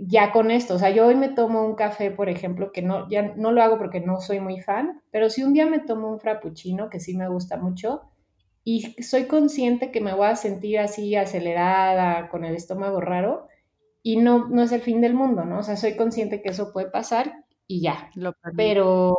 ya 0.00 0.32
con 0.32 0.50
esto, 0.50 0.74
o 0.74 0.78
sea, 0.78 0.90
yo 0.90 1.06
hoy 1.06 1.14
me 1.14 1.28
tomo 1.28 1.64
un 1.64 1.74
café, 1.74 2.10
por 2.10 2.28
ejemplo, 2.28 2.72
que 2.72 2.82
no, 2.82 3.08
ya 3.08 3.34
no 3.36 3.52
lo 3.52 3.62
hago 3.62 3.78
porque 3.78 4.00
no 4.00 4.20
soy 4.20 4.40
muy 4.40 4.60
fan, 4.60 5.02
pero 5.10 5.30
si 5.30 5.42
un 5.42 5.52
día 5.52 5.66
me 5.66 5.80
tomo 5.80 6.10
un 6.10 6.20
frappuccino, 6.20 6.88
que 6.88 7.00
sí 7.00 7.16
me 7.16 7.28
gusta 7.28 7.56
mucho, 7.56 8.02
y 8.64 9.02
soy 9.02 9.24
consciente 9.24 9.90
que 9.90 10.00
me 10.00 10.14
voy 10.14 10.26
a 10.26 10.36
sentir 10.36 10.78
así 10.78 11.16
acelerada, 11.16 12.28
con 12.28 12.44
el 12.44 12.54
estómago 12.54 13.00
raro, 13.00 13.48
y 14.02 14.16
no, 14.16 14.48
no 14.48 14.62
es 14.62 14.72
el 14.72 14.80
fin 14.80 15.00
del 15.00 15.14
mundo, 15.14 15.44
¿no? 15.44 15.58
O 15.60 15.62
sea, 15.62 15.76
soy 15.76 15.96
consciente 15.96 16.42
que 16.42 16.50
eso 16.50 16.72
puede 16.72 16.90
pasar 16.90 17.44
y 17.66 17.80
ya. 17.80 18.10
Lo 18.14 18.34
pero 18.56 19.16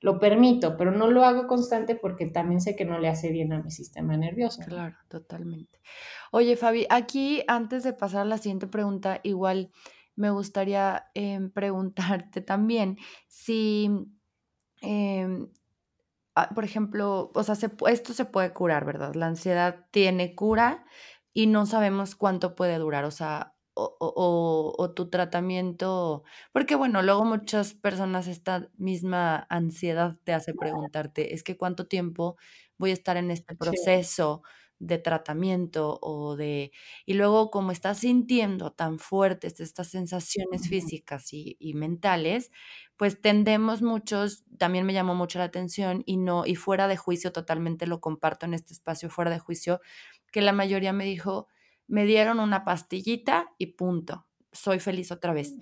lo 0.00 0.18
permito, 0.18 0.76
pero 0.76 0.90
no 0.90 1.10
lo 1.10 1.24
hago 1.24 1.46
constante 1.46 1.94
porque 1.94 2.26
también 2.26 2.60
sé 2.60 2.74
que 2.74 2.84
no 2.84 2.98
le 2.98 3.08
hace 3.08 3.30
bien 3.30 3.52
a 3.52 3.62
mi 3.62 3.70
sistema 3.70 4.16
nervioso. 4.16 4.62
Claro, 4.66 4.96
totalmente. 5.08 5.80
Oye, 6.32 6.56
Fabi, 6.56 6.86
aquí 6.88 7.42
antes 7.48 7.82
de 7.82 7.92
pasar 7.92 8.22
a 8.22 8.24
la 8.24 8.38
siguiente 8.38 8.66
pregunta, 8.66 9.20
igual 9.22 9.70
me 10.20 10.30
gustaría 10.30 11.06
em, 11.14 11.50
preguntarte 11.50 12.42
también 12.42 12.98
si, 13.26 13.90
em, 14.82 15.48
ah, 16.34 16.50
por 16.54 16.64
ejemplo, 16.64 17.32
o 17.34 17.42
sea, 17.42 17.56
esto 17.88 18.12
se 18.12 18.24
puede 18.26 18.52
curar, 18.52 18.84
¿verdad? 18.84 19.14
La 19.14 19.26
ansiedad 19.26 19.86
tiene 19.90 20.34
cura 20.34 20.84
y 21.32 21.46
no 21.46 21.64
sabemos 21.64 22.16
cuánto 22.16 22.54
puede 22.54 22.76
durar, 22.78 23.04
o 23.04 23.10
sea, 23.10 23.54
o, 23.74 24.74
o, 24.76 24.90
tu 24.92 25.08
tratamiento, 25.08 26.24
porque 26.52 26.74
bueno, 26.74 27.02
luego 27.02 27.24
muchas 27.24 27.72
personas 27.72 28.26
esta 28.26 28.68
misma 28.76 29.46
ansiedad 29.48 30.18
te 30.24 30.34
hace 30.34 30.52
preguntarte, 30.52 31.34
es 31.34 31.42
que 31.42 31.56
cuánto 31.56 31.86
tiempo 31.86 32.36
voy 32.76 32.90
a 32.90 32.94
estar 32.94 33.16
en 33.16 33.30
este 33.30 33.56
proceso 33.56 34.42
de 34.80 34.98
tratamiento 34.98 35.98
o 36.02 36.34
de... 36.34 36.72
Y 37.06 37.14
luego 37.14 37.50
como 37.50 37.70
estás 37.70 37.98
sintiendo 37.98 38.72
tan 38.72 38.98
fuertes 38.98 39.60
estas 39.60 39.88
sensaciones 39.88 40.68
físicas 40.68 41.32
y, 41.32 41.56
y, 41.60 41.74
mentales, 41.74 42.50
pues 42.96 43.20
tendemos 43.20 43.82
muchos, 43.82 44.44
también 44.58 44.84
me 44.84 44.94
llamó 44.94 45.14
mucho 45.14 45.38
la 45.38 45.44
atención 45.44 46.02
y 46.06 46.16
no, 46.16 46.44
y 46.46 46.56
fuera 46.56 46.88
de 46.88 46.96
juicio, 46.96 47.30
totalmente 47.30 47.86
lo 47.86 48.00
comparto 48.00 48.46
en 48.46 48.54
este 48.54 48.72
espacio, 48.72 49.10
fuera 49.10 49.30
de 49.30 49.38
juicio, 49.38 49.80
que 50.32 50.40
la 50.40 50.52
mayoría 50.52 50.92
me 50.92 51.04
dijo, 51.04 51.46
me 51.86 52.04
dieron 52.04 52.40
una 52.40 52.64
pastillita 52.64 53.52
y 53.58 53.66
punto, 53.66 54.26
soy 54.50 54.80
feliz 54.80 55.12
otra 55.12 55.32
vez. 55.32 55.54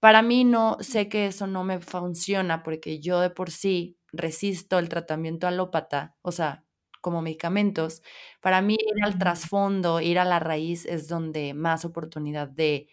Para 0.00 0.22
mí 0.22 0.44
no, 0.44 0.78
sé 0.80 1.08
que 1.08 1.26
eso 1.26 1.46
no 1.46 1.64
me 1.64 1.80
funciona 1.80 2.62
porque 2.62 3.00
yo 3.00 3.20
de 3.20 3.30
por 3.30 3.50
sí 3.50 3.98
resisto 4.12 4.78
el 4.78 4.88
tratamiento 4.88 5.46
alópata, 5.46 6.16
o 6.22 6.32
sea, 6.32 6.64
como 7.02 7.22
medicamentos, 7.22 8.02
para 8.42 8.62
mí 8.62 8.76
ir 8.80 9.04
al 9.04 9.18
trasfondo, 9.18 10.00
ir 10.02 10.18
a 10.20 10.26
la 10.26 10.40
raíz 10.40 10.86
es 10.86 11.08
donde 11.08 11.54
más 11.54 11.84
oportunidad 11.86 12.48
de, 12.48 12.88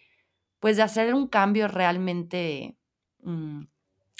pues, 0.60 0.76
de 0.76 0.82
hacer 0.84 1.14
un 1.14 1.28
cambio 1.28 1.68
realmente 1.68 2.76
mm, 3.22 3.62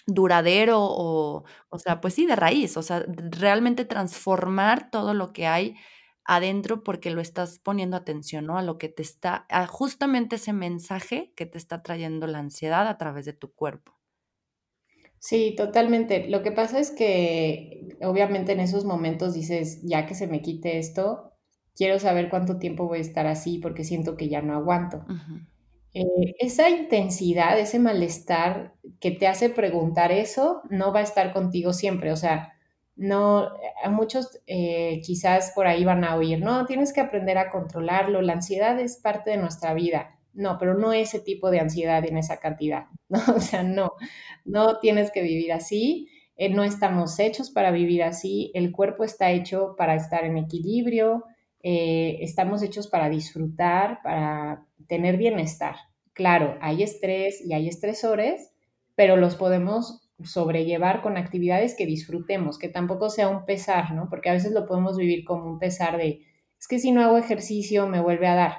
duradero 0.07 0.79
o, 0.83 1.45
o 1.71 1.79
sea, 1.79 2.01
pues 2.01 2.15
sí, 2.15 2.27
de 2.27 2.37
raíz, 2.37 2.77
o 2.77 2.83
sea, 2.83 3.05
realmente 3.31 3.85
transformar 3.85 4.91
todo 4.91 5.15
lo 5.15 5.33
que 5.33 5.47
hay 5.47 5.77
adentro 6.25 6.85
porque 6.85 7.11
lo 7.11 7.21
estás 7.23 7.59
poniendo 7.61 7.97
atención, 7.97 8.47
¿no? 8.47 8.59
A 8.59 8.63
lo 8.63 8.79
que 8.79 8.89
te 8.89 9.03
está, 9.03 9.47
a 9.51 9.67
justamente 9.67 10.37
ese 10.37 10.53
mensaje 10.55 11.33
que 11.37 11.47
te 11.47 11.59
está 11.59 11.83
trayendo 11.83 12.27
la 12.29 12.39
ansiedad 12.41 12.89
a 12.89 12.99
través 12.99 13.27
de 13.27 13.33
tu 13.35 13.53
cuerpo. 13.55 14.00
Sí, 15.21 15.55
totalmente. 15.55 16.29
Lo 16.29 16.43
que 16.43 16.51
pasa 16.51 16.81
es 16.81 16.91
que 16.91 17.97
obviamente 18.01 18.53
en 18.53 18.61
esos 18.61 18.87
momentos 18.87 19.35
dices, 19.35 19.81
ya 19.83 20.07
que 20.07 20.15
se 20.15 20.27
me 20.27 20.41
quite 20.41 20.79
esto, 20.79 21.35
quiero 21.77 21.99
saber 21.99 22.31
cuánto 22.31 22.59
tiempo 22.59 22.87
voy 22.89 22.99
a 22.99 23.03
estar 23.03 23.27
así 23.27 23.59
porque 23.59 23.85
siento 23.85 24.17
que 24.17 24.31
ya 24.31 24.41
no 24.41 24.55
aguanto. 24.55 25.05
Eh, 25.93 26.05
esa 26.39 26.71
intensidad, 26.71 27.59
ese 27.59 27.79
malestar 27.79 28.75
que 28.99 29.11
te 29.11 29.29
hace 29.29 29.51
preguntar 29.51 30.11
eso, 30.11 30.63
no 30.71 30.93
va 30.93 31.01
a 31.01 31.03
estar 31.03 31.35
contigo 31.35 31.75
siempre. 31.75 32.13
O 32.13 32.17
sea, 32.17 32.55
no, 32.97 33.51
a 33.85 33.91
muchos 33.91 34.41
eh, 34.47 35.03
quizás 35.05 35.53
por 35.55 35.67
ahí 35.67 35.85
van 35.85 36.05
a 36.05 36.17
oír, 36.17 36.41
no, 36.41 36.65
tienes 36.67 36.93
que 36.95 37.01
aprender 37.01 37.37
a 37.39 37.51
controlarlo, 37.51 38.23
la 38.23 38.35
ansiedad 38.35 38.79
es 38.81 38.97
parte 38.97 39.31
de 39.31 39.37
nuestra 39.37 39.75
vida. 39.75 40.19
No, 40.33 40.59
pero 40.59 40.75
no 40.75 40.93
ese 40.93 41.21
tipo 41.21 41.51
de 41.51 41.61
ansiedad 41.61 42.05
en 42.05 42.17
esa 42.17 42.39
cantidad, 42.39 42.87
¿no? 43.09 43.21
O 43.37 43.41
sea, 43.41 43.63
no, 43.63 43.93
no 44.45 44.79
tienes 44.79 45.11
que 45.11 45.23
vivir 45.23 45.53
así, 45.53 46.09
eh, 46.37 46.49
no 46.49 46.65
estamos 46.65 47.19
hechos 47.19 47.51
para 47.51 47.71
vivir 47.71 48.03
así, 48.03 48.51
el 48.55 48.73
cuerpo 48.73 49.05
está 49.05 49.31
hecho 49.31 49.75
para 49.77 49.95
estar 49.95 50.25
en 50.25 50.39
equilibrio, 50.39 51.25
eh, 51.63 52.19
estamos 52.23 52.63
hechos 52.63 52.89
para 52.89 53.11
disfrutar, 53.11 54.01
para 54.03 54.67
tener 54.87 55.17
bienestar. 55.17 55.77
Claro, 56.15 56.57
hay 56.61 56.83
estrés 56.83 57.45
y 57.45 57.53
hay 57.53 57.69
estresores, 57.69 58.53
pero 58.95 59.17
los 59.17 59.37
podemos 59.37 60.11
sobrellevar 60.25 61.03
con 61.03 61.17
actividades 61.17 61.75
que 61.75 61.87
disfrutemos, 61.87 62.59
que 62.59 62.69
tampoco 62.69 63.11
sea 63.11 63.29
un 63.29 63.45
pesar, 63.45 63.93
¿no? 63.93 64.09
Porque 64.09 64.31
a 64.31 64.35
veces 64.35 64.53
lo 64.53 64.67
podemos 64.67 64.97
vivir 64.97 65.25
como 65.25 65.47
un 65.47 65.59
pesar 65.59 65.97
de, 65.97 66.23
es 66.59 66.69
que 66.69 66.79
si 66.79 66.93
no 66.93 67.03
hago 67.03 67.19
ejercicio 67.19 67.87
me 67.87 68.01
vuelve 68.01 68.27
a 68.27 68.35
dar 68.35 68.57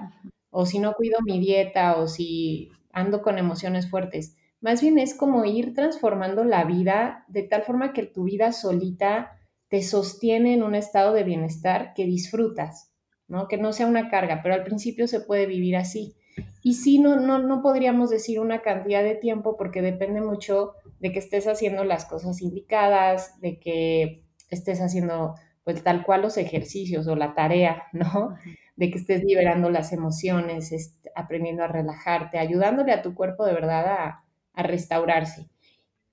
o 0.52 0.66
si 0.66 0.80
no 0.80 0.94
cuido 0.94 1.20
mi 1.22 1.40
dieta, 1.40 1.98
o 1.98 2.08
si 2.08 2.70
ando 2.94 3.22
con 3.22 3.40
emociones 3.40 3.90
fuertes. 3.90 4.36
Más 4.60 4.82
bien 4.82 5.00
es 5.00 5.16
como 5.16 5.44
ir 5.46 5.74
transformando 5.74 6.44
la 6.44 6.64
vida 6.66 7.26
de 7.28 7.44
tal 7.44 7.64
forma 7.64 7.94
que 7.94 8.04
tu 8.04 8.26
vida 8.26 8.52
solita 8.52 9.40
te 9.70 9.82
sostiene 9.82 10.54
en 10.54 10.62
un 10.62 10.76
estado 10.76 11.14
de 11.14 11.24
bienestar 11.24 11.94
que 11.96 12.06
disfrutas, 12.06 12.92
¿no? 13.28 13.48
Que 13.48 13.58
no 13.58 13.74
sea 13.74 13.88
una 13.88 14.10
carga, 14.10 14.42
pero 14.44 14.54
al 14.54 14.64
principio 14.64 15.08
se 15.08 15.22
puede 15.22 15.48
vivir 15.48 15.78
así. 15.78 16.16
Y 16.62 16.76
sí, 16.76 17.00
no, 17.00 17.16
no, 17.16 17.40
no 17.40 17.62
podríamos 17.62 18.10
decir 18.10 18.40
una 18.40 18.62
cantidad 18.62 19.04
de 19.04 19.16
tiempo 19.16 19.58
porque 19.58 19.82
depende 19.82 20.22
mucho 20.22 20.74
de 21.00 21.12
que 21.12 21.20
estés 21.20 21.48
haciendo 21.48 21.84
las 21.84 22.06
cosas 22.06 22.42
indicadas, 22.42 23.40
de 23.42 23.60
que 23.60 24.24
estés 24.50 24.80
haciendo 24.82 25.36
pues 25.64 25.84
tal 25.84 26.04
cual 26.04 26.22
los 26.22 26.38
ejercicios 26.38 27.08
o 27.08 27.16
la 27.16 27.34
tarea, 27.34 27.84
¿no? 27.94 28.36
De 28.82 28.90
que 28.90 28.98
estés 28.98 29.24
liberando 29.24 29.70
las 29.70 29.94
emociones, 29.94 30.98
aprendiendo 31.14 31.64
a 31.64 31.68
relajarte, 31.68 32.40
ayudándole 32.40 32.92
a 32.92 33.04
tu 33.04 33.14
cuerpo 33.14 33.46
de 33.46 33.54
verdad 33.54 33.86
a, 33.86 34.26
a 34.54 34.64
restaurarse. 34.64 35.48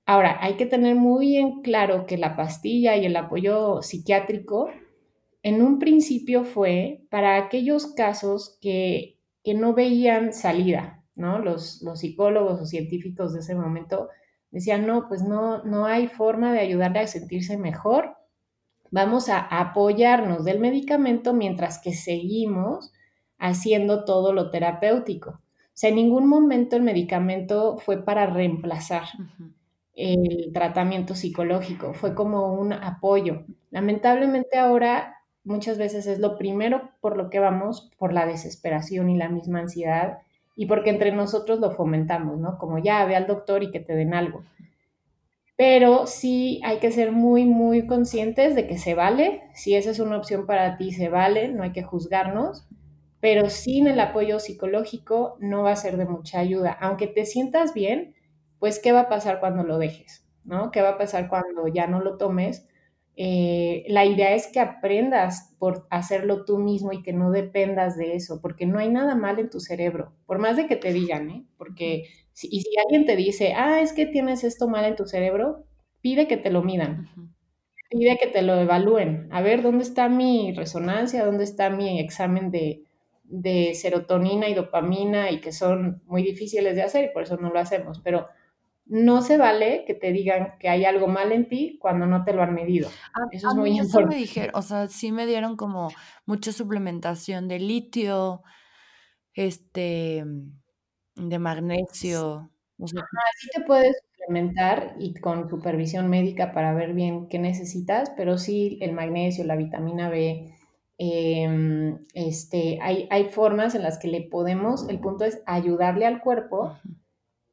Ahora, 0.05 0.37
hay 0.43 0.59
que 0.59 0.67
tener 0.67 0.95
muy 0.95 1.39
en 1.39 1.63
claro 1.63 2.05
que 2.05 2.19
la 2.19 2.37
pastilla 2.37 2.95
y 2.95 3.07
el 3.07 3.17
apoyo 3.17 3.81
psiquiátrico 3.81 4.69
en 5.43 5.63
un 5.63 5.79
principio 5.79 6.45
fue 6.45 7.07
para 7.11 7.39
aquellos 7.39 7.87
casos 7.95 8.59
que, 8.61 9.15
no 9.55 9.73
veían 9.73 10.35
salida, 10.35 11.03
¿no? 11.15 11.39
Los, 11.39 11.81
los, 11.81 12.01
psicólogos 12.01 12.61
o 12.61 12.67
científicos 12.67 13.33
de 13.33 13.41
ese 13.41 13.55
momento 13.55 14.11
decían, 14.51 14.87
no, 14.87 15.09
pues 15.09 15.23
no, 15.23 15.65
no 15.65 15.87
hay 15.87 16.07
forma 16.07 16.53
de 16.53 16.61
ayudarle 16.61 16.99
a 16.99 17.07
sentirse 17.07 17.57
mejor, 17.57 18.18
vamos 18.91 19.29
a 19.29 19.41
apoyarnos 19.41 20.45
del 20.45 20.61
medicamento 20.61 21.33
mientras 21.33 21.79
que 21.79 21.93
seguimos 21.93 22.93
haciendo 23.39 24.05
todo 24.05 24.33
lo 24.33 24.51
terapéutico. 24.51 25.31
O 25.31 25.81
sea, 25.81 25.91
en 25.91 25.97
ningún 25.97 26.27
momento 26.27 26.77
el 26.77 26.83
medicamento 26.83 27.79
fue 27.79 28.05
para 28.05 28.27
reemplazar 28.27 29.05
el 29.95 30.51
tratamiento 30.53 31.15
psicológico, 31.15 31.95
fue 31.95 32.15
como 32.15 32.53
un 32.53 32.73
apoyo. 32.73 33.45
Lamentablemente 33.71 34.59
ahora 34.59 35.17
muchas 35.45 35.79
veces 35.79 36.07
es 36.07 36.19
lo 36.19 36.37
primero 36.37 36.91
por 37.01 37.17
lo 37.17 37.31
que 37.31 37.39
vamos, 37.39 37.91
por 37.99 38.13
la 38.13 38.27
desesperación 38.27 39.09
y 39.11 39.17
la 39.17 39.29
misma 39.29 39.61
ansiedad, 39.61 40.19
y 40.57 40.67
porque 40.67 40.91
entre 40.91 41.13
nosotros 41.13 41.61
lo 41.61 41.71
fomentamos, 41.71 42.39
¿no? 42.39 42.59
Como 42.59 42.79
ya 42.79 43.05
ve 43.05 43.15
al 43.15 43.27
doctor 43.27 43.63
y 43.63 43.71
que 43.71 43.81
te 43.81 43.95
den 43.95 44.15
algo. 44.15 44.43
Pero 45.59 46.07
sí 46.07 46.61
hay 46.65 46.79
que 46.79 46.93
ser 46.93 47.11
muy, 47.11 47.45
muy 47.45 47.85
conscientes 47.89 48.55
de 48.55 48.69
que 48.69 48.79
se 48.79 48.95
vale, 48.95 49.43
si 49.55 49.75
esa 49.75 49.91
es 49.91 49.99
una 49.99 50.17
opción 50.17 50.47
para 50.47 50.77
ti, 50.77 50.93
se 50.93 51.09
vale, 51.09 51.49
no 51.49 51.65
hay 51.65 51.73
que 51.73 51.83
juzgarnos, 51.83 52.69
pero 53.19 53.51
sin 53.51 53.89
el 53.89 53.99
apoyo 53.99 54.39
psicológico 54.39 55.37
no 55.41 55.65
va 55.65 55.73
a 55.73 55.77
ser 55.77 55.97
de 55.97 56.07
mucha 56.07 56.39
ayuda. 56.39 56.71
Aunque 56.81 57.09
te 57.09 57.25
sientas 57.25 57.75
bien, 57.75 58.15
pues 58.61 58.79
¿qué 58.79 58.93
va 58.93 59.01
a 59.01 59.09
pasar 59.09 59.41
cuando 59.41 59.65
lo 59.65 59.79
dejes? 59.79 60.25
¿No? 60.45 60.71
¿Qué 60.71 60.81
va 60.81 60.91
a 60.91 60.99
pasar 60.99 61.29
cuando 61.29 61.67
ya 61.67 61.89
no 61.89 61.99
lo 62.01 62.19
tomes? 62.19 62.65
Eh, 63.17 63.85
la 63.89 64.05
idea 64.05 64.35
es 64.37 64.47
que 64.47 64.61
aprendas 64.61 65.57
por 65.59 65.89
hacerlo 65.91 66.45
tú 66.45 66.59
mismo 66.59 66.93
y 66.93 67.03
que 67.03 67.13
no 67.13 67.33
dependas 67.33 67.97
de 67.97 68.15
eso, 68.15 68.41
porque 68.41 68.65
no 68.65 68.79
hay 68.79 68.91
nada 68.91 69.17
mal 69.17 69.41
en 69.41 69.51
tu 69.51 69.59
cerebro, 69.59 70.13
por 70.25 70.39
más 70.39 70.57
de 70.57 70.69
que 70.69 70.77
te 70.77 70.93
digan, 70.93 71.29
¿eh? 71.31 71.45
Porque, 71.57 72.05
y 72.43 72.61
si 72.61 72.71
alguien 72.79 73.05
te 73.07 73.17
dice, 73.17 73.55
ah, 73.55 73.81
es 73.81 73.93
que 73.93 74.07
tienes 74.07 74.45
esto 74.45 74.69
mal 74.69 74.85
en 74.85 74.97
tu 74.97 75.07
cerebro, 75.07 75.65
pide 76.01 76.29
que 76.29 76.37
te 76.37 76.51
lo 76.51 76.63
midan, 76.63 77.09
pide 77.91 78.19
que 78.19 78.29
te 78.29 78.43
lo 78.43 78.55
evalúen, 78.61 79.29
a 79.33 79.43
ver 79.43 79.63
dónde 79.63 79.85
está 79.85 80.09
mi 80.09 80.53
resonancia, 80.53 81.25
dónde 81.25 81.45
está 81.45 81.71
mi 81.71 81.99
examen 82.01 82.51
de, 82.51 82.85
de 83.25 83.75
serotonina 83.75 84.49
y 84.49 84.55
dopamina 84.55 85.31
y 85.31 85.41
que 85.41 85.53
son 85.53 86.03
muy 86.07 86.23
difíciles 86.23 86.77
de 86.77 86.83
hacer 86.83 87.07
y 87.07 87.13
por 87.13 87.25
eso 87.25 87.37
no 87.37 87.51
lo 87.51 87.59
hacemos, 87.59 88.01
pero 88.01 88.29
no 88.89 89.21
se 89.21 89.37
vale 89.37 89.85
que 89.87 89.95
te 89.95 90.13
digan 90.13 90.55
que 90.59 90.71
hay 90.71 90.87
algo 90.87 91.09
mal 91.09 91.31
en 91.33 91.49
ti 91.49 91.77
cuando 91.79 92.07
no 92.07 92.25
te 92.25 92.33
lo 92.33 92.43
han 92.43 92.55
medido. 92.55 92.89
eso 93.31 93.49
es 93.49 93.55
muy 93.55 93.79
importante. 93.79 94.15
me 94.15 94.21
dijeron, 94.21 94.51
o 94.55 94.63
sea, 94.63 94.89
sí 94.89 95.13
me 95.13 95.27
dieron 95.27 95.57
como 95.57 95.91
mucha 96.25 96.53
suplementación 96.53 97.49
de 97.49 97.59
litio, 97.59 98.43
este, 99.35 100.25
de 101.19 101.39
magnesio. 101.39 102.51
O 102.79 102.87
sea, 102.87 103.03
sí 103.39 103.49
te 103.55 103.63
puedes 103.63 103.97
suplementar 104.13 104.95
y 104.99 105.15
con 105.15 105.49
supervisión 105.49 106.09
médica 106.09 106.53
para 106.53 106.75
ver 106.75 106.95
bien 106.95 107.29
qué 107.29 107.39
necesitas, 107.39 108.11
pero 108.17 108.39
sí 108.39 108.79
el 108.81 108.93
magnesio, 108.93 109.45
la 109.45 109.57
vitamina 109.57 110.09
B, 110.09 110.55
em, 110.99 112.07
este, 112.15 112.79
hay, 112.81 113.09
hay 113.11 113.25
formas 113.31 113.75
en 113.75 113.83
las 113.83 113.99
que 113.99 114.09
le 114.09 114.23
podemos, 114.23 114.89
el 114.89 115.01
punto 115.01 115.25
es 115.25 115.43
ayudarle 115.47 116.07
al 116.07 116.21
cuerpo 116.21 116.77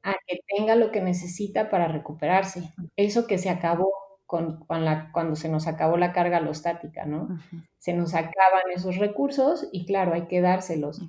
a 0.03 0.15
que 0.27 0.39
tenga 0.47 0.75
lo 0.75 0.91
que 0.91 1.01
necesita 1.01 1.69
para 1.69 1.87
recuperarse. 1.87 2.71
Eso 2.95 3.25
que 3.25 3.39
se 3.39 3.49
acabó 3.49 3.91
con, 4.27 4.65
la, 4.69 5.11
cuando 5.11 5.35
se 5.35 5.49
nos 5.49 5.65
acabó 5.67 5.97
la 5.97 6.13
carga 6.13 6.37
alostática, 6.37 7.05
¿no? 7.05 7.39
Se 7.79 7.93
nos 7.93 8.13
acaban 8.13 8.63
esos 8.73 8.97
recursos 8.97 9.67
y 9.71 9.85
claro, 9.85 10.13
hay 10.13 10.27
que 10.27 10.41
dárselos. 10.41 11.01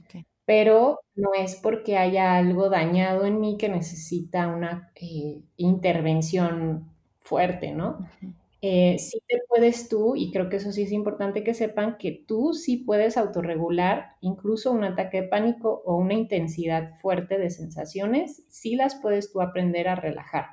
Pero 0.47 1.01
no 1.15 1.31
es 1.35 1.57
porque 1.57 1.99
haya 1.99 2.37
algo 2.37 2.71
dañado 2.71 3.27
en 3.27 3.41
mí 3.41 3.59
que 3.59 3.69
necesita 3.69 4.47
una 4.49 4.91
eh, 4.95 5.43
intervención 5.57 6.89
fuerte, 7.21 7.73
¿no? 7.73 7.99
Eh, 8.63 8.99
sí 8.99 9.21
te 9.29 9.43
puedes 9.49 9.89
tú, 9.89 10.17
y 10.17 10.33
creo 10.33 10.49
que 10.49 10.57
eso 10.57 10.73
sí 10.73 10.83
es 10.83 10.93
importante 10.93 11.45
que 11.45 11.55
sepan, 11.55 11.99
que 11.99 12.25
tú 12.27 12.55
sí 12.55 12.79
puedes 12.79 13.17
autorregular 13.17 14.17
incluso 14.21 14.73
un 14.73 14.85
ataque 14.85 15.23
de 15.23 15.29
pánico 15.29 15.83
o 15.85 15.97
una 15.97 16.15
intensidad 16.15 16.95
fuerte 16.97 17.39
de 17.39 17.51
sensaciones, 17.51 18.45
sí 18.49 18.75
las 18.77 18.95
puedes 18.97 19.33
tú 19.33 19.41
aprender 19.41 19.89
a 19.89 19.95
relajar. 19.95 20.47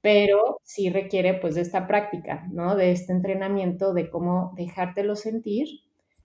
Pero 0.00 0.60
sí 0.62 0.90
requiere 0.90 1.34
pues 1.34 1.54
de 1.54 1.62
esta 1.62 1.86
práctica, 1.86 2.46
¿no? 2.52 2.74
De 2.74 2.90
este 2.92 3.12
entrenamiento 3.12 3.94
de 3.94 4.10
cómo 4.10 4.52
dejártelo 4.56 5.16
sentir 5.16 5.68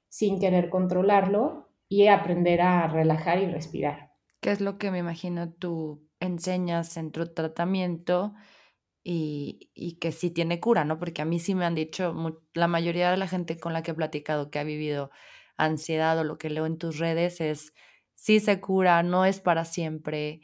sin 0.07 0.39
querer 0.39 0.69
controlarlo 0.69 1.68
y 1.89 2.07
aprender 2.07 2.61
a 2.61 2.87
relajar 2.87 3.39
y 3.39 3.47
respirar. 3.47 4.13
¿Qué 4.39 4.51
es 4.51 4.61
lo 4.61 4.77
que 4.77 4.91
me 4.91 4.99
imagino 4.99 5.51
tú 5.51 6.07
enseñas 6.19 6.95
en 6.95 7.11
tu 7.11 7.25
tratamiento? 7.33 8.33
y, 9.03 9.97
que 9.99 10.11
sí 10.11 10.29
tiene 10.31 10.59
cura, 10.59 10.85
¿no? 10.85 10.99
Porque 10.99 11.21
a 11.21 11.25
mí 11.25 11.39
sí 11.39 11.55
me 11.55 11.65
han 11.65 11.75
dicho, 11.75 12.13
la 12.53 12.67
mayoría 12.67 13.11
de 13.11 13.17
la 13.17 13.27
gente 13.27 13.57
con 13.57 13.73
la 13.73 13.81
que 13.81 13.91
he 13.91 13.93
platicado 13.95 14.51
que 14.51 14.59
ha 14.59 14.63
vivido 14.63 15.09
ansiedad 15.57 16.17
o 16.19 16.23
lo 16.23 16.37
que 16.37 16.49
leo 16.49 16.65
en 16.65 16.77
tus 16.77 16.99
redes 16.99 17.41
es, 17.41 17.73
sí 18.15 18.39
se 18.39 18.61
cura, 18.61 19.03
no 19.03 19.25
es 19.25 19.39
para 19.39 19.65
siempre, 19.65 20.41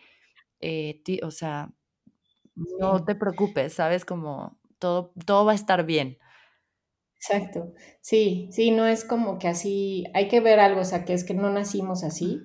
eh, 0.62 1.02
o 1.24 1.32
sea, 1.32 1.72
no 2.56 3.04
te 3.06 3.16
preocupes, 3.16 3.74
¿sabes? 3.74 4.06
Como 4.06 4.60
todo, 4.80 5.14
todo 5.26 5.46
va 5.46 5.54
a 5.54 5.56
estar 5.56 5.86
bien. 5.86 6.18
Exacto, 7.28 7.74
sí, 8.02 8.50
sí, 8.52 8.70
no 8.72 8.86
es 8.86 9.04
como 9.04 9.40
que 9.40 9.48
así, 9.48 10.04
hay 10.14 10.28
que 10.28 10.42
ver 10.42 10.60
algo, 10.60 10.82
o 10.82 10.84
sea, 10.86 11.06
que 11.06 11.14
es 11.14 11.24
que 11.24 11.34
no 11.34 11.50
nacimos 11.50 12.04
así, 12.04 12.40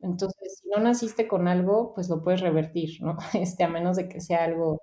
entonces 0.00 0.58
si 0.60 0.68
no 0.68 0.82
naciste 0.82 1.28
con 1.28 1.46
algo, 1.46 1.92
pues 1.94 2.08
lo 2.08 2.22
puedes 2.22 2.40
revertir, 2.40 3.00
¿no? 3.02 3.16
Este, 3.34 3.62
a 3.64 3.68
menos 3.68 3.96
de 3.96 4.08
que 4.08 4.20
sea 4.20 4.44
algo 4.44 4.82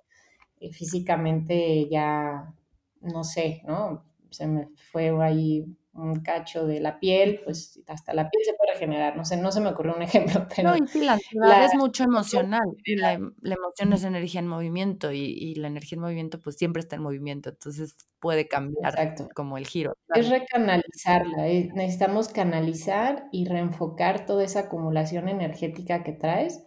eh, 0.60 0.72
físicamente 0.72 1.88
ya, 1.90 2.54
no 3.02 3.24
sé, 3.24 3.62
¿no? 3.66 4.04
Se 4.30 4.46
me 4.48 4.68
fue 4.92 5.10
ahí 5.24 5.66
un 5.94 6.20
cacho 6.20 6.66
de 6.66 6.80
la 6.80 6.98
piel, 6.98 7.40
pues 7.44 7.80
hasta 7.86 8.14
la 8.14 8.28
piel 8.28 8.44
se 8.44 8.54
puede 8.54 8.72
regenerar. 8.72 9.16
No 9.16 9.24
sé, 9.24 9.36
no 9.36 9.52
se 9.52 9.60
me 9.60 9.68
ocurrió 9.68 9.94
un 9.94 10.02
ejemplo, 10.02 10.46
pero... 10.54 10.70
No, 10.70 10.76
y 10.76 10.86
sí, 10.88 11.00
la 11.04 11.14
ansiedad 11.14 11.64
es 11.64 11.74
mucho 11.74 12.04
emocional. 12.04 12.62
La, 12.86 13.12
emoción 13.12 13.92
es 13.92 14.04
energía 14.04 14.40
en 14.40 14.48
movimiento 14.48 15.12
y, 15.12 15.54
la 15.56 15.68
energía 15.68 15.96
en 15.96 16.02
movimiento 16.02 16.40
pues 16.40 16.56
siempre 16.56 16.80
está 16.80 16.96
en 16.96 17.02
movimiento, 17.02 17.50
entonces 17.50 17.96
puede 18.20 18.48
cambiar 18.48 19.14
como 19.34 19.58
el 19.58 19.66
giro. 19.66 19.96
Es 20.14 20.28
recanalizarla, 20.28 21.48
eh, 21.48 21.70
necesitamos 21.74 22.28
canalizar 22.28 23.28
y 23.32 23.46
reenfocar 23.46 24.26
toda 24.26 24.44
esa 24.44 24.60
acumulación 24.60 25.28
energética 25.28 26.02
que 26.02 26.12
traes 26.12 26.64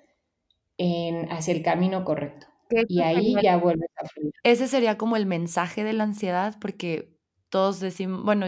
en, 0.78 1.32
hacia 1.32 1.54
el 1.54 1.64
camino 1.64 2.04
correcto. 2.06 2.48
Y 2.88 3.02
ahí 3.02 3.36
ya 3.42 3.58
vuelves 3.58 3.90
a 3.98 4.08
fluir. 4.08 4.34
Ese 4.44 4.68
sería 4.68 4.98
como 4.98 5.16
el 5.16 5.26
mensaje 5.26 5.84
de 5.84 5.94
la 5.94 6.04
ansiedad, 6.04 6.56
porque 6.60 7.16
todos 7.50 7.80
decimos, 7.80 8.24
bueno, 8.24 8.48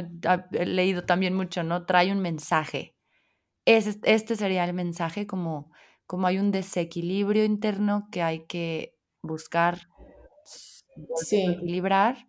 he 0.52 0.66
leído 0.66 1.06
también 1.06 1.34
mucho, 1.34 1.64
¿no? 1.64 1.86
Trae 1.86 2.12
un 2.12 2.20
mensaje. 2.20 2.96
Este 3.66 4.36
sería 4.36 4.66
el 4.66 4.74
mensaje, 4.74 5.28
como, 5.28 5.72
como 6.06 6.28
hay 6.28 6.40
un 6.40 6.52
desequilibrio 6.52 7.46
interno 7.46 8.08
que 8.12 8.22
hay 8.22 8.46
que 8.46 8.98
buscar 9.22 9.88
sí. 11.16 11.46
equilibrar. 11.48 12.28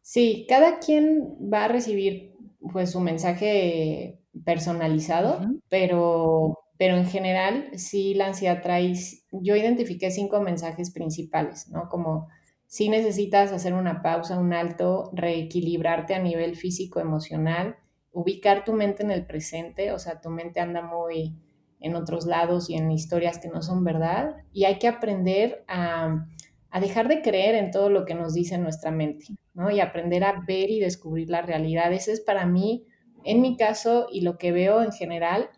Sí, 0.00 0.46
cada 0.48 0.78
quien 0.78 1.36
va 1.52 1.64
a 1.64 1.68
recibir 1.68 2.34
pues 2.72 2.92
su 2.92 3.00
mensaje 3.00 4.20
personalizado, 4.44 5.40
pero 5.68 6.58
pero 6.82 6.96
en 6.96 7.06
general 7.06 7.78
sí 7.78 8.12
la 8.14 8.26
ansiedad 8.26 8.60
trae, 8.60 8.94
yo 9.30 9.54
identifiqué 9.54 10.10
cinco 10.10 10.40
mensajes 10.40 10.90
principales, 10.90 11.68
¿no? 11.68 11.88
Como 11.88 12.26
si 12.72 12.88
necesitas 12.88 13.52
hacer 13.52 13.74
una 13.74 14.00
pausa, 14.00 14.38
un 14.38 14.54
alto, 14.54 15.10
reequilibrarte 15.12 16.14
a 16.14 16.20
nivel 16.20 16.56
físico, 16.56 17.00
emocional, 17.00 17.76
ubicar 18.12 18.64
tu 18.64 18.72
mente 18.72 19.02
en 19.02 19.10
el 19.10 19.26
presente, 19.26 19.92
o 19.92 19.98
sea, 19.98 20.22
tu 20.22 20.30
mente 20.30 20.58
anda 20.58 20.80
muy 20.80 21.36
en 21.80 21.96
otros 21.96 22.24
lados 22.24 22.70
y 22.70 22.76
en 22.76 22.90
historias 22.90 23.38
que 23.38 23.48
no 23.48 23.60
son 23.60 23.84
verdad, 23.84 24.36
y 24.54 24.64
hay 24.64 24.78
que 24.78 24.88
aprender 24.88 25.66
a, 25.68 26.24
a 26.70 26.80
dejar 26.80 27.08
de 27.08 27.20
creer 27.20 27.56
en 27.56 27.72
todo 27.72 27.90
lo 27.90 28.06
que 28.06 28.14
nos 28.14 28.32
dice 28.32 28.56
nuestra 28.56 28.90
mente, 28.90 29.26
¿no? 29.52 29.70
Y 29.70 29.80
aprender 29.80 30.24
a 30.24 30.42
ver 30.46 30.70
y 30.70 30.80
descubrir 30.80 31.28
la 31.28 31.42
realidad. 31.42 31.92
Ese 31.92 32.12
es 32.12 32.22
para 32.22 32.46
mí, 32.46 32.86
en 33.22 33.42
mi 33.42 33.58
caso, 33.58 34.06
y 34.10 34.22
lo 34.22 34.38
que 34.38 34.50
veo 34.50 34.82
en 34.82 34.92
general, 34.92 35.50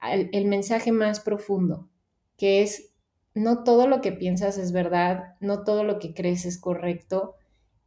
el, 0.00 0.46
mensaje 0.46 0.92
más 0.92 1.18
profundo, 1.18 1.90
que 2.38 2.62
es 2.62 2.89
no 3.34 3.64
todo 3.64 3.86
lo 3.86 4.00
que 4.00 4.12
piensas 4.12 4.58
es 4.58 4.72
verdad, 4.72 5.34
no 5.40 5.62
todo 5.64 5.84
lo 5.84 5.98
que 5.98 6.14
crees 6.14 6.44
es 6.44 6.60
correcto 6.60 7.36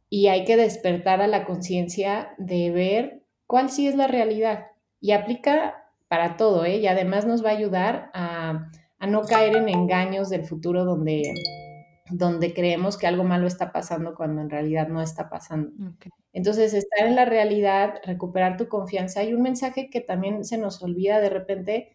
y 0.08 0.28
hay 0.28 0.44
que 0.44 0.56
despertar 0.56 1.20
a 1.20 1.26
la 1.26 1.44
conciencia 1.44 2.34
de 2.38 2.70
ver 2.70 3.22
cuál 3.46 3.70
sí 3.70 3.86
es 3.86 3.94
la 3.94 4.06
realidad 4.06 4.66
y 5.00 5.12
aplica 5.12 5.90
para 6.08 6.36
todo, 6.36 6.64
¿eh? 6.64 6.76
Y 6.76 6.86
además 6.86 7.26
nos 7.26 7.44
va 7.44 7.50
a 7.50 7.56
ayudar 7.56 8.10
a, 8.14 8.70
no 9.08 9.22
caer 9.22 9.56
en 9.56 9.68
engaños 9.68 10.30
del 10.30 10.44
futuro 10.44 10.84
donde 10.84 11.34
donde 12.10 12.54
creemos 12.54 12.96
que 12.96 13.06
algo 13.06 13.24
malo 13.24 13.46
está 13.46 13.72
pasando 13.72 14.14
cuando 14.14 14.40
en 14.42 14.50
realidad 14.50 14.88
no 14.88 15.02
está 15.02 15.28
pasando. 15.28 15.72
Entonces, 16.32 16.74
estar 16.74 17.06
en 17.06 17.16
la 17.16 17.24
realidad, 17.24 17.94
recuperar 18.04 18.56
tu 18.56 18.68
confianza. 18.68 19.20
Hay 19.20 19.32
un 19.32 19.42
mensaje 19.42 19.88
que 19.90 20.00
también 20.00 20.44
se 20.44 20.58
nos 20.58 20.82
olvida 20.82 21.20
de 21.20 21.30
repente, 21.30 21.93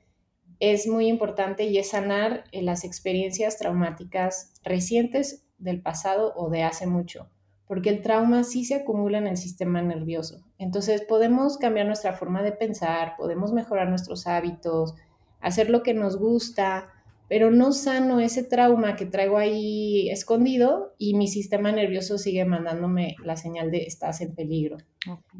es 0.59 0.87
muy 0.87 1.07
importante 1.07 1.65
y 1.65 1.77
es 1.77 1.89
sanar 1.89 2.43
eh, 2.51 2.61
las 2.61 2.83
experiencias 2.83 3.57
traumáticas 3.57 4.53
recientes 4.63 5.45
del 5.57 5.81
pasado 5.81 6.33
o 6.35 6.49
de 6.49 6.63
hace 6.63 6.85
mucho, 6.85 7.29
porque 7.67 7.89
el 7.89 8.01
trauma 8.01 8.43
sí 8.43 8.65
se 8.65 8.75
acumula 8.75 9.17
en 9.17 9.27
el 9.27 9.37
sistema 9.37 9.81
nervioso. 9.81 10.43
Entonces, 10.57 11.01
podemos 11.01 11.57
cambiar 11.57 11.85
nuestra 11.85 12.13
forma 12.13 12.41
de 12.43 12.51
pensar, 12.51 13.15
podemos 13.17 13.53
mejorar 13.53 13.89
nuestros 13.89 14.27
hábitos, 14.27 14.95
hacer 15.39 15.69
lo 15.69 15.83
que 15.83 15.93
nos 15.93 16.17
gusta, 16.17 16.89
pero 17.29 17.51
no 17.51 17.71
sano 17.71 18.19
ese 18.19 18.43
trauma 18.43 18.95
que 18.95 19.05
traigo 19.05 19.37
ahí 19.37 20.09
escondido 20.09 20.95
y 20.97 21.13
mi 21.13 21.27
sistema 21.27 21.71
nervioso 21.71 22.17
sigue 22.17 22.43
mandándome 22.43 23.15
la 23.23 23.37
señal 23.37 23.69
de 23.69 23.83
estás 23.83 24.21
en 24.21 24.33
peligro. 24.33 24.77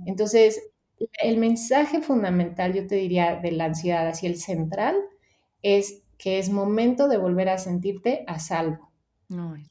Entonces, 0.05 0.71
el 1.21 1.37
mensaje 1.37 2.01
fundamental, 2.01 2.73
yo 2.73 2.87
te 2.87 2.95
diría, 2.95 3.35
de 3.37 3.51
la 3.51 3.65
ansiedad 3.65 4.07
hacia 4.07 4.29
el 4.29 4.37
central 4.37 4.95
es 5.61 6.03
que 6.17 6.39
es 6.39 6.49
momento 6.49 7.07
de 7.07 7.17
volver 7.17 7.49
a 7.49 7.57
sentirte 7.57 8.23
a 8.27 8.39
salvo 8.39 8.89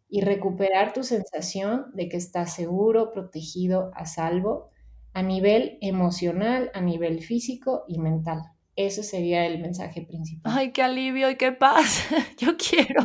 y 0.09 0.21
recuperar 0.21 0.93
tu 0.93 1.03
sensación 1.03 1.87
de 1.93 2.09
que 2.09 2.17
estás 2.17 2.55
seguro, 2.55 3.13
protegido, 3.13 3.91
a 3.95 4.07
salvo 4.07 4.71
a 5.15 5.23
nivel 5.23 5.79
emocional, 5.81 6.71
a 6.75 6.81
nivel 6.81 7.23
físico 7.23 7.85
y 7.89 7.99
mental. 7.99 8.43
Ese 8.77 9.03
sería 9.03 9.47
el 9.47 9.61
mensaje 9.61 10.03
principal. 10.03 10.53
Ay, 10.57 10.71
qué 10.71 10.83
alivio 10.83 11.29
y 11.29 11.37
qué 11.37 11.51
paz. 11.51 12.09
Yo 12.39 12.57
quiero. 12.57 13.05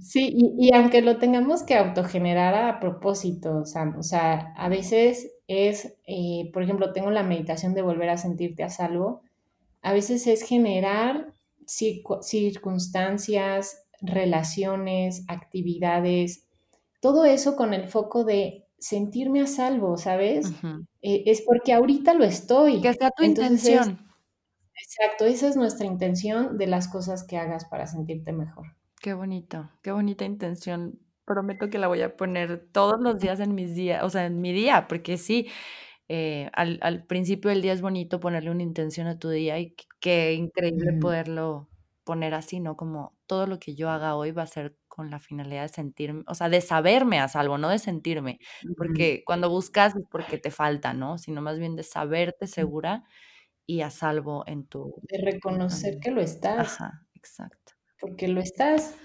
Sí, 0.00 0.36
y, 0.58 0.74
aunque 0.74 1.00
lo 1.00 1.18
tengamos 1.18 1.62
que 1.62 1.76
autogenerar 1.76 2.54
a 2.54 2.80
propósito, 2.80 3.64
Sam, 3.64 3.96
o 3.98 4.02
sea, 4.02 4.52
a 4.56 4.68
veces 4.68 5.30
es, 5.48 5.94
eh, 6.06 6.50
por 6.52 6.62
ejemplo, 6.62 6.92
tengo 6.92 7.10
la 7.10 7.22
meditación 7.22 7.74
de 7.74 7.82
volver 7.82 8.10
a 8.10 8.18
sentirte 8.18 8.62
a 8.62 8.70
salvo, 8.70 9.22
a 9.82 9.92
veces 9.92 10.26
es 10.26 10.42
generar 10.42 11.32
circunstancias, 11.66 13.84
relaciones, 14.00 15.24
actividades, 15.28 16.46
todo 17.00 17.24
eso 17.24 17.56
con 17.56 17.74
el 17.74 17.88
foco 17.88 18.24
de 18.24 18.66
sentirme 18.78 19.40
a 19.40 19.46
salvo, 19.46 19.96
¿sabes? 19.96 20.52
Eh, 21.02 21.24
es 21.26 21.42
porque 21.42 21.72
ahorita 21.72 22.14
lo 22.14 22.24
estoy. 22.24 22.80
Que 22.80 22.96
tu 23.16 23.24
intención. 23.24 23.98
exacto, 24.74 25.24
esa 25.24 25.48
es 25.48 25.56
nuestra 25.56 25.86
intención 25.86 26.58
de 26.58 26.66
las 26.66 26.88
cosas 26.88 27.24
que 27.24 27.36
hagas 27.36 27.64
para 27.64 27.86
sentirte 27.86 28.32
mejor. 28.32 28.74
Qué 29.00 29.14
bonito, 29.14 29.70
qué 29.82 29.92
bonita 29.92 30.24
intención. 30.24 30.98
Prometo 31.26 31.68
que 31.68 31.78
la 31.78 31.88
voy 31.88 32.02
a 32.02 32.16
poner 32.16 32.68
todos 32.72 33.00
los 33.00 33.18
días 33.18 33.40
en 33.40 33.54
mis 33.54 33.74
días, 33.74 34.02
o 34.04 34.10
sea, 34.10 34.26
en 34.26 34.40
mi 34.40 34.52
día, 34.52 34.86
porque 34.88 35.18
sí, 35.18 35.48
eh, 36.08 36.48
al, 36.52 37.04
principio 37.06 37.50
del 37.50 37.62
día 37.62 37.72
es 37.72 37.82
bonito 37.82 38.20
ponerle 38.20 38.50
una 38.50 38.62
intención 38.62 39.08
a 39.08 39.18
tu 39.18 39.28
día 39.28 39.58
y 39.58 39.74
qué 40.00 40.34
increíble 40.34 40.92
poderlo 41.00 41.68
poner 42.04 42.34
así, 42.34 42.60
¿no? 42.60 42.76
Como 42.76 43.16
todo 43.26 43.48
lo 43.48 43.58
que 43.58 43.74
yo 43.74 43.90
haga 43.90 44.14
hoy 44.14 44.30
va 44.30 44.42
a 44.42 44.46
ser 44.46 44.76
con 44.86 45.10
la 45.10 45.18
finalidad 45.18 45.62
de 45.62 45.68
sentirme, 45.68 46.22
o 46.28 46.34
sea, 46.34 46.48
de 46.48 46.60
saberme 46.60 47.18
a 47.18 47.26
salvo, 47.28 47.58
no 47.58 47.68
de 47.68 47.80
sentirme, 47.80 48.38
porque 48.76 49.24
cuando 49.26 49.50
buscas 49.50 49.96
es 49.96 50.04
porque 50.10 50.38
te 50.38 50.52
falta, 50.52 50.94
¿no? 50.94 51.18
Sino 51.18 51.42
más 51.42 51.58
bien 51.58 51.74
de 51.74 51.82
saberte 51.82 52.46
segura 52.46 53.02
y 53.66 53.80
a 53.80 53.90
salvo 53.90 54.44
en 54.46 54.64
tu... 54.66 54.94
De 55.02 55.18
reconocer 55.20 55.98
que 56.00 56.12
lo 56.12 56.20
estás. 56.20 56.80
Ajá, 56.80 57.04
exacto. 57.14 57.72
Porque 58.00 58.28
lo 58.28 58.40
estás. 58.40 58.96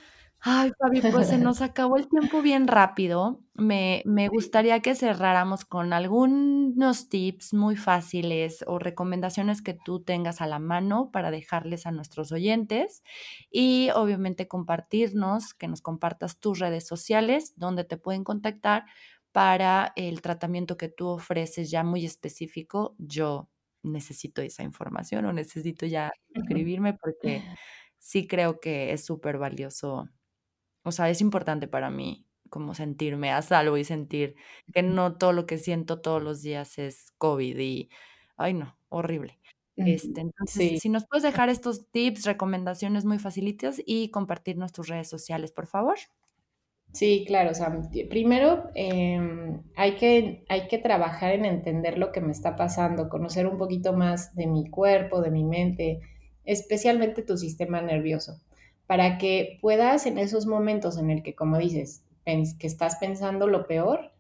Ay, 0.44 0.72
Fabi, 0.80 1.02
pues 1.02 1.28
se 1.28 1.38
nos 1.38 1.62
acabó 1.62 1.98
el 1.98 2.08
tiempo 2.10 2.42
bien 2.42 2.68
rápido. 2.68 3.44
Me, 3.54 4.02
me, 4.06 4.28
gustaría 4.28 4.80
que 4.80 4.96
cerráramos 4.96 5.66
con 5.66 5.94
algunos 5.94 7.10
tips 7.10 7.54
muy 7.54 7.76
fáciles 7.76 8.64
o 8.66 8.80
recomendaciones 8.80 9.62
que 9.62 9.76
tú 9.76 10.02
tengas 10.04 10.42
a 10.42 10.48
la 10.48 10.58
mano 10.58 11.12
para 11.12 11.30
dejarles 11.30 11.86
a 11.86 11.92
nuestros 11.92 12.32
oyentes 12.32 13.04
y 13.52 13.90
obviamente 13.94 14.48
compartirnos, 14.48 15.54
que 15.54 15.68
nos 15.68 15.82
compartas 15.82 16.40
tus 16.40 16.58
redes 16.58 16.88
sociales 16.88 17.54
donde 17.56 17.84
te 17.84 17.98
pueden 17.98 18.24
contactar 18.24 18.86
para 19.32 19.94
el 19.96 20.24
tratamiento 20.24 20.76
que 20.76 20.90
tú 20.90 21.08
ofreces 21.08 21.70
ya 21.70 21.84
muy 21.84 22.04
específico. 22.04 22.96
Yo 22.98 23.48
necesito 23.84 24.42
esa 24.42 24.64
información 24.64 25.26
o 25.26 25.34
necesito 25.34 25.86
ya 25.86 26.12
escribirme 26.34 26.96
porque 26.96 27.44
sí 28.00 28.26
creo 28.26 28.60
que 28.60 28.92
es 28.92 29.06
súper 29.06 29.38
valioso 29.38 30.10
o 30.84 30.92
sea, 30.92 31.10
es 31.10 31.22
importante 31.22 31.68
para 31.68 31.90
mí 31.90 32.26
como 32.52 32.76
sentirme 32.76 33.32
a 33.32 33.42
salvo 33.42 33.78
y 33.78 33.84
sentir 33.86 34.36
que 34.74 34.84
no 34.84 35.18
todo 35.18 35.32
lo 35.32 35.46
que 35.46 35.58
siento 35.58 36.02
todos 36.02 36.22
los 36.22 36.42
días 36.42 36.78
es 36.78 37.12
COVID 37.18 37.58
y, 37.58 37.90
ay 38.36 38.54
no, 38.54 38.78
horrible. 38.90 39.40
Este, 39.78 40.22
entonces, 40.22 40.80
si 40.80 40.90
nos 40.90 41.08
puedes 41.08 41.24
dejar 41.24 41.50
estos 41.50 41.88
tips, 41.90 42.26
recomendaciones 42.26 43.06
muy 43.06 43.18
facilitas 43.18 43.82
y 43.84 44.12
compartir 44.12 44.58
nuestras 44.58 44.90
redes 44.90 45.10
sociales, 45.10 45.52
por 45.52 45.66
favor. 45.66 45.98
Sí, 46.92 47.24
claro, 47.26 47.52
o 47.52 47.54
sea, 47.54 47.82
primero 48.10 48.70
em, 48.76 49.64
hay, 49.78 49.96
que, 49.96 50.44
hay 50.50 50.68
que 50.68 50.78
trabajar 50.78 51.32
en 51.32 51.46
entender 51.46 51.98
lo 51.98 52.12
que 52.12 52.20
me 52.20 52.34
está 52.34 52.58
pasando, 52.58 53.10
conocer 53.10 53.48
un 53.48 53.58
poquito 53.58 53.94
más 53.94 54.36
de 54.36 54.46
mi 54.46 54.70
cuerpo, 54.70 55.22
de 55.22 55.32
mi 55.32 55.46
mente, 55.46 56.02
especialmente 56.44 57.24
tu 57.24 57.38
sistema 57.38 57.82
nervioso 57.82 58.42
para 58.92 59.18
que 59.18 59.58
puedas 59.62 60.06
en 60.06 60.18
esos 60.18 60.46
momentos 60.46 60.98
en 60.98 61.12
el 61.12 61.24
que, 61.24 61.34
como 61.34 61.58
dices, 61.58 62.04
que 62.26 62.68
estás 62.68 62.98
pensando 62.98 63.48
lo 63.48 63.66
peor, 63.66 64.12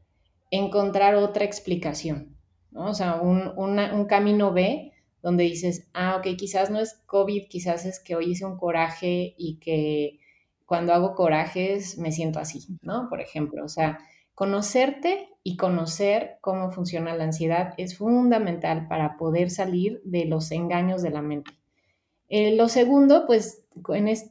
encontrar 0.49 1.15
otra 1.15 1.43
explicación, 1.43 2.37
¿no? 2.71 2.85
O 2.85 2.93
sea, 2.93 3.15
un, 3.15 3.51
un 3.57 4.05
camino 4.05 4.53
B 4.53 4.93
donde 5.21 5.43
dices, 5.43 5.89
ah, 5.93 6.15
ok, 6.15 6.37
quizás 6.37 6.69
no 6.69 6.79
es 6.79 6.93
COVID, 7.05 7.49
quizás 7.49 7.85
es 7.85 7.99
que 7.99 8.15
hoy 8.15 8.31
hice 8.31 8.45
un 8.45 8.55
coraje 8.55 9.35
y 9.37 9.57
que 9.57 10.21
cuando 10.65 10.93
hago 10.93 11.15
corajes 11.15 11.97
me 11.97 12.13
siento 12.13 12.39
así, 12.39 12.65
¿no? 12.81 13.09
Por 13.09 13.19
ejemplo, 13.19 13.65
o 13.65 13.67
sea, 13.67 13.99
conocerte 14.35 15.27
y 15.43 15.57
conocer 15.57 16.37
cómo 16.39 16.71
funciona 16.71 17.13
la 17.13 17.25
ansiedad 17.25 17.73
es 17.75 17.97
fundamental 17.97 18.87
para 18.87 19.17
poder 19.17 19.49
salir 19.49 20.01
de 20.05 20.23
los 20.23 20.49
engaños 20.49 21.01
de 21.01 21.09
la 21.09 21.21
mente. 21.21 21.60
Eh, 22.33 22.55
lo 22.55 22.69
segundo, 22.69 23.25
pues 23.27 23.65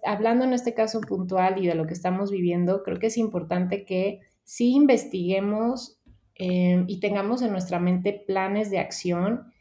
hablando 0.07 0.47
en 0.47 0.55
este 0.55 0.73
caso 0.73 1.03
puntual 1.03 1.63
y 1.63 1.67
de 1.67 1.75
lo 1.75 1.87
que 1.87 1.93
estamos 1.93 2.31
viviendo, 2.31 2.83
creo 2.83 2.99
que 2.99 3.09
es 3.09 3.19
importante 3.19 3.85
que 3.85 4.21
sí 4.43 4.73
investiguemos 4.73 6.01
eh, 6.35 6.83
y 6.87 6.99
tengamos 7.01 7.43
en 7.43 7.53
nuestra 7.53 7.79
mente 7.79 8.25
planes 8.27 8.71
de 8.71 8.79
acción 8.79 9.53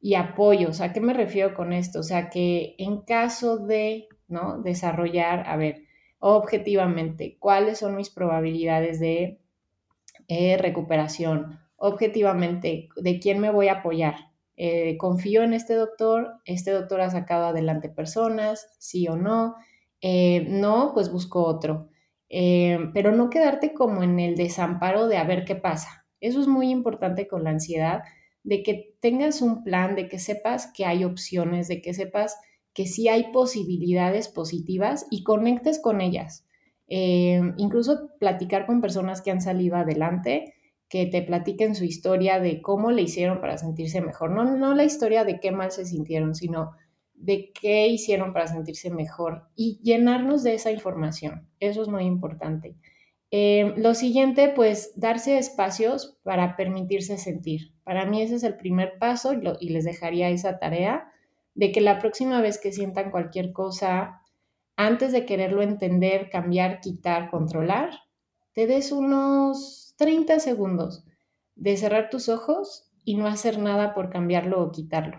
y 0.00 0.14
apoyos. 0.14 0.80
¿A 0.80 0.92
qué 0.92 1.00
me 1.00 1.14
refiero 1.14 1.52
con 1.52 1.72
esto? 1.72 1.98
O 1.98 2.02
sea, 2.04 2.30
que 2.30 2.76
en 2.78 3.00
caso 3.00 3.58
de 3.58 4.06
¿no? 4.28 4.62
desarrollar, 4.62 5.48
a 5.48 5.56
ver, 5.56 5.82
objetivamente, 6.20 7.38
cuáles 7.40 7.78
son 7.78 7.96
mis 7.96 8.08
probabilidades 8.08 9.00
de 9.00 9.40
eh, 10.28 10.56
recuperación, 10.58 11.58
objetivamente, 11.74 12.88
de 12.94 13.18
quién 13.18 13.40
me 13.40 13.50
voy 13.50 13.66
a 13.66 13.80
apoyar, 13.80 14.29
eh, 14.62 14.98
confío 14.98 15.42
en 15.42 15.54
este 15.54 15.72
doctor, 15.72 16.34
este 16.44 16.70
doctor 16.70 17.00
ha 17.00 17.08
sacado 17.08 17.46
adelante 17.46 17.88
personas, 17.88 18.68
sí 18.78 19.08
o 19.08 19.16
no, 19.16 19.54
eh, 20.02 20.44
no, 20.50 20.90
pues 20.92 21.10
busco 21.10 21.46
otro. 21.46 21.88
Eh, 22.28 22.78
pero 22.92 23.10
no 23.10 23.30
quedarte 23.30 23.72
como 23.72 24.02
en 24.02 24.20
el 24.20 24.36
desamparo 24.36 25.08
de 25.08 25.16
a 25.16 25.24
ver 25.24 25.46
qué 25.46 25.54
pasa. 25.54 26.04
Eso 26.20 26.42
es 26.42 26.46
muy 26.46 26.68
importante 26.68 27.26
con 27.26 27.42
la 27.44 27.50
ansiedad, 27.50 28.02
de 28.42 28.62
que 28.62 28.94
tengas 29.00 29.40
un 29.40 29.64
plan, 29.64 29.94
de 29.94 30.08
que 30.08 30.18
sepas 30.18 30.70
que 30.76 30.84
hay 30.84 31.04
opciones, 31.04 31.66
de 31.66 31.80
que 31.80 31.94
sepas 31.94 32.36
que 32.74 32.84
sí 32.84 33.08
hay 33.08 33.32
posibilidades 33.32 34.28
positivas 34.28 35.06
y 35.10 35.24
conectes 35.24 35.80
con 35.80 36.02
ellas. 36.02 36.44
incluso 36.86 38.10
platicar 38.18 38.66
con 38.66 38.82
personas 38.82 39.22
que 39.22 39.30
han 39.30 39.40
salido 39.40 39.76
adelante 39.76 40.52
que 40.90 41.06
te 41.06 41.22
platiquen 41.22 41.76
su 41.76 41.84
historia 41.84 42.40
de 42.40 42.60
cómo 42.60 42.90
le 42.90 43.02
hicieron 43.02 43.40
para 43.40 43.56
sentirse 43.56 44.00
mejor. 44.02 44.32
No, 44.32 44.44
no 44.56 44.74
la 44.74 44.84
historia 44.84 45.24
de 45.24 45.38
qué 45.38 45.52
mal 45.52 45.70
se 45.70 45.86
sintieron, 45.86 46.34
sino 46.34 46.72
de 47.14 47.52
qué 47.52 47.86
hicieron 47.86 48.32
para 48.32 48.48
sentirse 48.48 48.90
mejor 48.90 49.44
y 49.54 49.78
llenarnos 49.82 50.42
de 50.42 50.54
esa 50.54 50.72
información. 50.72 51.48
Eso 51.60 51.80
es 51.82 51.88
muy 51.88 52.04
importante. 52.04 52.74
Eh, 53.30 53.72
lo 53.76 53.94
siguiente, 53.94 54.48
pues 54.48 54.92
darse 54.96 55.38
espacios 55.38 56.18
para 56.24 56.56
permitirse 56.56 57.18
sentir. 57.18 57.72
Para 57.84 58.04
mí 58.04 58.20
ese 58.20 58.34
es 58.34 58.42
el 58.42 58.56
primer 58.56 58.98
paso 58.98 59.32
y 59.60 59.68
les 59.68 59.84
dejaría 59.84 60.28
esa 60.28 60.58
tarea 60.58 61.12
de 61.54 61.70
que 61.70 61.80
la 61.80 62.00
próxima 62.00 62.40
vez 62.40 62.58
que 62.58 62.72
sientan 62.72 63.12
cualquier 63.12 63.52
cosa, 63.52 64.22
antes 64.74 65.12
de 65.12 65.24
quererlo 65.24 65.62
entender, 65.62 66.30
cambiar, 66.30 66.80
quitar, 66.80 67.30
controlar, 67.30 67.90
te 68.54 68.66
des 68.66 68.90
unos 68.90 69.89
30 70.00 70.40
segundos 70.40 71.04
de 71.56 71.76
cerrar 71.76 72.08
tus 72.08 72.30
ojos 72.30 72.90
y 73.04 73.16
no 73.16 73.26
hacer 73.26 73.58
nada 73.58 73.92
por 73.92 74.08
cambiarlo 74.08 74.62
o 74.62 74.72
quitarlo. 74.72 75.18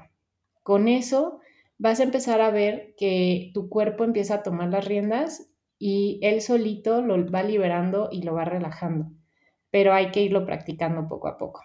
Con 0.63 0.87
eso 0.87 1.39
vas 1.77 1.99
a 1.99 2.03
empezar 2.03 2.41
a 2.41 2.49
ver 2.49 2.95
que 2.97 3.51
tu 3.53 3.69
cuerpo 3.69 4.03
empieza 4.03 4.35
a 4.35 4.43
tomar 4.43 4.69
las 4.69 4.85
riendas 4.85 5.51
y 5.77 6.19
él 6.23 6.41
solito 6.41 7.03
lo 7.03 7.29
va 7.31 7.43
liberando 7.43 8.09
y 8.11 8.23
lo 8.23 8.33
va 8.33 8.43
relajando, 8.43 9.11
pero 9.69 9.93
hay 9.93 10.09
que 10.09 10.23
irlo 10.23 10.47
practicando 10.47 11.07
poco 11.07 11.27
a 11.27 11.37
poco. 11.37 11.61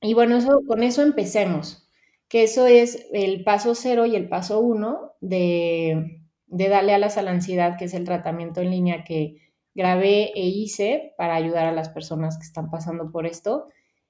Y 0.00 0.14
bueno, 0.14 0.36
eso, 0.36 0.62
con 0.66 0.82
eso 0.82 1.02
empecemos, 1.02 1.88
que 2.26 2.42
eso 2.42 2.66
es 2.66 3.06
el 3.12 3.44
paso 3.44 3.76
cero 3.76 4.04
y 4.04 4.16
el 4.16 4.28
paso 4.28 4.58
uno 4.58 5.12
de, 5.20 6.22
de 6.46 6.68
darle 6.68 6.92
alas 6.92 7.18
a 7.18 7.22
la 7.22 7.30
ansiedad, 7.30 7.78
que 7.78 7.84
es 7.84 7.94
el 7.94 8.04
tratamiento 8.04 8.60
en 8.60 8.72
línea 8.72 9.04
que 9.04 9.51
grabé 9.74 10.32
e 10.34 10.46
hice 10.46 11.14
para 11.16 11.34
ayudar 11.34 11.66
a 11.66 11.72
las 11.72 11.88
personas 11.88 12.38
que 12.38 12.44
están 12.44 12.70
pasando 12.70 13.10
por 13.10 13.26
esto. 13.26 13.68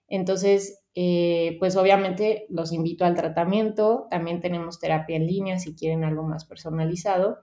Entonces, 0.09 0.83
eh, 0.95 1.57
pues 1.59 1.77
obviamente 1.77 2.47
los 2.51 2.73
invito 2.73 3.05
al 3.05 3.15
tratamiento, 3.15 4.09
también 4.11 4.41
tenemos 4.41 4.79
terapia 4.79 5.17
en 5.17 5.27
línea 5.27 5.59
si 5.59 5.75
quieren 5.75 6.05
algo 6.05 6.23
más 6.23 6.45
personalizado, 6.45 7.39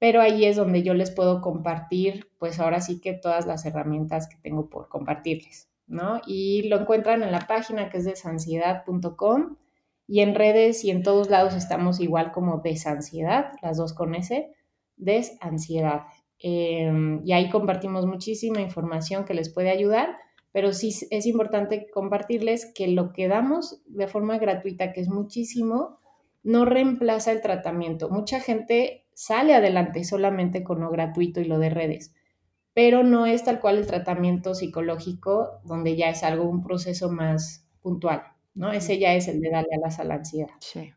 pero 0.00 0.20
ahí 0.20 0.44
es 0.44 0.56
donde 0.56 0.82
yo 0.82 0.94
les 0.94 1.10
puedo 1.10 1.40
compartir, 1.40 2.30
pues 2.38 2.58
ahora 2.58 2.80
sí 2.80 3.00
que 3.00 3.12
todas 3.12 3.46
las 3.46 3.64
herramientas 3.66 4.28
que 4.28 4.36
tengo 4.36 4.68
por 4.68 4.88
compartirles, 4.88 5.70
¿no? 5.86 6.20
Y 6.26 6.62
lo 6.68 6.80
encuentran 6.80 7.22
en 7.22 7.30
la 7.30 7.46
página 7.46 7.90
que 7.90 7.98
es 7.98 8.04
desansiedad.com 8.04 9.56
y 10.08 10.20
en 10.20 10.34
redes 10.34 10.84
y 10.84 10.90
en 10.90 11.04
todos 11.04 11.30
lados 11.30 11.54
estamos 11.54 12.00
igual 12.00 12.32
como 12.32 12.58
desansiedad, 12.58 13.52
las 13.62 13.76
dos 13.76 13.92
con 13.92 14.16
S, 14.16 14.50
desansiedad. 14.96 16.06
Em, 16.40 17.20
y 17.24 17.32
ahí 17.32 17.50
compartimos 17.50 18.06
muchísima 18.06 18.60
información 18.60 19.24
que 19.24 19.34
les 19.34 19.50
puede 19.50 19.70
ayudar, 19.70 20.16
pero 20.52 20.72
sí 20.72 20.92
es 21.10 21.26
importante 21.26 21.88
compartirles 21.92 22.72
que 22.74 22.88
lo 22.88 23.12
que 23.12 23.28
damos 23.28 23.82
de 23.86 24.08
forma 24.08 24.38
gratuita, 24.38 24.92
que 24.92 25.00
es 25.00 25.08
muchísimo, 25.08 25.98
no 26.42 26.64
reemplaza 26.64 27.32
el 27.32 27.42
tratamiento. 27.42 28.08
Mucha 28.08 28.40
gente 28.40 29.04
sale 29.12 29.54
adelante 29.54 30.02
solamente 30.04 30.64
con 30.64 30.80
lo 30.80 30.90
gratuito 30.90 31.40
y 31.40 31.44
lo 31.44 31.58
de 31.58 31.70
redes, 31.70 32.14
pero 32.72 33.02
no 33.02 33.26
es 33.26 33.44
tal 33.44 33.60
cual 33.60 33.76
el 33.76 33.86
tratamiento 33.86 34.54
psicológico, 34.54 35.60
donde 35.64 35.96
ya 35.96 36.08
es 36.08 36.22
algo, 36.22 36.48
un 36.48 36.62
proceso 36.62 37.10
más 37.10 37.66
puntual, 37.82 38.22
¿no? 38.54 38.72
Ese 38.72 38.98
ya 38.98 39.14
es 39.14 39.28
el 39.28 39.40
de 39.40 39.50
darle 39.50 39.74
alas 39.76 40.00
a 40.00 40.04
la 40.04 40.14
ansiedad. 40.14 40.54
Sí. 40.60 40.92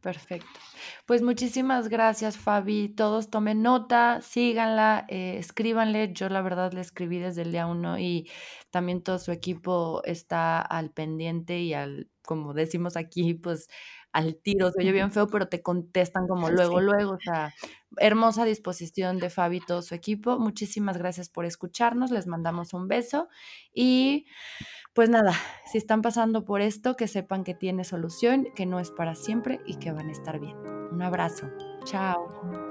Perfecto. 0.00 0.60
Pues 1.04 1.22
muchísimas 1.22 1.88
gracias, 1.88 2.36
Fabi. 2.36 2.88
Todos 2.90 3.28
tomen 3.28 3.62
nota, 3.62 4.20
síganla, 4.22 5.04
eh, 5.08 5.36
escríbanle. 5.38 6.12
Yo 6.12 6.28
la 6.28 6.42
verdad 6.42 6.72
le 6.72 6.80
escribí 6.80 7.18
desde 7.18 7.42
el 7.42 7.50
día 7.50 7.66
uno 7.66 7.98
y 7.98 8.30
también 8.70 9.02
todo 9.02 9.18
su 9.18 9.32
equipo 9.32 10.02
está 10.04 10.60
al 10.60 10.90
pendiente 10.92 11.58
y 11.60 11.74
al, 11.74 12.08
como 12.22 12.54
decimos 12.54 12.96
aquí, 12.96 13.34
pues 13.34 13.68
al 14.16 14.36
tiro. 14.36 14.70
Se 14.70 14.80
oye 14.80 14.92
bien 14.92 15.12
feo, 15.12 15.26
pero 15.26 15.48
te 15.48 15.62
contestan 15.62 16.26
como 16.26 16.48
luego, 16.50 16.80
luego. 16.80 17.12
O 17.12 17.20
sea, 17.20 17.54
hermosa 17.98 18.44
disposición 18.44 19.18
de 19.18 19.30
Fabi 19.30 19.58
y 19.58 19.60
todo 19.60 19.82
su 19.82 19.94
equipo. 19.94 20.38
Muchísimas 20.38 20.96
gracias 20.96 21.28
por 21.28 21.44
escucharnos. 21.44 22.10
Les 22.10 22.26
mandamos 22.26 22.72
un 22.72 22.88
beso 22.88 23.28
y 23.74 24.26
pues 24.94 25.10
nada, 25.10 25.34
si 25.70 25.76
están 25.76 26.00
pasando 26.00 26.46
por 26.46 26.62
esto, 26.62 26.96
que 26.96 27.06
sepan 27.06 27.44
que 27.44 27.54
tiene 27.54 27.84
solución, 27.84 28.46
que 28.54 28.64
no 28.64 28.80
es 28.80 28.90
para 28.90 29.14
siempre 29.14 29.60
y 29.66 29.76
que 29.76 29.92
van 29.92 30.08
a 30.08 30.12
estar 30.12 30.40
bien. 30.40 30.56
Un 30.90 31.02
abrazo. 31.02 31.50
Chao. 31.84 32.65